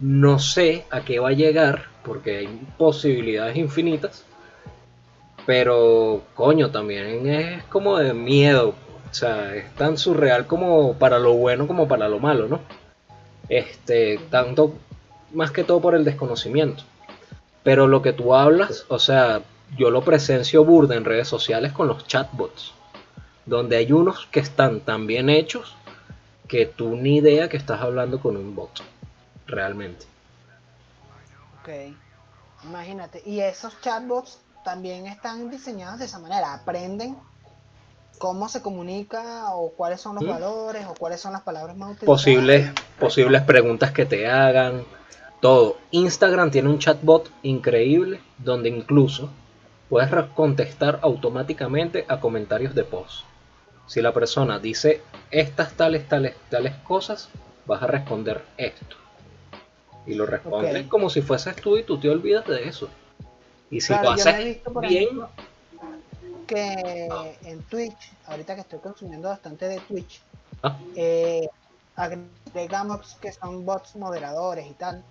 No 0.00 0.38
sé 0.38 0.84
a 0.90 1.02
qué 1.02 1.18
va 1.20 1.28
a 1.28 1.32
llegar, 1.32 1.84
porque 2.04 2.38
hay 2.38 2.60
posibilidades 2.76 3.56
infinitas. 3.56 4.24
Pero, 5.46 6.22
coño, 6.34 6.70
también 6.70 7.26
es 7.26 7.64
como 7.64 7.98
de 7.98 8.14
miedo. 8.14 8.74
O 9.10 9.14
sea, 9.14 9.54
es 9.54 9.72
tan 9.74 9.98
surreal 9.98 10.46
como 10.46 10.94
para 10.94 11.18
lo 11.18 11.34
bueno 11.34 11.66
como 11.66 11.86
para 11.86 12.08
lo 12.08 12.18
malo, 12.18 12.48
¿no? 12.48 12.60
Este, 13.48 14.18
tanto 14.30 14.74
más 15.32 15.50
que 15.50 15.64
todo 15.64 15.80
por 15.80 15.94
el 15.94 16.04
desconocimiento. 16.04 16.84
Pero 17.62 17.86
lo 17.86 18.02
que 18.02 18.12
tú 18.12 18.34
hablas, 18.34 18.86
o 18.88 18.98
sea, 18.98 19.42
yo 19.76 19.90
lo 19.90 20.02
presencio 20.02 20.64
burda 20.64 20.96
en 20.96 21.04
redes 21.04 21.28
sociales 21.28 21.72
con 21.72 21.88
los 21.88 22.06
chatbots, 22.06 22.72
donde 23.46 23.76
hay 23.76 23.92
unos 23.92 24.26
que 24.26 24.40
están 24.40 24.80
tan 24.80 25.06
bien 25.06 25.30
hechos 25.30 25.76
que 26.48 26.66
tú 26.66 26.96
ni 26.96 27.16
idea 27.16 27.48
que 27.48 27.56
estás 27.56 27.80
hablando 27.80 28.20
con 28.20 28.36
un 28.36 28.54
bot, 28.54 28.82
realmente. 29.46 30.04
Ok, 31.60 31.68
imagínate, 32.64 33.22
y 33.24 33.40
esos 33.40 33.80
chatbots 33.80 34.38
también 34.64 35.06
están 35.06 35.50
diseñados 35.50 35.98
de 35.98 36.04
esa 36.04 36.18
manera, 36.18 36.52
aprenden 36.52 37.16
cómo 38.18 38.48
se 38.48 38.62
comunica 38.62 39.54
o 39.54 39.70
cuáles 39.70 40.00
son 40.00 40.16
los 40.16 40.24
¿Mm? 40.24 40.28
valores 40.28 40.86
o 40.86 40.94
cuáles 40.94 41.20
son 41.20 41.32
las 41.32 41.42
palabras 41.42 41.76
más 41.76 41.92
utilizadas. 41.92 42.06
Posibles, 42.06 42.70
posibles 42.98 43.42
preguntas 43.42 43.90
que 43.90 44.04
te 44.04 44.28
hagan, 44.28 44.84
todo. 45.40 45.78
Instagram 45.90 46.50
tiene 46.50 46.68
un 46.68 46.78
chatbot 46.78 47.30
increíble 47.42 48.20
donde 48.38 48.68
incluso 48.68 49.30
puedes 49.92 50.10
contestar 50.30 51.00
automáticamente 51.02 52.06
a 52.08 52.18
comentarios 52.18 52.74
de 52.74 52.82
post. 52.82 53.26
Si 53.86 54.00
la 54.00 54.14
persona 54.14 54.58
dice 54.58 55.02
estas 55.30 55.74
tales, 55.74 56.08
tales, 56.08 56.34
tales 56.48 56.72
cosas, 56.76 57.28
vas 57.66 57.82
a 57.82 57.86
responder 57.88 58.42
esto. 58.56 58.96
Y 60.06 60.14
lo 60.14 60.24
respondes 60.24 60.86
como 60.86 61.10
si 61.10 61.20
fueses 61.20 61.56
tú 61.56 61.76
y 61.76 61.82
tú 61.82 62.00
te 62.00 62.08
olvidas 62.08 62.46
de 62.46 62.66
eso. 62.66 62.88
Y 63.70 63.82
si 63.82 63.92
lo 63.92 64.12
haces 64.12 64.60
bien... 64.80 65.08
que 66.46 67.10
en 67.44 67.62
Twitch, 67.64 68.12
ahorita 68.28 68.54
que 68.54 68.62
estoy 68.62 68.78
consumiendo 68.78 69.28
bastante 69.28 69.68
de 69.68 69.78
Twitch, 69.80 70.22
ah. 70.62 70.78
eh, 70.96 71.50
agregamos 71.96 73.18
que 73.20 73.30
son 73.30 73.66
bots 73.66 73.94
moderadores 73.96 74.66
y 74.66 74.72
tal. 74.72 75.04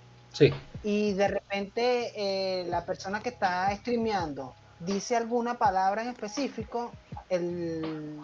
Y 0.81 1.13
de 1.13 1.27
repente 1.27 2.13
eh, 2.15 2.65
la 2.65 2.83
persona 2.83 3.21
que 3.21 3.29
está 3.29 3.75
streameando 3.75 4.55
dice 4.85 5.15
alguna 5.15 5.55
palabra 5.57 6.03
en 6.03 6.09
específico, 6.09 6.91
el, 7.29 8.17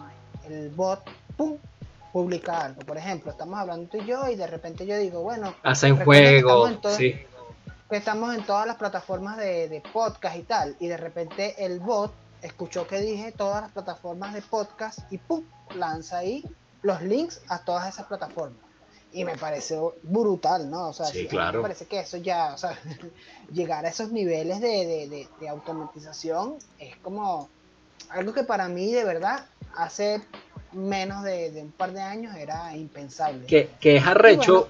el 0.48 0.70
bot, 0.70 1.02
¡pum! 1.36 1.56
publica 2.12 2.64
algo. 2.64 2.80
Por 2.80 2.96
ejemplo, 2.96 3.30
estamos 3.30 3.58
hablando 3.58 3.88
tú 3.88 3.98
y 3.98 4.06
yo 4.06 4.28
y 4.28 4.36
de 4.36 4.46
repente 4.46 4.86
yo 4.86 4.96
digo, 4.96 5.22
bueno, 5.22 5.54
hacen 5.62 5.96
juego, 5.98 6.68
sí. 6.96 7.14
Que 7.88 7.96
estamos 7.96 8.34
en 8.34 8.44
todas 8.44 8.66
las 8.66 8.76
plataformas 8.76 9.38
de, 9.38 9.68
de 9.68 9.80
podcast 9.80 10.36
y 10.36 10.42
tal, 10.42 10.76
y 10.78 10.88
de 10.88 10.96
repente 10.98 11.64
el 11.64 11.80
bot 11.80 12.12
escuchó 12.42 12.86
que 12.86 13.00
dije 13.00 13.32
todas 13.32 13.62
las 13.62 13.72
plataformas 13.72 14.34
de 14.34 14.42
podcast 14.42 15.00
y 15.10 15.18
¡pum! 15.18 15.42
lanza 15.74 16.18
ahí 16.18 16.44
los 16.82 17.02
links 17.02 17.40
a 17.48 17.58
todas 17.60 17.88
esas 17.88 18.06
plataformas 18.06 18.67
y 19.12 19.24
me 19.24 19.36
pareció 19.36 19.94
brutal, 20.02 20.70
¿no? 20.70 20.88
O 20.88 20.92
sea, 20.92 21.06
sí, 21.06 21.26
claro. 21.26 21.58
me 21.58 21.62
parece 21.62 21.86
que 21.86 22.00
eso 22.00 22.18
ya, 22.18 22.52
o 22.54 22.58
sea, 22.58 22.78
llegar 23.52 23.86
a 23.86 23.88
esos 23.88 24.12
niveles 24.12 24.60
de, 24.60 25.28
automatización 25.48 26.56
es 26.78 26.96
como 26.96 27.48
algo 28.10 28.32
que 28.32 28.44
para 28.44 28.68
mí 28.68 28.92
de 28.92 29.04
verdad 29.04 29.46
hace 29.76 30.20
menos 30.72 31.24
de, 31.24 31.52
un 31.56 31.72
par 31.72 31.92
de 31.92 32.02
años 32.02 32.36
era 32.36 32.76
impensable. 32.76 33.46
Que, 33.46 33.70
es 33.80 34.06
arrecho 34.06 34.68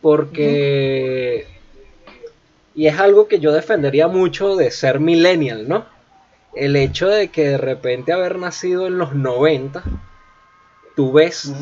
porque... 0.00 1.46
Y 2.72 2.86
es 2.86 2.98
algo 2.98 3.26
que 3.26 3.40
yo 3.40 3.52
defendería 3.52 4.06
mucho 4.06 4.54
de 4.54 4.70
ser 4.70 5.00
millennial, 5.00 5.68
¿no? 5.68 5.86
El 6.54 6.76
hecho 6.76 7.08
de 7.08 7.28
que 7.28 7.48
de 7.48 7.58
repente 7.58 8.12
haber 8.12 8.38
nacido 8.38 8.86
en 8.86 8.96
los 8.96 9.12
90, 9.14 9.82
tú 10.94 11.12
ves 11.12 11.52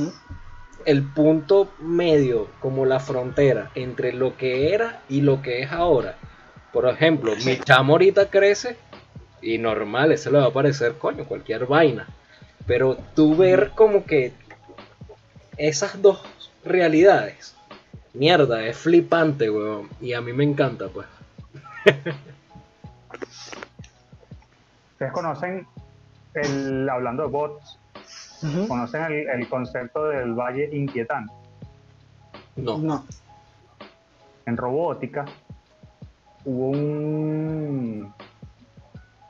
el 0.84 1.02
punto 1.02 1.68
medio, 1.80 2.48
como 2.60 2.86
la 2.86 3.00
frontera 3.00 3.70
entre 3.74 4.12
lo 4.12 4.36
que 4.36 4.72
era 4.74 5.00
y 5.08 5.20
lo 5.20 5.42
que 5.42 5.62
es 5.62 5.72
ahora. 5.72 6.16
Por 6.72 6.88
ejemplo, 6.88 7.34
mi 7.44 7.58
chamo 7.58 7.94
ahorita 7.94 8.30
crece 8.30 8.76
y 9.40 9.58
normal, 9.58 10.12
ese 10.12 10.30
le 10.30 10.38
va 10.38 10.46
a 10.46 10.52
parecer, 10.52 10.94
coño, 10.98 11.24
cualquier 11.24 11.66
vaina. 11.66 12.06
Pero 12.66 12.96
tú 13.14 13.36
ver 13.36 13.70
como 13.74 14.04
que 14.04 14.32
esas 15.56 16.00
dos 16.00 16.22
realidades, 16.64 17.56
mierda, 18.14 18.64
es 18.66 18.76
flipante, 18.76 19.50
weón. 19.50 19.88
Y 20.00 20.12
a 20.12 20.20
mí 20.20 20.32
me 20.32 20.44
encanta, 20.44 20.88
pues. 20.88 21.06
Ustedes 24.92 25.12
conocen 25.12 25.66
el, 26.34 26.88
hablando 26.88 27.22
de 27.24 27.28
bots, 27.28 27.78
¿conocen 28.68 29.02
el, 29.04 29.48
concepto 29.48 30.08
del 30.08 30.34
valle 30.34 30.68
inquietante? 30.72 31.32
No. 32.56 32.78
no. 32.78 33.04
En 34.46 34.56
robótica 34.56 35.24
hubo 36.44 36.70
un, 36.70 38.12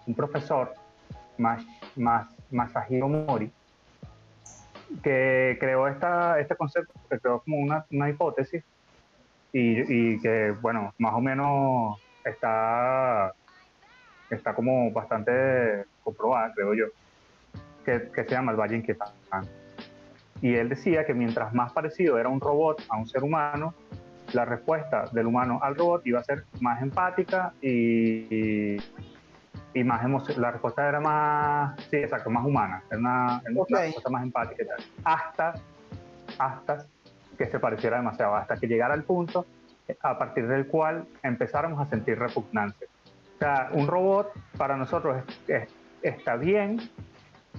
un 0.07 0.15
profesor, 0.15 0.75
más, 1.37 1.65
más, 1.97 2.29
Masahiro 2.51 3.09
Mori, 3.09 3.51
que 5.03 5.57
creó 5.61 5.89
esta, 5.89 6.39
este 6.41 6.57
concepto, 6.57 6.93
que 7.11 7.19
creó 7.19 7.41
como 7.41 7.59
una, 7.59 7.85
una 7.91 8.09
hipótesis 8.09 8.65
y, 9.53 10.15
y, 10.15 10.21
que, 10.21 10.55
bueno, 10.61 10.95
más 10.99 11.15
o 11.15 11.21
menos 11.21 11.99
está, 12.25 13.33
está 14.31 14.55
como 14.55 14.91
bastante 14.91 15.85
comprobada, 16.03 16.53
creo 16.55 16.75
yo, 16.75 16.87
que, 17.89 18.11
que 18.11 18.25
se 18.25 18.31
llama 18.31 18.53
el 18.53 18.59
Valle 18.59 18.77
Inquietante. 18.77 19.15
Y 20.43 20.55
él 20.55 20.69
decía 20.69 21.05
que 21.05 21.15
mientras 21.15 21.55
más 21.55 21.73
parecido 21.73 22.19
era 22.19 22.29
un 22.29 22.41
robot 22.41 22.83
a 22.89 22.97
un 22.97 23.09
ser 23.09 23.25
humano, 23.25 23.75
la 24.33 24.45
respuesta 24.45 25.07
del 25.13 25.27
humano 25.27 25.59
al 25.63 25.75
robot 25.75 26.07
iba 26.07 26.21
a 26.21 26.23
ser 26.23 26.45
más 26.61 26.83
empática 26.83 27.55
y, 27.63 28.77
y, 29.75 29.85
más 29.85 30.05
emocional. 30.05 30.43
La 30.43 30.51
respuesta 30.53 30.89
era 30.89 31.01
más, 31.01 31.81
sí, 31.91 31.97
exacto, 31.97 32.31
más 32.31 32.45
humana, 32.45 32.83
era 32.91 32.99
una, 33.01 33.43
respuesta 33.45 34.11
más 34.11 34.23
empática 34.23 34.63
y 34.63 34.67
tal. 34.67 34.85
Hasta, 35.05 35.55
hasta 36.39 36.87
que 37.39 37.47
se 37.47 37.59
pareciera 37.59 37.97
demasiado, 37.97 38.37
hasta 38.37 38.57
que 38.57 38.67
llegara 38.67 38.95
al 38.95 39.05
punto 39.05 39.47
a 40.03 40.19
partir 40.19 40.47
del 40.47 40.67
cual 40.67 41.07
empezáramos 41.23 41.81
a 41.81 41.89
sentir 41.89 42.19
repugnancia. 42.19 42.87
O 43.37 43.39
sea, 43.39 43.71
un 43.73 43.87
robot 43.87 44.31
para 44.59 44.77
nosotros 44.77 45.23
está 46.03 46.37
bien 46.37 46.81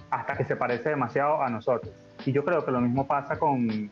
hasta 0.10 0.36
que 0.36 0.44
se 0.46 0.56
parece 0.56 0.90
demasiado 0.90 1.42
a 1.42 1.50
nosotros. 1.50 1.94
Y 2.26 2.32
yo 2.32 2.44
creo 2.44 2.66
que 2.66 2.72
lo 2.72 2.82
mismo 2.82 3.08
pasa 3.08 3.38
con, 3.38 3.90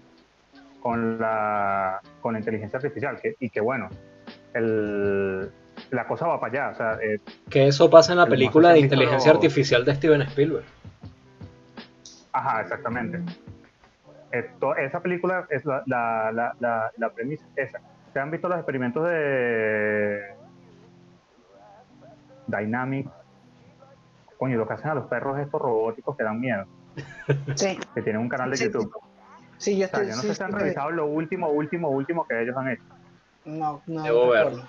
con, 0.82 1.20
la, 1.20 2.02
con 2.22 2.34
la 2.34 2.40
inteligencia 2.40 2.78
artificial, 2.78 3.20
que, 3.22 3.36
y 3.40 3.50
que 3.50 3.62
bueno, 3.62 3.90
el, 4.54 5.52
la 5.92 6.08
cosa 6.08 6.28
va 6.28 6.40
para 6.40 6.52
allá. 6.52 6.74
O 6.74 6.76
sea, 6.76 6.94
eh, 7.02 7.20
que 7.50 7.68
eso 7.68 7.90
pasa 7.90 8.14
en 8.14 8.20
la 8.20 8.26
película 8.26 8.74
de 8.74 8.80
inteligencia 8.80 9.32
artificial 9.32 9.86
de 9.86 9.96
Steven 9.96 10.22
Spielberg. 10.24 10.66
Ajá, 12.34 12.62
exactamente. 12.62 13.22
Esto, 14.32 14.76
esa 14.76 15.00
película 15.00 15.48
es 15.50 15.66
la, 15.66 15.84
la, 15.86 16.54
la, 16.60 16.92
la 16.98 17.10
premisa 17.10 17.46
esa. 17.56 17.80
¿Se 18.12 18.20
han 18.20 18.30
visto 18.30 18.50
los 18.50 18.58
experimentos 18.58 19.06
de 19.06 20.34
Dynamic? 22.48 23.08
Coño, 24.38 24.58
lo 24.58 24.68
que 24.68 24.74
hacen 24.74 24.92
a 24.92 24.96
los 24.96 25.06
perros 25.06 25.40
estos 25.40 25.62
robóticos 25.62 26.16
que 26.16 26.24
dan 26.24 26.40
miedo. 26.40 26.66
Sí. 27.56 27.78
Que 27.94 28.02
tienen 28.02 28.22
un 28.22 28.30
canal 28.30 28.52
de 28.52 28.58
YouTube. 28.58 28.92
Sí, 29.58 29.78
yo 29.78 29.86
estoy. 29.86 30.08
yo 30.08 30.16
no 30.16 30.22
sé 30.22 30.36
si 30.36 30.44
han 30.44 30.52
revisado 30.52 30.92
lo 30.92 31.08
último, 31.08 31.50
último, 31.50 31.90
último 31.90 32.28
que 32.28 32.42
ellos 32.42 32.56
han 32.56 32.70
hecho. 32.70 32.84
No, 33.46 33.82
no. 33.88 34.04
Debo 34.04 34.30
verlo. 34.30 34.64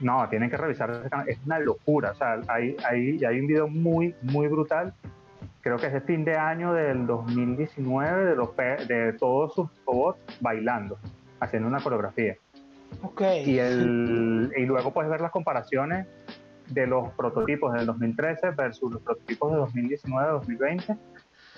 No, 0.00 0.28
tienen 0.28 0.48
que 0.48 0.56
revisar 0.56 0.90
ese 0.90 1.10
canal. 1.10 1.28
Es 1.28 1.38
una 1.44 1.58
locura. 1.58 2.12
O 2.12 2.14
sea, 2.14 2.40
hay, 2.46 2.76
hay, 2.88 3.24
hay 3.24 3.40
un 3.40 3.46
video 3.48 3.68
muy, 3.68 4.14
muy 4.22 4.46
brutal. 4.46 4.94
Creo 5.60 5.76
que 5.76 5.86
es 5.86 5.92
de 5.92 6.00
fin 6.00 6.24
de 6.24 6.36
año 6.36 6.72
del 6.72 7.06
2019 7.06 8.24
de, 8.26 8.36
los, 8.36 8.56
de 8.56 9.12
todos 9.18 9.54
sus 9.54 9.68
robots 9.84 10.20
bailando 10.40 10.98
haciendo 11.40 11.68
una 11.68 11.80
coreografía. 11.80 12.36
Okay. 13.02 13.48
Y, 13.48 13.58
el, 13.58 14.52
y 14.56 14.64
luego 14.64 14.92
puedes 14.92 15.10
ver 15.10 15.20
las 15.20 15.30
comparaciones 15.30 16.06
de 16.70 16.86
los 16.86 17.10
prototipos 17.12 17.72
del 17.72 17.86
2013 17.86 18.50
versus 18.50 18.92
los 18.92 19.02
prototipos 19.02 19.52
de 19.52 19.58
2019-2020. 19.82 20.98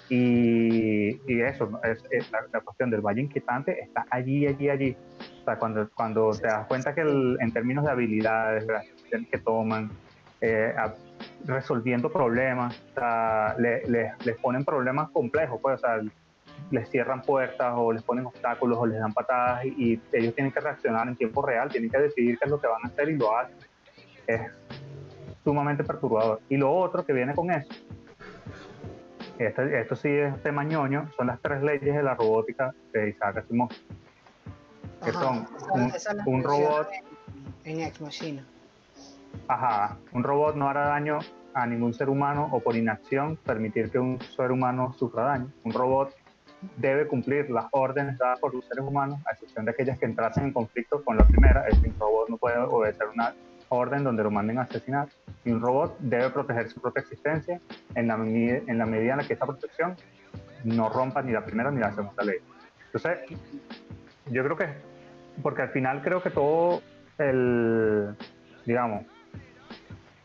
Y, 0.08 1.20
y, 1.32 1.40
eso, 1.40 1.70
es, 1.84 2.32
la, 2.32 2.60
cuestión 2.60 2.90
del 2.90 3.00
valle 3.00 3.20
inquietante 3.20 3.80
está 3.80 4.06
allí, 4.10 4.46
allí, 4.46 4.68
allí. 4.68 4.96
O 5.40 5.44
sea, 5.44 5.56
cuando, 5.56 5.88
cuando 5.94 6.32
te 6.32 6.48
das 6.48 6.66
cuenta 6.66 6.92
que 6.94 7.02
en 7.02 7.52
términos 7.52 7.84
de 7.84 7.90
habilidades, 7.92 8.66
que 9.30 9.38
toman, 9.38 9.90
eh, 10.40 10.74
resolviendo 11.44 12.10
problemas, 12.10 12.82
o 12.90 12.94
sea, 12.94 13.54
le, 13.58 13.82
les 13.86 14.36
ponen 14.42 14.64
problemas 14.64 15.10
complejos, 15.10 15.60
pues, 15.62 15.76
o 15.76 15.78
sea, 15.78 16.00
les 16.70 16.88
cierran 16.88 17.22
puertas 17.22 17.72
o 17.76 17.92
les 17.92 18.02
ponen 18.02 18.26
obstáculos 18.26 18.78
o 18.78 18.86
les 18.86 18.98
dan 18.98 19.12
patadas 19.12 19.64
y, 19.64 20.00
ellos 20.12 20.34
tienen 20.34 20.52
que 20.52 20.60
reaccionar 20.60 21.08
en 21.08 21.16
tiempo 21.16 21.42
real, 21.42 21.68
tienen 21.70 21.90
que 21.90 21.98
decidir 21.98 22.38
qué 22.38 22.44
es 22.44 22.50
lo 22.50 22.60
que 22.60 22.68
van 22.68 22.80
a 22.84 22.88
hacer 22.88 23.08
y 23.08 23.16
lo 23.16 23.36
hacen. 23.36 23.56
Es 24.26 24.40
sumamente 25.44 25.84
perturbador. 25.84 26.40
Y 26.48 26.56
lo 26.56 26.72
otro 26.72 27.04
que 27.04 27.12
viene 27.12 27.34
con 27.34 27.50
eso, 27.50 27.72
este, 29.38 29.80
esto 29.80 29.96
sí 29.96 30.08
es 30.08 30.42
tema 30.42 30.64
ñoño, 30.64 31.10
son 31.16 31.28
las 31.28 31.40
tres 31.40 31.62
leyes 31.62 31.94
de 31.94 32.02
la 32.02 32.14
robótica 32.14 32.74
de 32.92 33.10
Isaac 33.10 33.38
Asimov, 33.38 33.70
que 35.02 35.12
son 35.12 35.46
un, 36.26 36.42
robot... 36.42 36.88
En 37.64 37.90
Machina. 38.00 38.44
Ajá, 39.48 39.96
un 40.12 40.22
robot 40.22 40.56
no 40.56 40.68
hará 40.68 40.88
daño 40.88 41.20
a 41.54 41.66
ningún 41.66 41.94
ser 41.94 42.08
humano 42.08 42.48
o 42.52 42.60
por 42.60 42.76
inacción 42.76 43.36
permitir 43.36 43.90
que 43.90 43.98
un 43.98 44.20
ser 44.36 44.52
humano 44.52 44.94
sufra 44.98 45.24
daño. 45.24 45.50
Un 45.64 45.72
robot 45.72 46.14
debe 46.76 47.06
cumplir 47.06 47.50
las 47.50 47.66
órdenes 47.70 48.18
dadas 48.18 48.38
por 48.40 48.54
los 48.54 48.64
seres 48.66 48.84
humanos, 48.84 49.20
a 49.26 49.32
excepción 49.32 49.64
de 49.64 49.70
aquellas 49.70 49.98
que 49.98 50.04
entrasen 50.04 50.44
en 50.44 50.52
conflicto 50.52 51.02
con 51.02 51.16
la 51.16 51.24
primera. 51.24 51.66
Es 51.68 51.78
un 51.78 51.94
robot 51.98 52.28
no 52.28 52.36
puede 52.36 52.58
obedecer 52.58 53.08
una 53.08 53.34
orden 53.70 54.04
donde 54.04 54.22
lo 54.22 54.30
manden 54.30 54.58
a 54.58 54.62
asesinar. 54.62 55.08
Y 55.44 55.50
un 55.50 55.62
robot 55.62 55.96
debe 55.98 56.30
proteger 56.30 56.68
su 56.68 56.80
propia 56.80 57.00
existencia 57.00 57.60
en 57.94 58.08
la, 58.08 58.14
en 58.14 58.78
la 58.78 58.86
medida 58.86 59.12
en 59.12 59.18
la 59.18 59.26
que 59.26 59.32
esa 59.32 59.46
protección 59.46 59.96
no 60.64 60.88
rompa 60.88 61.22
ni 61.22 61.32
la 61.32 61.44
primera 61.44 61.70
ni 61.70 61.80
la 61.80 61.92
segunda 61.94 62.22
ley. 62.22 62.38
Entonces, 62.92 63.18
yo 64.26 64.44
creo 64.44 64.56
que, 64.56 64.68
porque 65.42 65.62
al 65.62 65.70
final 65.70 66.02
creo 66.02 66.22
que 66.22 66.30
todo 66.30 66.82
el, 67.18 68.14
digamos, 68.66 69.06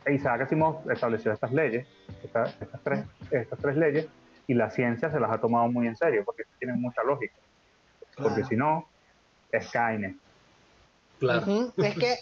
Isaac 0.08 0.42
Asimov 0.42 0.90
estableció 0.92 1.32
estas 1.32 1.52
leyes, 1.52 1.88
estas, 2.24 2.56
tres, 2.84 3.06
estas 3.32 3.60
tres 3.60 3.78
leyes, 3.78 4.08
y 4.48 4.54
la 4.54 4.70
ciencia 4.70 5.12
se 5.12 5.20
las 5.20 5.32
ha 5.32 5.40
tomado 5.40 5.68
muy 5.68 5.88
en 5.88 5.96
serio 5.96 6.24
porque 6.24 6.44
tienen 6.60 6.80
mucha 6.80 7.04
lógica. 7.04 7.36
Porque 8.16 8.44
si 8.44 8.56
no, 8.56 8.88
es 9.52 9.68
Skynet. 9.68 10.16
Claro. 11.20 11.74
Es 11.78 11.96
que 11.96 12.16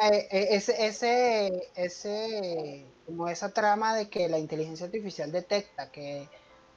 eh, 0.00 0.28
eh, 0.30 0.46
ese, 0.50 0.86
ese, 0.86 1.68
ese, 1.74 2.86
como 3.06 3.28
esa 3.28 3.50
trama 3.50 3.94
de 3.94 4.08
que 4.08 4.28
la 4.28 4.38
inteligencia 4.38 4.86
artificial 4.86 5.30
detecta 5.30 5.90
que, 5.90 6.28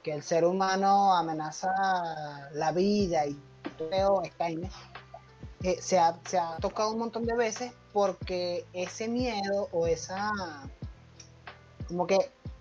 que 0.02 0.12
el 0.12 0.22
ser 0.22 0.44
humano 0.44 1.14
amenaza 1.14 1.72
la 2.52 2.72
vida 2.72 3.26
y 3.26 3.36
todo 3.78 4.22
eh, 5.62 5.76
se, 5.80 5.98
ha, 5.98 6.18
se 6.26 6.38
ha 6.38 6.56
tocado 6.58 6.92
un 6.92 6.98
montón 6.98 7.24
de 7.26 7.34
veces 7.34 7.72
porque 7.92 8.64
ese 8.72 9.08
miedo 9.08 9.68
o 9.72 9.86
esa 9.86 10.30
como 11.88 12.06
que 12.06 12.18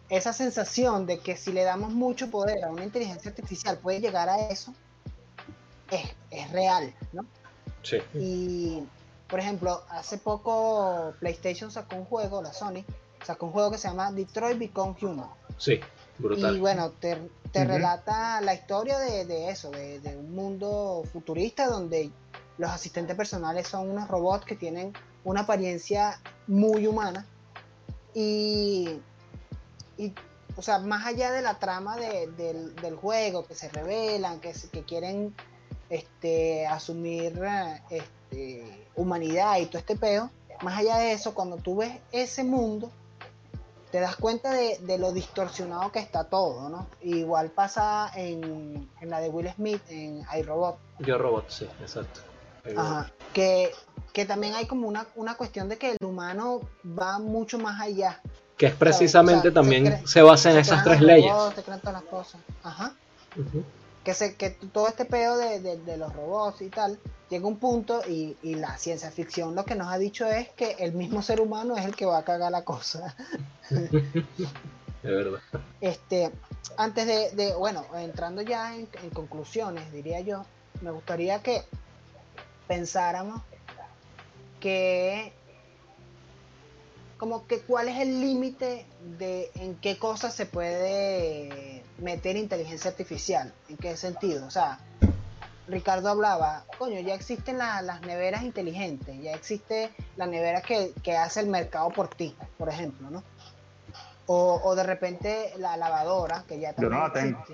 esa 0.09 0.33
sensación 0.33 1.05
de 1.05 1.19
que 1.19 1.35
si 1.35 1.51
le 1.51 1.63
damos 1.63 1.91
mucho 1.91 2.29
poder 2.29 2.63
a 2.63 2.69
una 2.69 2.83
inteligencia 2.83 3.29
artificial 3.29 3.77
puede 3.79 3.99
llegar 3.99 4.29
a 4.29 4.49
eso, 4.49 4.73
es, 5.91 6.51
real, 6.51 6.93
¿no? 7.11 7.25
Sí. 7.83 7.97
Y, 8.13 8.83
por 9.27 9.39
ejemplo, 9.39 9.83
hace 9.89 10.17
poco 10.17 11.13
PlayStation 11.19 11.71
sacó 11.71 11.95
un 11.95 12.05
juego, 12.05 12.41
la 12.41 12.53
Sony, 12.53 12.83
sacó 13.23 13.47
un 13.47 13.51
juego 13.51 13.71
que 13.71 13.77
se 13.77 13.87
llama 13.87 14.11
Detroit 14.11 14.57
Become 14.57 14.95
Human. 15.01 15.29
Sí, 15.57 15.79
brutal. 16.17 16.55
Y 16.55 16.59
bueno, 16.59 16.91
te, 16.91 17.17
relata 17.53 18.41
la 18.41 18.53
historia 18.53 18.99
de, 18.99 19.49
eso, 19.49 19.71
de, 19.71 19.99
de, 20.01 20.17
un 20.17 20.35
mundo 20.35 21.03
futurista 21.13 21.67
donde 21.67 22.11
los 22.57 22.69
asistentes 22.69 23.15
personales 23.15 23.67
son 23.67 23.89
unos 23.89 24.07
robots 24.07 24.45
que 24.45 24.55
tienen 24.55 24.93
una 25.23 25.41
apariencia 25.41 26.19
muy 26.47 26.85
humana. 26.85 27.25
Y 28.13 28.99
y, 29.97 30.13
o 30.55 30.61
sea, 30.61 30.79
más 30.79 31.05
allá 31.05 31.31
de 31.31 31.41
la 31.41 31.59
trama 31.59 31.97
del, 31.97 32.95
juego, 32.95 33.45
que 33.45 33.55
se 33.55 33.69
revelan, 33.69 34.39
que, 34.39 34.53
que 34.71 34.83
quieren 34.83 35.33
este, 35.89 36.65
asumir 36.67 37.39
este, 37.89 38.05
humanidad 38.95 39.57
y 39.59 39.65
todo 39.65 39.79
este 39.79 39.95
peo, 39.95 40.29
más 40.61 40.77
allá 40.77 40.97
de 40.97 41.11
eso, 41.11 41.33
cuando 41.33 41.57
tú 41.57 41.77
ves 41.77 41.97
ese 42.11 42.43
mundo, 42.43 42.91
te 43.91 43.99
das 43.99 44.15
cuenta 44.15 44.51
de, 44.51 44.97
lo 44.97 45.11
distorsionado 45.11 45.91
que 45.91 45.99
está 45.99 46.25
todo, 46.25 46.69
¿no? 46.69 46.87
Igual 47.01 47.49
pasa 47.49 48.11
en, 48.15 48.89
la 49.01 49.19
de 49.19 49.29
Will 49.29 49.49
Smith, 49.55 49.81
en 49.89 50.23
iRobot. 50.37 50.77
Yo 50.99 51.17
Robot, 51.17 51.49
sí, 51.49 51.65
exacto. 51.81 52.21
Ajá, 52.75 53.11
que, 53.33 53.71
que 54.11 54.25
también 54.25 54.55
hay 54.55 54.65
como 54.65 54.87
una, 54.87 55.05
una 55.15 55.35
cuestión 55.35 55.69
de 55.69 55.77
que 55.77 55.91
el 55.91 55.97
humano 56.03 56.61
va 56.83 57.19
mucho 57.19 57.59
más 57.59 57.79
allá 57.79 58.21
que 58.57 58.67
es 58.67 58.73
precisamente 58.73 59.51
también 59.51 60.07
se, 60.07 60.21
basa 60.21 60.51
en 60.51 60.57
esas 60.57 60.83
tres 60.83 61.01
leyes. 61.01 61.31
Que, 64.05 64.13
se, 64.13 64.35
que 64.35 64.51
todo 64.51 64.87
este 64.87 65.03
pedo 65.03 65.35
de, 65.37 65.97
los 65.97 66.13
robots 66.13 66.61
y 66.61 66.69
tal, 66.69 66.97
llega 67.29 67.47
un 67.47 67.57
punto 67.57 68.01
y, 68.07 68.37
la 68.43 68.77
ciencia 68.77 69.11
ficción 69.11 69.55
lo 69.55 69.65
que 69.65 69.75
nos 69.75 69.91
ha 69.91 69.97
dicho 69.97 70.25
es 70.27 70.47
que 70.49 70.75
el 70.79 70.93
mismo 70.93 71.21
ser 71.21 71.41
humano 71.41 71.75
es 71.75 71.85
el 71.85 71.95
que 71.95 72.05
va 72.05 72.19
a 72.19 72.23
cagar 72.23 72.51
la 72.51 72.63
cosa. 72.63 73.15
de 73.69 75.11
verdad. 75.11 75.39
Este, 75.81 76.31
antes 76.77 77.35
de, 77.35 77.53
bueno, 77.55 77.83
entrando 77.95 78.41
ya 78.41 78.75
en, 78.75 78.87
conclusiones, 79.11 79.91
diría 79.91 80.19
yo, 80.21 80.45
me 80.81 80.91
gustaría 80.91 81.41
que 81.41 81.63
pensáramos 82.67 83.41
que 84.59 85.33
como 87.17 87.47
que 87.47 87.59
cuál 87.59 87.87
es 87.87 87.99
el 87.99 88.19
límite 88.19 88.85
de 89.17 89.49
en 89.55 89.75
qué 89.75 89.97
cosas 89.97 90.33
se 90.33 90.45
puede 90.45 91.83
meter 91.99 92.35
inteligencia 92.35 92.91
artificial, 92.91 93.53
en 93.69 93.77
qué 93.77 93.95
sentido, 93.95 94.45
o 94.45 94.51
sea, 94.51 94.79
Ricardo 95.67 96.09
hablaba, 96.09 96.65
coño, 96.77 96.99
ya 96.99 97.15
existen 97.15 97.57
las 97.57 98.01
neveras 98.01 98.43
inteligentes, 98.43 99.19
ya 99.21 99.33
existe 99.33 99.91
la 100.15 100.27
nevera 100.27 100.61
que, 100.61 101.17
hace 101.17 101.39
el 101.39 101.47
mercado 101.47 101.89
por 101.89 102.09
ti, 102.09 102.35
por 102.57 102.69
ejemplo, 102.69 103.09
¿no? 103.09 103.23
O, 104.27 104.75
de 104.75 104.83
repente 104.83 105.53
la 105.57 105.77
lavadora, 105.77 106.43
que 106.47 106.59
ya 106.59 106.73
también 106.73 106.91
Yo 106.91 106.97
no 106.97 107.07
la 107.07 107.13
tengo. 107.13 107.45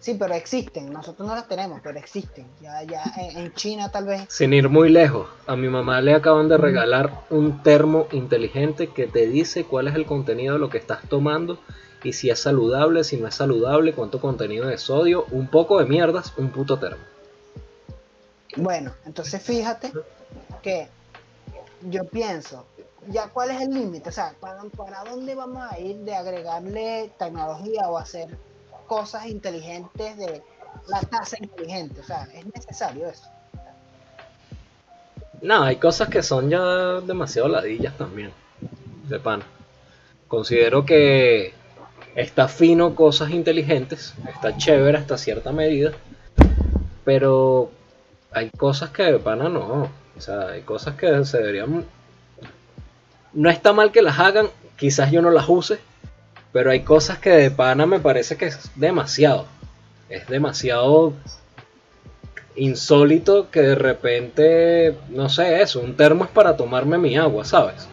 Sí, 0.00 0.14
pero 0.14 0.34
existen, 0.34 0.92
nosotros 0.92 1.26
no 1.26 1.34
las 1.34 1.48
tenemos, 1.48 1.80
pero 1.82 1.98
existen. 1.98 2.46
Ya, 2.60 2.82
ya 2.82 3.02
en, 3.16 3.52
China 3.54 3.90
tal 3.90 4.06
vez. 4.06 4.26
Sin 4.28 4.52
ir 4.52 4.68
muy 4.68 4.90
lejos, 4.90 5.28
a 5.46 5.56
mi 5.56 5.68
mamá 5.68 6.00
le 6.00 6.14
acaban 6.14 6.48
de 6.48 6.56
regalar 6.56 7.24
un 7.30 7.62
termo 7.62 8.06
inteligente 8.12 8.88
que 8.88 9.06
te 9.06 9.26
dice 9.26 9.64
cuál 9.64 9.88
es 9.88 9.94
el 9.94 10.06
contenido 10.06 10.54
de 10.54 10.60
lo 10.60 10.68
que 10.68 10.78
estás 10.78 11.00
tomando 11.08 11.58
y 12.04 12.12
si 12.12 12.30
es 12.30 12.38
saludable, 12.38 13.02
si 13.02 13.16
no 13.16 13.26
es 13.26 13.34
saludable, 13.34 13.94
cuánto 13.94 14.20
contenido 14.20 14.66
de 14.66 14.78
sodio, 14.78 15.26
un 15.30 15.48
poco 15.48 15.78
de 15.78 15.86
mierdas, 15.86 16.32
un 16.36 16.50
puto 16.50 16.78
termo. 16.78 17.02
Bueno, 18.56 18.92
entonces 19.04 19.42
fíjate 19.42 19.92
que 20.62 20.88
yo 21.82 22.04
pienso, 22.04 22.64
ya 23.08 23.28
cuál 23.28 23.50
es 23.50 23.60
el 23.60 23.74
límite, 23.74 24.10
o 24.10 24.12
sea, 24.12 24.34
¿para, 24.38 24.62
¿para 24.64 25.04
dónde 25.04 25.34
vamos 25.34 25.62
a 25.68 25.78
ir 25.80 25.96
de 25.96 26.14
agregarle 26.14 27.10
tecnología 27.18 27.88
o 27.88 27.98
hacer 27.98 28.28
cosas 28.86 29.26
inteligentes 29.26 30.16
de 30.16 30.42
la 30.88 31.00
tasa 31.00 31.36
inteligente? 31.40 32.00
O 32.00 32.04
sea, 32.04 32.24
¿es 32.34 32.46
necesario 32.46 33.08
eso? 33.08 33.28
No, 35.42 35.62
hay 35.62 35.76
cosas 35.76 36.08
que 36.08 36.22
son 36.22 36.48
ya 36.50 37.00
demasiado 37.02 37.48
ladillas 37.48 37.96
también, 37.96 38.32
de 39.08 39.20
pan. 39.20 39.42
Considero 40.28 40.84
que 40.84 41.52
está 42.14 42.48
fino 42.48 42.94
cosas 42.94 43.30
inteligentes, 43.30 44.14
está 44.28 44.56
chévere 44.56 44.96
hasta 44.96 45.18
cierta 45.18 45.52
medida, 45.52 45.92
pero 47.04 47.70
hay 48.32 48.50
cosas 48.50 48.90
que 48.90 49.04
de 49.04 49.18
pana 49.18 49.48
no. 49.48 49.88
O 50.16 50.20
sea, 50.20 50.48
hay 50.48 50.62
cosas 50.62 50.96
que 50.96 51.24
se 51.24 51.38
deberían. 51.38 51.84
No 53.34 53.50
está 53.50 53.72
mal 53.74 53.92
que 53.92 54.02
las 54.02 54.18
hagan, 54.18 54.48
quizás 54.76 55.10
yo 55.10 55.20
no 55.20 55.30
las 55.30 55.48
use, 55.48 55.78
pero 56.56 56.70
hay 56.70 56.80
cosas 56.80 57.18
que 57.18 57.28
de 57.28 57.50
pana 57.50 57.84
me 57.84 58.00
parece 58.00 58.38
que 58.38 58.46
es 58.46 58.70
demasiado. 58.76 59.44
Es 60.08 60.26
demasiado 60.26 61.12
insólito 62.54 63.50
que 63.50 63.60
de 63.60 63.74
repente, 63.74 64.96
no 65.10 65.28
sé, 65.28 65.60
eso, 65.60 65.80
un 65.80 65.98
termo 65.98 66.24
es 66.24 66.30
para 66.30 66.56
tomarme 66.56 66.96
mi 66.96 67.14
agua, 67.14 67.44
¿sabes? 67.44 67.86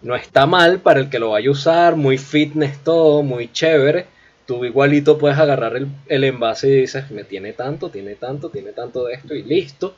No 0.00 0.16
está 0.16 0.46
mal 0.46 0.80
para 0.80 1.00
el 1.00 1.10
que 1.10 1.18
lo 1.18 1.32
vaya 1.32 1.50
a 1.50 1.52
usar, 1.52 1.94
muy 1.94 2.16
fitness 2.16 2.82
todo, 2.82 3.22
muy 3.22 3.52
chévere, 3.52 4.06
tú 4.46 4.64
igualito 4.64 5.18
puedes 5.18 5.36
agarrar 5.36 5.76
el, 5.76 6.24
envase 6.24 6.70
y 6.70 6.80
dices, 6.80 7.10
me 7.10 7.24
tiene 7.24 7.52
tanto, 7.52 7.90
tiene 7.90 8.14
tanto, 8.14 8.48
tiene 8.48 8.72
tanto 8.72 9.04
de 9.04 9.12
esto 9.12 9.34
y 9.34 9.42
listo. 9.42 9.94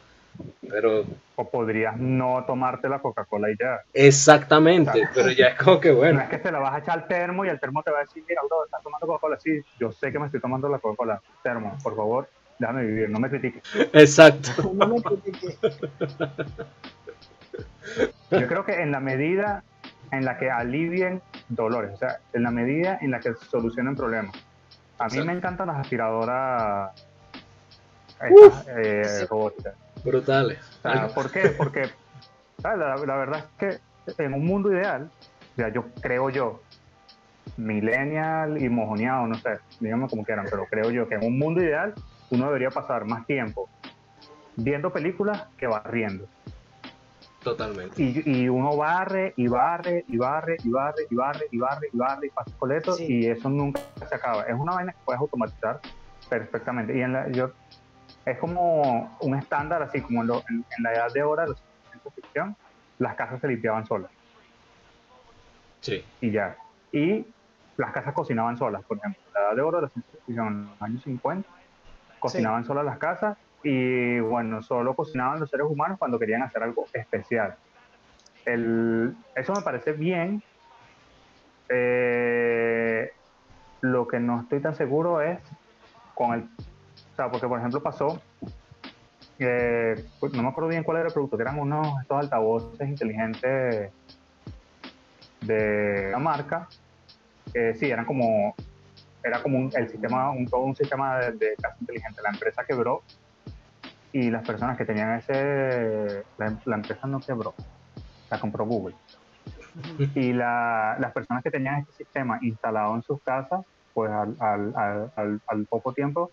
Pero... 0.68 1.05
O 1.39 1.51
podrías 1.51 1.97
no 1.99 2.45
tomarte 2.47 2.89
la 2.89 2.99
Coca-Cola 2.99 3.51
y 3.51 3.57
ya. 3.59 3.80
Exactamente, 3.93 5.07
pero 5.14 5.30
ya 5.30 5.49
es 5.49 5.57
como 5.57 5.78
que 5.78 5.93
bueno. 5.93 6.14
No 6.14 6.22
es 6.22 6.30
que 6.30 6.39
se 6.39 6.51
la 6.51 6.59
vas 6.59 6.74
a 6.74 6.78
echar 6.78 6.99
al 6.99 7.07
termo 7.07 7.45
y 7.45 7.49
el 7.49 7.61
termo 7.61 7.82
te 7.82 7.91
va 7.91 7.99
a 7.99 8.01
decir, 8.03 8.24
mira, 8.26 8.41
bro, 8.49 8.64
estás 8.64 8.82
tomando 8.82 9.07
Coca-Cola. 9.07 9.39
Sí, 9.39 9.61
yo 9.78 9.93
sé 9.93 10.11
que 10.11 10.18
me 10.18 10.26
estoy 10.26 10.41
tomando 10.41 10.66
la 10.68 10.78
Coca-Cola. 10.78 11.20
Termo, 11.43 11.76
por 11.82 11.95
favor, 11.95 12.28
déjame 12.59 12.87
vivir, 12.87 13.11
no 13.11 13.18
me 13.18 13.28
critiques. 13.28 13.62
Exacto. 13.93 14.72
no 14.72 14.89
me 14.89 15.03
critiques. 15.03 15.59
Yo 18.30 18.47
creo 18.49 18.64
que 18.64 18.80
en 18.80 18.91
la 18.91 19.01
medida 19.01 19.62
en 20.11 20.24
la 20.24 20.39
que 20.39 20.51
alivien 20.51 21.22
dolores, 21.49 21.93
o 21.95 21.97
sea, 21.99 22.20
en 22.32 22.43
la 22.43 22.51
medida 22.51 22.99
en 23.01 23.11
la 23.11 23.20
que 23.20 23.34
solucionen 23.34 23.95
problemas. 23.95 24.34
A 24.99 25.09
mí 25.09 25.20
me 25.20 25.32
encantan 25.32 25.66
las 25.68 25.76
aspiradoras 25.76 26.93
eh, 28.22 29.26
robóticas. 29.28 29.74
Brutales. 30.07 30.59
¿Por 31.14 31.30
qué? 31.30 31.48
Porque 31.50 31.90
la, 32.62 32.96
verdad 32.96 33.44
es 33.59 33.80
que 34.16 34.22
en 34.22 34.34
un 34.34 34.46
mundo 34.46 34.72
ideal, 34.72 35.11
ya 35.57 35.68
yo 35.68 35.86
creo 36.00 36.30
yo, 36.30 36.62
millennial 37.57 38.62
y 38.62 38.68
mojoneado, 38.68 39.26
no 39.26 39.34
sé, 39.36 39.59
díganme 39.80 40.09
como 40.09 40.24
quieran, 40.24 40.46
pero 40.50 40.66
creo 40.66 40.90
yo 40.90 41.09
que 41.09 41.16
en 41.16 41.24
un 41.24 41.38
mundo 41.38 41.62
ideal 41.62 41.94
uno 42.30 42.46
debería 42.46 42.70
pasar 42.70 43.04
más 43.04 43.26
tiempo 43.26 43.68
viendo 44.57 44.92
películas 44.92 45.44
que 45.57 45.66
barriendo. 45.66 46.26
Totalmente. 47.42 48.02
Y, 48.02 48.48
uno 48.48 48.76
barre 48.76 49.32
y 49.36 49.46
barre 49.46 50.04
y 50.09 50.16
barre 50.16 50.57
y 50.64 50.68
barre 50.68 51.07
y 51.09 51.14
barre 51.14 51.46
y 51.52 51.59
barre 51.59 51.88
y 51.92 51.96
barre 51.96 52.26
y 52.26 52.30
pasa 52.30 52.50
coleto 52.59 52.96
y 52.98 53.26
eso 53.26 53.48
nunca 53.48 53.80
se 54.09 54.14
acaba. 54.14 54.42
Es 54.42 54.54
una 54.54 54.74
vaina 54.74 54.92
que 54.92 54.98
puedes 55.04 55.20
automatizar 55.20 55.80
perfectamente. 56.28 56.98
Y 56.98 57.02
en 57.02 57.12
la, 57.12 57.28
yo, 57.30 57.52
es 58.27 58.39
como 58.39 59.16
un 59.20 59.35
estándar, 59.37 59.83
así 59.83 60.03
como 60.03 60.22
en, 60.22 60.64
la 60.83 60.93
edad 60.93 61.12
de 61.12 61.22
oro 61.22 61.43
de 61.43 61.49
la 61.49 61.55
ciencia 61.91 62.11
ficción, 62.11 62.57
las 62.99 63.14
casas 63.14 63.41
se 63.41 63.47
limpiaban 63.47 63.87
solas. 63.87 64.11
Sí. 65.81 66.05
Y 66.20 66.33
ya. 66.33 66.57
Y 66.91 67.24
las 67.77 67.93
casas 67.93 68.12
cocinaban 68.14 68.59
solas, 68.59 68.83
por 68.85 68.99
ejemplo. 68.99 69.22
En 69.29 69.33
la 69.33 69.41
edad 69.41 69.57
de 69.57 69.62
oro 69.62 69.77
de 69.79 69.83
la 69.85 69.89
ciencia 69.91 70.20
ficción, 70.27 70.47
en 70.49 70.64
los 70.66 70.83
años 70.83 71.03
50, 71.05 71.49
cocinaban 72.18 72.64
solas 72.64 72.85
las 72.85 72.99
casas 72.99 73.39
y 73.62 74.18
bueno, 74.18 74.61
solo 74.61 74.95
cocinaban 74.95 75.39
los 75.39 75.49
seres 75.49 75.66
humanos 75.68 75.97
cuando 75.97 76.18
querían 76.18 76.43
hacer 76.43 76.64
algo 76.64 76.85
especial. 76.93 77.55
eso 78.45 79.53
me 79.55 79.62
parece 79.62 79.93
bien. 79.93 80.43
Eh, 81.68 83.12
lo 83.83 84.09
que 84.09 84.18
no 84.18 84.41
estoy 84.41 84.61
tan 84.61 84.74
seguro 84.74 85.20
es 85.20 85.39
con 86.14 86.33
el... 86.35 86.49
O 87.17 87.21
sea, 87.23 87.31
porque 87.31 87.49
por 87.49 87.59
ejemplo 87.59 87.83
pasó, 87.83 88.21
eh, 89.39 90.05
pues, 90.21 90.35
no 90.35 90.43
me 90.43 90.49
acuerdo 90.51 90.69
bien 90.69 90.85
cuál 90.85 90.99
era 90.99 91.07
el 91.07 91.14
producto, 91.14 91.39
que 91.39 91.45
eran 91.45 91.59
unos 91.59 91.99
estos 92.03 92.19
altavoces 92.19 92.87
inteligentes 92.87 93.91
de 95.41 96.11
la 96.11 96.19
marca. 96.19 96.69
que 97.55 97.75
sí, 97.75 97.87
eran 97.87 98.05
como 98.05 98.55
era 99.25 99.43
como 99.43 99.71
el 99.73 99.89
sistema, 99.89 100.31
un, 100.31 100.47
todo 100.47 100.61
un 100.61 100.77
sistema 100.77 101.18
de, 101.18 101.33
de 101.33 101.57
casa 101.57 101.76
inteligente. 101.80 102.21
La 102.22 102.30
empresa 102.30 102.64
quebró 102.64 103.03
y 104.13 104.30
las 104.30 104.47
personas 104.47 104.76
que 104.76 104.84
tenían 104.84 105.18
ese, 105.18 106.22
la, 106.37 106.75
empresa 106.75 107.07
no 107.07 107.18
quebró, 107.21 107.55
la 108.30 108.38
compró 108.38 108.67
Google. 108.67 108.95
Y 110.14 110.34
las 110.34 111.13
personas 111.14 111.43
que 111.43 111.51
tenían 111.51 111.80
este 111.80 112.05
sistema 112.05 112.38
instalado 112.43 112.95
en 112.95 113.03
sus 113.03 113.22
casas, 113.22 113.64
pues 113.95 114.11
al, 114.11 115.67
poco 115.68 115.95
tiempo 115.95 116.30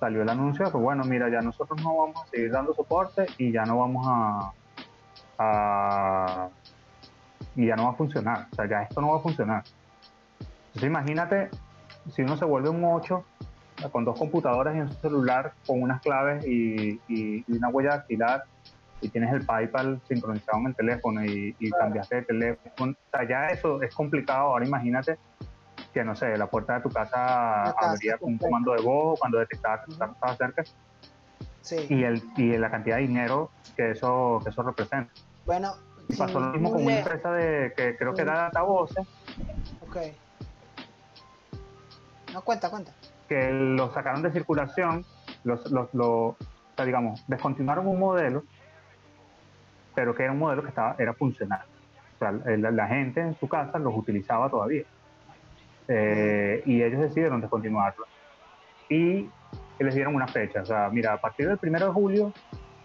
salió 0.00 0.22
el 0.22 0.28
anuncio 0.28 0.64
de 0.64 0.72
que, 0.72 0.78
bueno, 0.78 1.04
mira, 1.04 1.28
ya 1.28 1.42
nosotros 1.42 1.80
no 1.82 1.96
vamos 1.96 2.24
a 2.24 2.26
seguir 2.26 2.50
dando 2.50 2.74
soporte 2.74 3.26
y 3.38 3.52
ya 3.52 3.64
no 3.64 3.78
vamos 3.78 4.06
a, 4.08 4.52
a 5.38 6.48
y 7.54 7.66
ya 7.66 7.76
no 7.76 7.84
va 7.84 7.90
a 7.90 7.94
funcionar, 7.94 8.46
o 8.50 8.54
sea, 8.54 8.66
ya 8.66 8.82
esto 8.82 9.00
no 9.00 9.10
va 9.10 9.18
a 9.18 9.20
funcionar. 9.20 9.62
Entonces 10.68 10.88
imagínate 10.88 11.50
si 12.14 12.22
uno 12.22 12.36
se 12.36 12.44
vuelve 12.44 12.70
un 12.70 12.82
8 12.84 13.24
con 13.92 14.04
dos 14.04 14.18
computadoras 14.18 14.76
y 14.76 14.80
un 14.80 14.92
celular 14.92 15.52
con 15.66 15.82
unas 15.82 16.00
claves 16.00 16.46
y, 16.46 17.00
una 17.48 17.68
huella 17.68 17.90
dactilar 17.90 18.44
y 19.00 19.08
tienes 19.08 19.32
el 19.32 19.46
PayPal 19.46 20.00
sincronizado 20.06 20.58
en 20.58 20.66
el 20.66 20.74
teléfono 20.74 21.24
y, 21.24 21.54
cambiaste 21.78 22.16
de 22.16 22.22
teléfono. 22.22 22.92
O 22.92 23.10
sea, 23.10 23.26
ya 23.26 23.46
eso 23.48 23.82
es 23.82 23.94
complicado. 23.94 24.48
Ahora 24.48 24.66
imagínate 24.66 25.18
que, 25.92 26.04
no 26.04 26.14
sé, 26.14 26.36
la 26.36 26.46
puerta 26.46 26.74
de 26.74 26.80
tu 26.82 26.90
casa 26.90 27.70
abriría 27.70 28.18
con 28.18 28.32
un 28.32 28.38
comando 28.38 28.72
de 28.72 28.82
voz 28.82 29.18
cuando 29.18 29.38
detectaba 29.38 29.84
que 29.84 29.92
estaba 29.92 30.36
cerca. 30.36 30.62
Sí. 31.62 31.86
Y, 31.88 32.04
el, 32.04 32.22
y 32.36 32.56
la 32.56 32.70
cantidad 32.70 32.96
de 32.96 33.02
dinero 33.02 33.50
que 33.76 33.92
eso, 33.92 34.40
que 34.42 34.50
eso 34.50 34.62
representa. 34.62 35.12
Bueno, 35.46 35.74
pasó 36.18 36.40
lo 36.40 36.48
mismo 36.48 36.70
con 36.72 36.84
una 36.84 36.98
empresa 36.98 37.32
de 37.32 37.72
que 37.76 37.96
creo 37.96 38.14
que 38.14 38.22
era 38.22 38.46
altavoces. 38.46 39.06
Ok. 39.82 39.96
No, 42.32 42.42
cuenta, 42.42 42.70
cuenta 42.70 42.92
que 43.30 43.48
lo 43.52 43.94
sacaron 43.94 44.22
de 44.22 44.32
circulación, 44.32 45.04
los, 45.44 45.70
los, 45.70 45.88
o 45.94 46.36
sea, 46.74 46.84
digamos, 46.84 47.22
descontinuaron 47.28 47.86
un 47.86 48.00
modelo, 48.00 48.42
pero 49.94 50.16
que 50.16 50.24
era 50.24 50.32
un 50.32 50.40
modelo 50.40 50.62
que 50.62 50.70
estaba, 50.70 50.96
era 50.98 51.14
funcional. 51.14 51.62
O 52.16 52.18
sea, 52.18 52.32
la, 52.32 52.86
gente 52.88 53.20
en 53.20 53.38
su 53.38 53.48
casa 53.48 53.78
los 53.78 53.94
utilizaba 53.96 54.50
todavía. 54.50 54.82
Eh, 55.92 56.62
y 56.66 56.82
ellos 56.82 57.00
decidieron 57.00 57.40
descontinuarlo. 57.40 58.06
Y 58.88 59.28
les 59.78 59.94
dieron 59.94 60.14
una 60.14 60.28
fecha. 60.28 60.62
O 60.62 60.64
sea, 60.64 60.88
mira, 60.88 61.14
a 61.14 61.20
partir 61.20 61.48
del 61.48 61.58
primero 61.58 61.86
de 61.86 61.92
julio, 61.92 62.32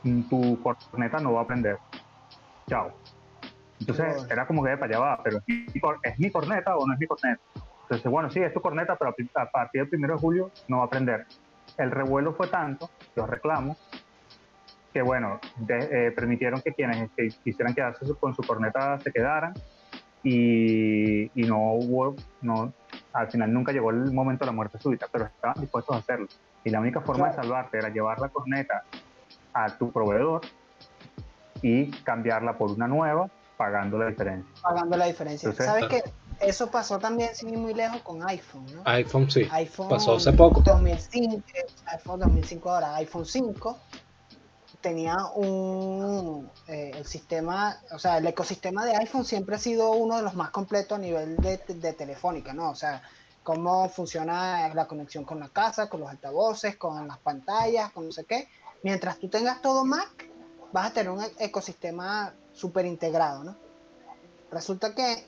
mm, 0.04 0.22
tu 0.24 0.60
corneta 0.62 1.20
no 1.20 1.34
va 1.34 1.42
a 1.42 1.48
prender. 1.48 1.78
Chao. 2.68 2.92
Entonces 3.80 4.26
era 4.30 4.48
como 4.48 4.64
que 4.64 4.76
para 4.78 4.86
allá 4.86 5.00
va, 5.00 5.24
pero 5.24 5.38
¿es 5.48 6.20
mi 6.20 6.32
corneta 6.32 6.76
o 6.78 6.88
no 6.88 6.94
es 6.94 7.00
mi 7.00 7.06
corneta? 7.06 7.42
Entonces, 7.84 8.12
bueno, 8.12 8.32
sí, 8.32 8.40
es 8.42 8.52
tu 8.52 8.62
corneta, 8.62 8.96
pero 8.96 9.14
a 9.36 9.46
partir 9.52 9.88
del 9.88 10.00
1 10.00 10.14
de 10.14 10.20
julio 10.20 10.52
no 10.68 10.78
va 10.78 10.84
a 10.84 10.86
aprender. 10.88 11.28
El 11.78 11.92
revuelo 11.92 12.34
fue 12.34 12.48
tanto, 12.48 12.90
los 13.16 13.30
reclamos, 13.30 13.78
que 14.92 15.02
bueno, 15.02 15.40
eh, 15.68 16.12
permitieron 16.16 16.62
que 16.62 16.72
quienes 16.72 17.12
quisieran 17.44 17.76
quedarse 17.76 18.06
con 18.20 18.34
su 18.34 18.42
corneta 18.42 18.98
se 19.00 19.12
quedaran 19.12 19.54
y, 20.24 21.26
y, 21.40 21.48
no 21.48 21.74
hubo, 21.74 22.16
no, 22.42 22.74
al 23.16 23.32
final 23.32 23.52
nunca 23.54 23.72
llegó 23.72 23.92
el 23.92 24.12
momento 24.12 24.44
de 24.44 24.48
la 24.48 24.52
muerte 24.52 24.78
súbita, 24.78 25.08
pero 25.10 25.26
estaban 25.26 25.60
dispuestos 25.60 25.96
a 25.96 26.00
hacerlo. 26.00 26.28
Y 26.66 26.70
la 26.70 26.82
única 26.82 27.00
forma 27.00 27.30
de 27.30 27.36
salvarte 27.36 27.78
era 27.78 27.90
llevar 27.90 28.20
la 28.20 28.28
corneta 28.28 28.84
a 29.54 29.70
tu 29.78 29.90
proveedor 29.92 30.42
y 31.62 31.92
cambiarla 32.04 32.58
por 32.58 32.72
una 32.72 32.88
nueva 32.88 33.30
pagando 33.56 33.98
la 33.98 34.08
diferencia. 34.08 34.52
Pagando 34.62 34.98
la 34.98 35.06
diferencia. 35.06 35.54
¿Sabes 35.54 35.86
qué? 35.88 36.04
Eso 36.42 36.70
pasó 36.70 37.00
también 37.00 37.34
sin 37.34 37.58
muy 37.62 37.74
lejos 37.74 38.02
con 38.02 38.28
iPhone, 38.28 38.66
¿no? 38.76 38.82
iPhone 38.84 39.32
sí. 39.32 39.48
iPhone 39.50 39.88
pasó 39.88 40.16
hace 40.16 40.34
poco. 40.34 40.60
2005, 40.60 41.42
iPhone 41.86 42.20
2005 42.20 42.70
ahora, 42.70 42.96
iPhone 42.96 43.26
5 43.26 43.80
tenía 44.86 45.18
un 45.34 46.48
eh, 46.68 46.92
el 46.94 47.06
sistema, 47.08 47.82
o 47.92 47.98
sea, 47.98 48.20
el 48.20 48.28
ecosistema 48.28 48.86
de 48.86 48.96
iPhone 48.96 49.26
siempre 49.26 49.56
ha 49.56 49.58
sido 49.58 49.90
uno 49.94 50.18
de 50.18 50.22
los 50.22 50.36
más 50.36 50.52
completos 50.52 51.00
a 51.00 51.02
nivel 51.02 51.38
de, 51.38 51.58
de 51.58 51.94
telefónica, 51.94 52.54
¿no? 52.54 52.70
O 52.70 52.76
sea, 52.76 53.02
cómo 53.42 53.90
funciona 53.90 54.72
la 54.76 54.86
conexión 54.86 55.24
con 55.24 55.40
la 55.40 55.50
casa, 55.50 55.90
con 55.90 56.02
los 56.02 56.10
altavoces, 56.12 56.78
con 56.78 57.08
las 57.08 57.18
pantallas, 57.18 57.92
con 57.94 58.06
no 58.06 58.12
sé 58.12 58.26
qué. 58.26 58.48
Mientras 58.84 59.18
tú 59.18 59.28
tengas 59.28 59.60
todo 59.60 59.86
Mac, 59.86 60.30
vas 60.72 60.92
a 60.92 60.94
tener 60.94 61.10
un 61.10 61.24
ecosistema 61.40 62.36
súper 62.54 62.86
integrado, 62.86 63.44
¿no? 63.44 63.56
Resulta 64.52 64.94
que 64.94 65.26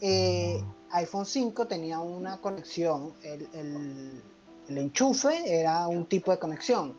eh, 0.00 0.62
iPhone 0.92 1.26
5 1.26 1.66
tenía 1.66 1.98
una 1.98 2.40
conexión, 2.40 3.14
el, 3.24 4.22
el, 4.68 4.78
enchufe 4.78 5.60
era 5.60 5.88
un 5.88 6.06
tipo 6.06 6.30
de 6.30 6.38
conexión. 6.38 6.96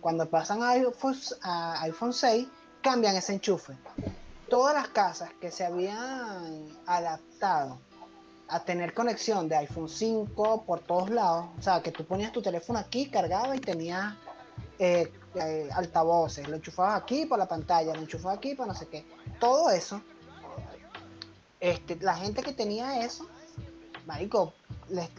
Cuando 0.00 0.28
pasan 0.28 0.62
a 0.62 0.70
iPhone, 0.70 1.16
a 1.42 1.82
iPhone 1.82 2.12
6, 2.12 2.46
cambian 2.82 3.16
ese 3.16 3.32
enchufe. 3.32 3.76
Todas 4.48 4.74
las 4.74 4.88
casas 4.88 5.30
que 5.40 5.50
se 5.50 5.64
habían 5.64 6.68
adaptado 6.86 7.78
a 8.48 8.60
tener 8.60 8.94
conexión 8.94 9.48
de 9.48 9.56
iPhone 9.56 9.88
5 9.88 10.64
por 10.64 10.80
todos 10.80 11.10
lados, 11.10 11.46
o 11.58 11.62
sea, 11.62 11.82
que 11.82 11.92
tú 11.92 12.04
ponías 12.04 12.32
tu 12.32 12.40
teléfono 12.40 12.78
aquí, 12.78 13.10
cargaba 13.10 13.54
y 13.54 13.60
tenías 13.60 14.14
eh, 14.78 15.12
eh, 15.34 15.68
altavoces, 15.72 16.48
lo 16.48 16.56
enchufabas 16.56 17.02
aquí 17.02 17.26
por 17.26 17.38
la 17.38 17.46
pantalla, 17.46 17.94
lo 17.94 18.00
enchufabas 18.00 18.38
aquí 18.38 18.54
para 18.54 18.72
no 18.72 18.78
sé 18.78 18.86
qué. 18.86 19.04
Todo 19.38 19.70
eso, 19.70 20.00
este, 21.60 21.96
la 21.96 22.16
gente 22.16 22.42
que 22.42 22.52
tenía 22.52 23.04
eso, 23.04 23.26
marico, 24.06 24.54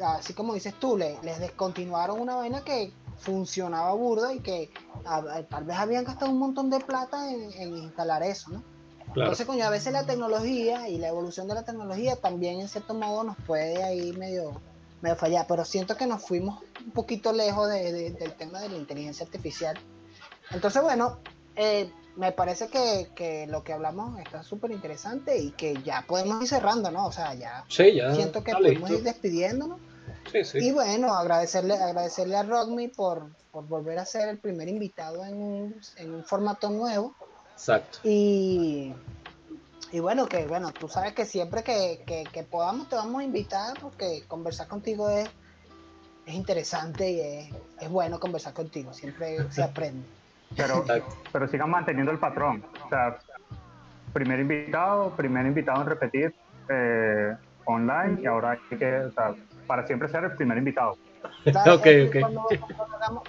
así 0.04 0.34
como 0.34 0.56
dices 0.56 0.74
tú, 0.80 0.98
les, 0.98 1.22
descontinuaron 1.40 2.20
una 2.20 2.36
vaina 2.36 2.64
que 2.64 2.92
funcionaba 3.20 3.94
burda 3.94 4.34
y 4.34 4.40
que 4.40 4.72
tal 5.50 5.64
vez 5.64 5.78
habían 5.78 6.04
gastado 6.04 6.32
un 6.32 6.40
montón 6.40 6.70
de 6.70 6.80
plata 6.80 7.32
en, 7.32 7.78
instalar 7.78 8.24
eso, 8.24 8.52
¿no? 8.52 8.64
Entonces, 9.08 9.46
coño, 9.48 9.66
a 9.66 9.72
veces 9.72 9.92
la 9.92 10.06
tecnología 10.06 10.88
y 10.88 11.00
la 11.00 11.08
evolución 11.08 11.48
de 11.48 11.56
la 11.56 11.64
tecnología 11.64 12.16
también 12.16 12.60
en 12.60 12.68
cierto 12.68 12.94
modo 12.94 13.24
nos 13.24 13.38
puede 13.38 13.84
ahí 13.84 14.14
medio 14.14 14.62
me 15.02 15.16
falla, 15.16 15.46
pero 15.48 15.66
siento 15.66 15.96
que 15.96 16.06
nos 16.06 16.22
fuimos 16.22 16.62
un 16.86 16.92
poquito 16.92 17.32
lejos 17.32 17.70
de, 17.70 18.12
del 18.12 18.34
tema 18.34 18.60
de 18.60 18.70
la 18.70 18.78
inteligencia 18.78 19.26
artificial. 19.26 19.78
Entonces, 20.52 20.82
bueno, 20.82 21.20
eh, 21.56 21.90
me 22.16 22.32
parece 22.32 22.68
que, 22.68 23.10
que, 23.16 23.48
lo 23.48 23.64
que 23.64 23.74
hablamos 23.74 24.20
está 24.20 24.44
súper 24.44 24.72
interesante 24.72 25.38
y 25.38 25.52
que 25.52 25.82
ya 25.84 26.06
podemos 26.08 26.42
ir 26.42 26.50
cerrando, 26.50 26.92
¿no? 26.92 27.06
O 27.06 27.12
sea, 27.12 27.34
ya, 27.34 27.64
siento 28.14 28.44
que 28.44 28.52
podemos 28.52 28.90
ir 28.92 29.04
despidiéndonos. 29.04 29.80
Sí, 30.32 30.44
sí. 30.44 30.58
Y 30.60 30.72
bueno, 30.72 31.14
agradecerle, 31.14 31.76
agradecerle 31.76 32.38
a 32.38 32.44
Rockme 32.44 32.90
por, 32.90 33.30
por 33.52 33.68
volver 33.68 34.00
a 34.00 34.06
ser 34.06 34.30
el 34.30 34.40
primer 34.40 34.68
invitado 34.68 35.26
en 35.26 35.36
un, 35.42 35.82
en 35.98 36.14
un 36.14 36.24
formato 36.24 36.70
nuevo. 36.70 37.16
Exacto. 37.56 38.00
Y 38.04 38.94
y 39.92 40.00
bueno, 40.00 40.28
que 40.28 40.46
bueno, 40.46 40.72
tú 40.72 40.88
sabes 40.88 41.14
que 41.14 41.26
siempre 41.26 41.64
que, 41.64 42.46
podamos 42.50 42.90
te 42.90 42.96
vamos 42.96 43.22
a 43.22 43.24
invitar 43.24 43.80
porque 43.82 44.24
conversar 44.28 44.68
contigo 44.68 45.10
es, 45.10 45.30
es 46.26 46.34
interesante 46.36 47.10
y 47.10 47.20
es, 47.80 47.90
bueno 47.90 48.20
conversar 48.20 48.54
contigo, 48.54 48.94
siempre 48.94 49.52
se 49.52 49.64
aprende. 49.64 50.06
Pero, 50.56 50.84
pero 51.32 51.48
sigan 51.48 51.70
manteniendo 51.70 52.12
el 52.12 52.20
patrón. 52.20 52.64
O 52.86 52.90
sea, 52.90 53.18
primer 54.14 54.40
invitado, 54.40 55.12
primer 55.16 55.46
invitado 55.46 55.82
en 55.82 55.88
repetir 55.88 56.36
eh, 56.70 57.36
online 57.66 58.22
y 58.22 58.26
ahora 58.28 58.52
hay 58.52 58.78
que, 58.78 58.96
o 58.96 59.12
sea, 59.12 59.36
para 59.70 59.86
siempre 59.86 60.10
ser 60.10 60.24
el 60.24 60.32
primer 60.32 60.58
invitado. 60.58 60.98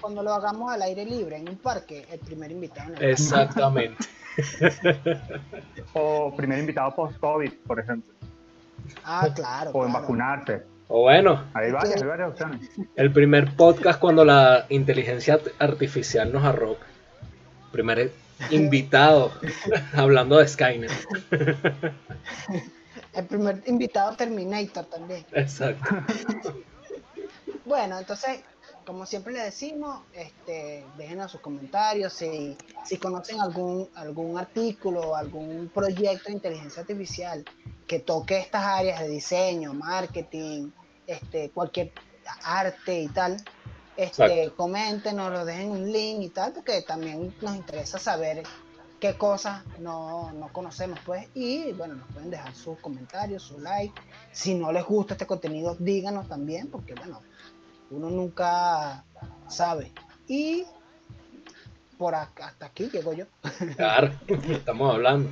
Cuando, 0.01 0.23
lo 0.23 0.33
hagamos, 0.33 0.73
al 0.73 0.81
aire 0.81 1.05
libre, 1.05 1.37
en 1.37 1.51
un 1.51 1.57
parque, 1.59 2.07
el 2.11 2.19
primer 2.21 2.51
invitado. 2.51 2.95
Exactamente. 2.99 4.03
o 5.93 6.35
primer 6.35 6.61
invitado 6.61 6.95
post-COVID, 6.95 7.53
por 7.67 7.79
ejemplo. 7.79 8.15
Ah, 9.05 9.29
claro. 9.35 9.73
O 9.75 9.85
en 9.85 9.93
vacunarse. 9.93 10.63
O 10.89 11.03
bueno. 11.03 11.45
Hay 11.53 11.73
varias, 11.73 12.01
hay 12.01 12.09
varias 12.09 12.31
opciones. 12.31 12.71
El 12.97 13.13
primer 13.13 13.55
podcast 13.55 14.01
cuando 14.01 14.25
la 14.25 14.65
inteligencia 14.71 15.39
artificial 15.59 16.33
nos 16.33 16.43
arropa. 16.45 16.87
Primer 17.71 18.13
invitado 18.51 19.31
hablando 19.93 20.39
de 20.39 20.49
Skynet. 20.49 20.91
El 23.13 23.27
primer 23.27 23.63
invitado 23.67 24.17
Terminator 24.17 24.85
también. 24.87 25.25
Exacto. 25.33 25.85
Bueno, 27.71 28.01
entonces, 28.01 28.41
como 28.85 29.07
siempre 29.07 29.33
le 29.33 29.43
decimos, 29.45 30.03
este, 30.13 30.85
déjenos 30.97 31.31
sus 31.31 31.41
comentarios, 31.41 32.15
si, 32.15 32.57
si 32.85 32.97
conocen 32.97 33.41
algún, 33.41 33.89
algún 33.95 34.37
artículo, 34.39 35.15
algún 35.15 35.71
proyecto 35.73 36.31
de 36.31 36.33
inteligencia 36.33 36.81
artificial 36.81 37.45
que 37.87 38.01
toque 38.01 38.39
estas 38.39 38.65
áreas 38.65 38.99
de 38.99 39.09
diseño, 39.09 39.73
marketing, 39.73 40.71
este, 41.07 41.51
cualquier 41.51 41.93
arte 42.43 43.03
y 43.03 43.09
tal, 43.09 43.37
este, 43.97 44.51
coméntenos, 44.57 45.31
lo 45.31 45.45
dejen 45.45 45.71
un 45.71 45.93
link 45.93 46.23
y 46.23 46.29
tal, 46.31 46.53
porque 46.53 46.83
también 46.83 47.35
nos 47.41 47.55
interesa 47.55 47.99
saber 47.99 48.43
qué 49.01 49.17
cosas 49.17 49.65
no, 49.79 50.31
no, 50.33 50.53
conocemos, 50.53 50.99
pues, 51.05 51.27
y 51.35 51.73
bueno, 51.73 51.95
nos 51.95 52.07
pueden 52.13 52.31
dejar 52.31 52.55
sus 52.55 52.79
comentarios, 52.79 53.43
su 53.43 53.59
like. 53.59 54.01
Si 54.31 54.55
no 54.55 54.71
les 54.71 54.85
gusta 54.85 55.15
este 55.15 55.27
contenido, 55.27 55.75
díganos 55.79 56.29
también, 56.29 56.69
porque 56.69 56.95
bueno, 56.95 57.21
uno 57.91 58.11
nunca 58.11 59.05
sabe. 59.49 59.93
Y 60.29 60.65
por 61.99 62.15
acá, 62.15 62.49
hasta 62.49 62.67
aquí 62.67 62.89
llego 62.91 63.13
yo. 63.13 63.25
Claro, 63.77 64.13
estamos 64.49 64.95
hablando. 64.95 65.31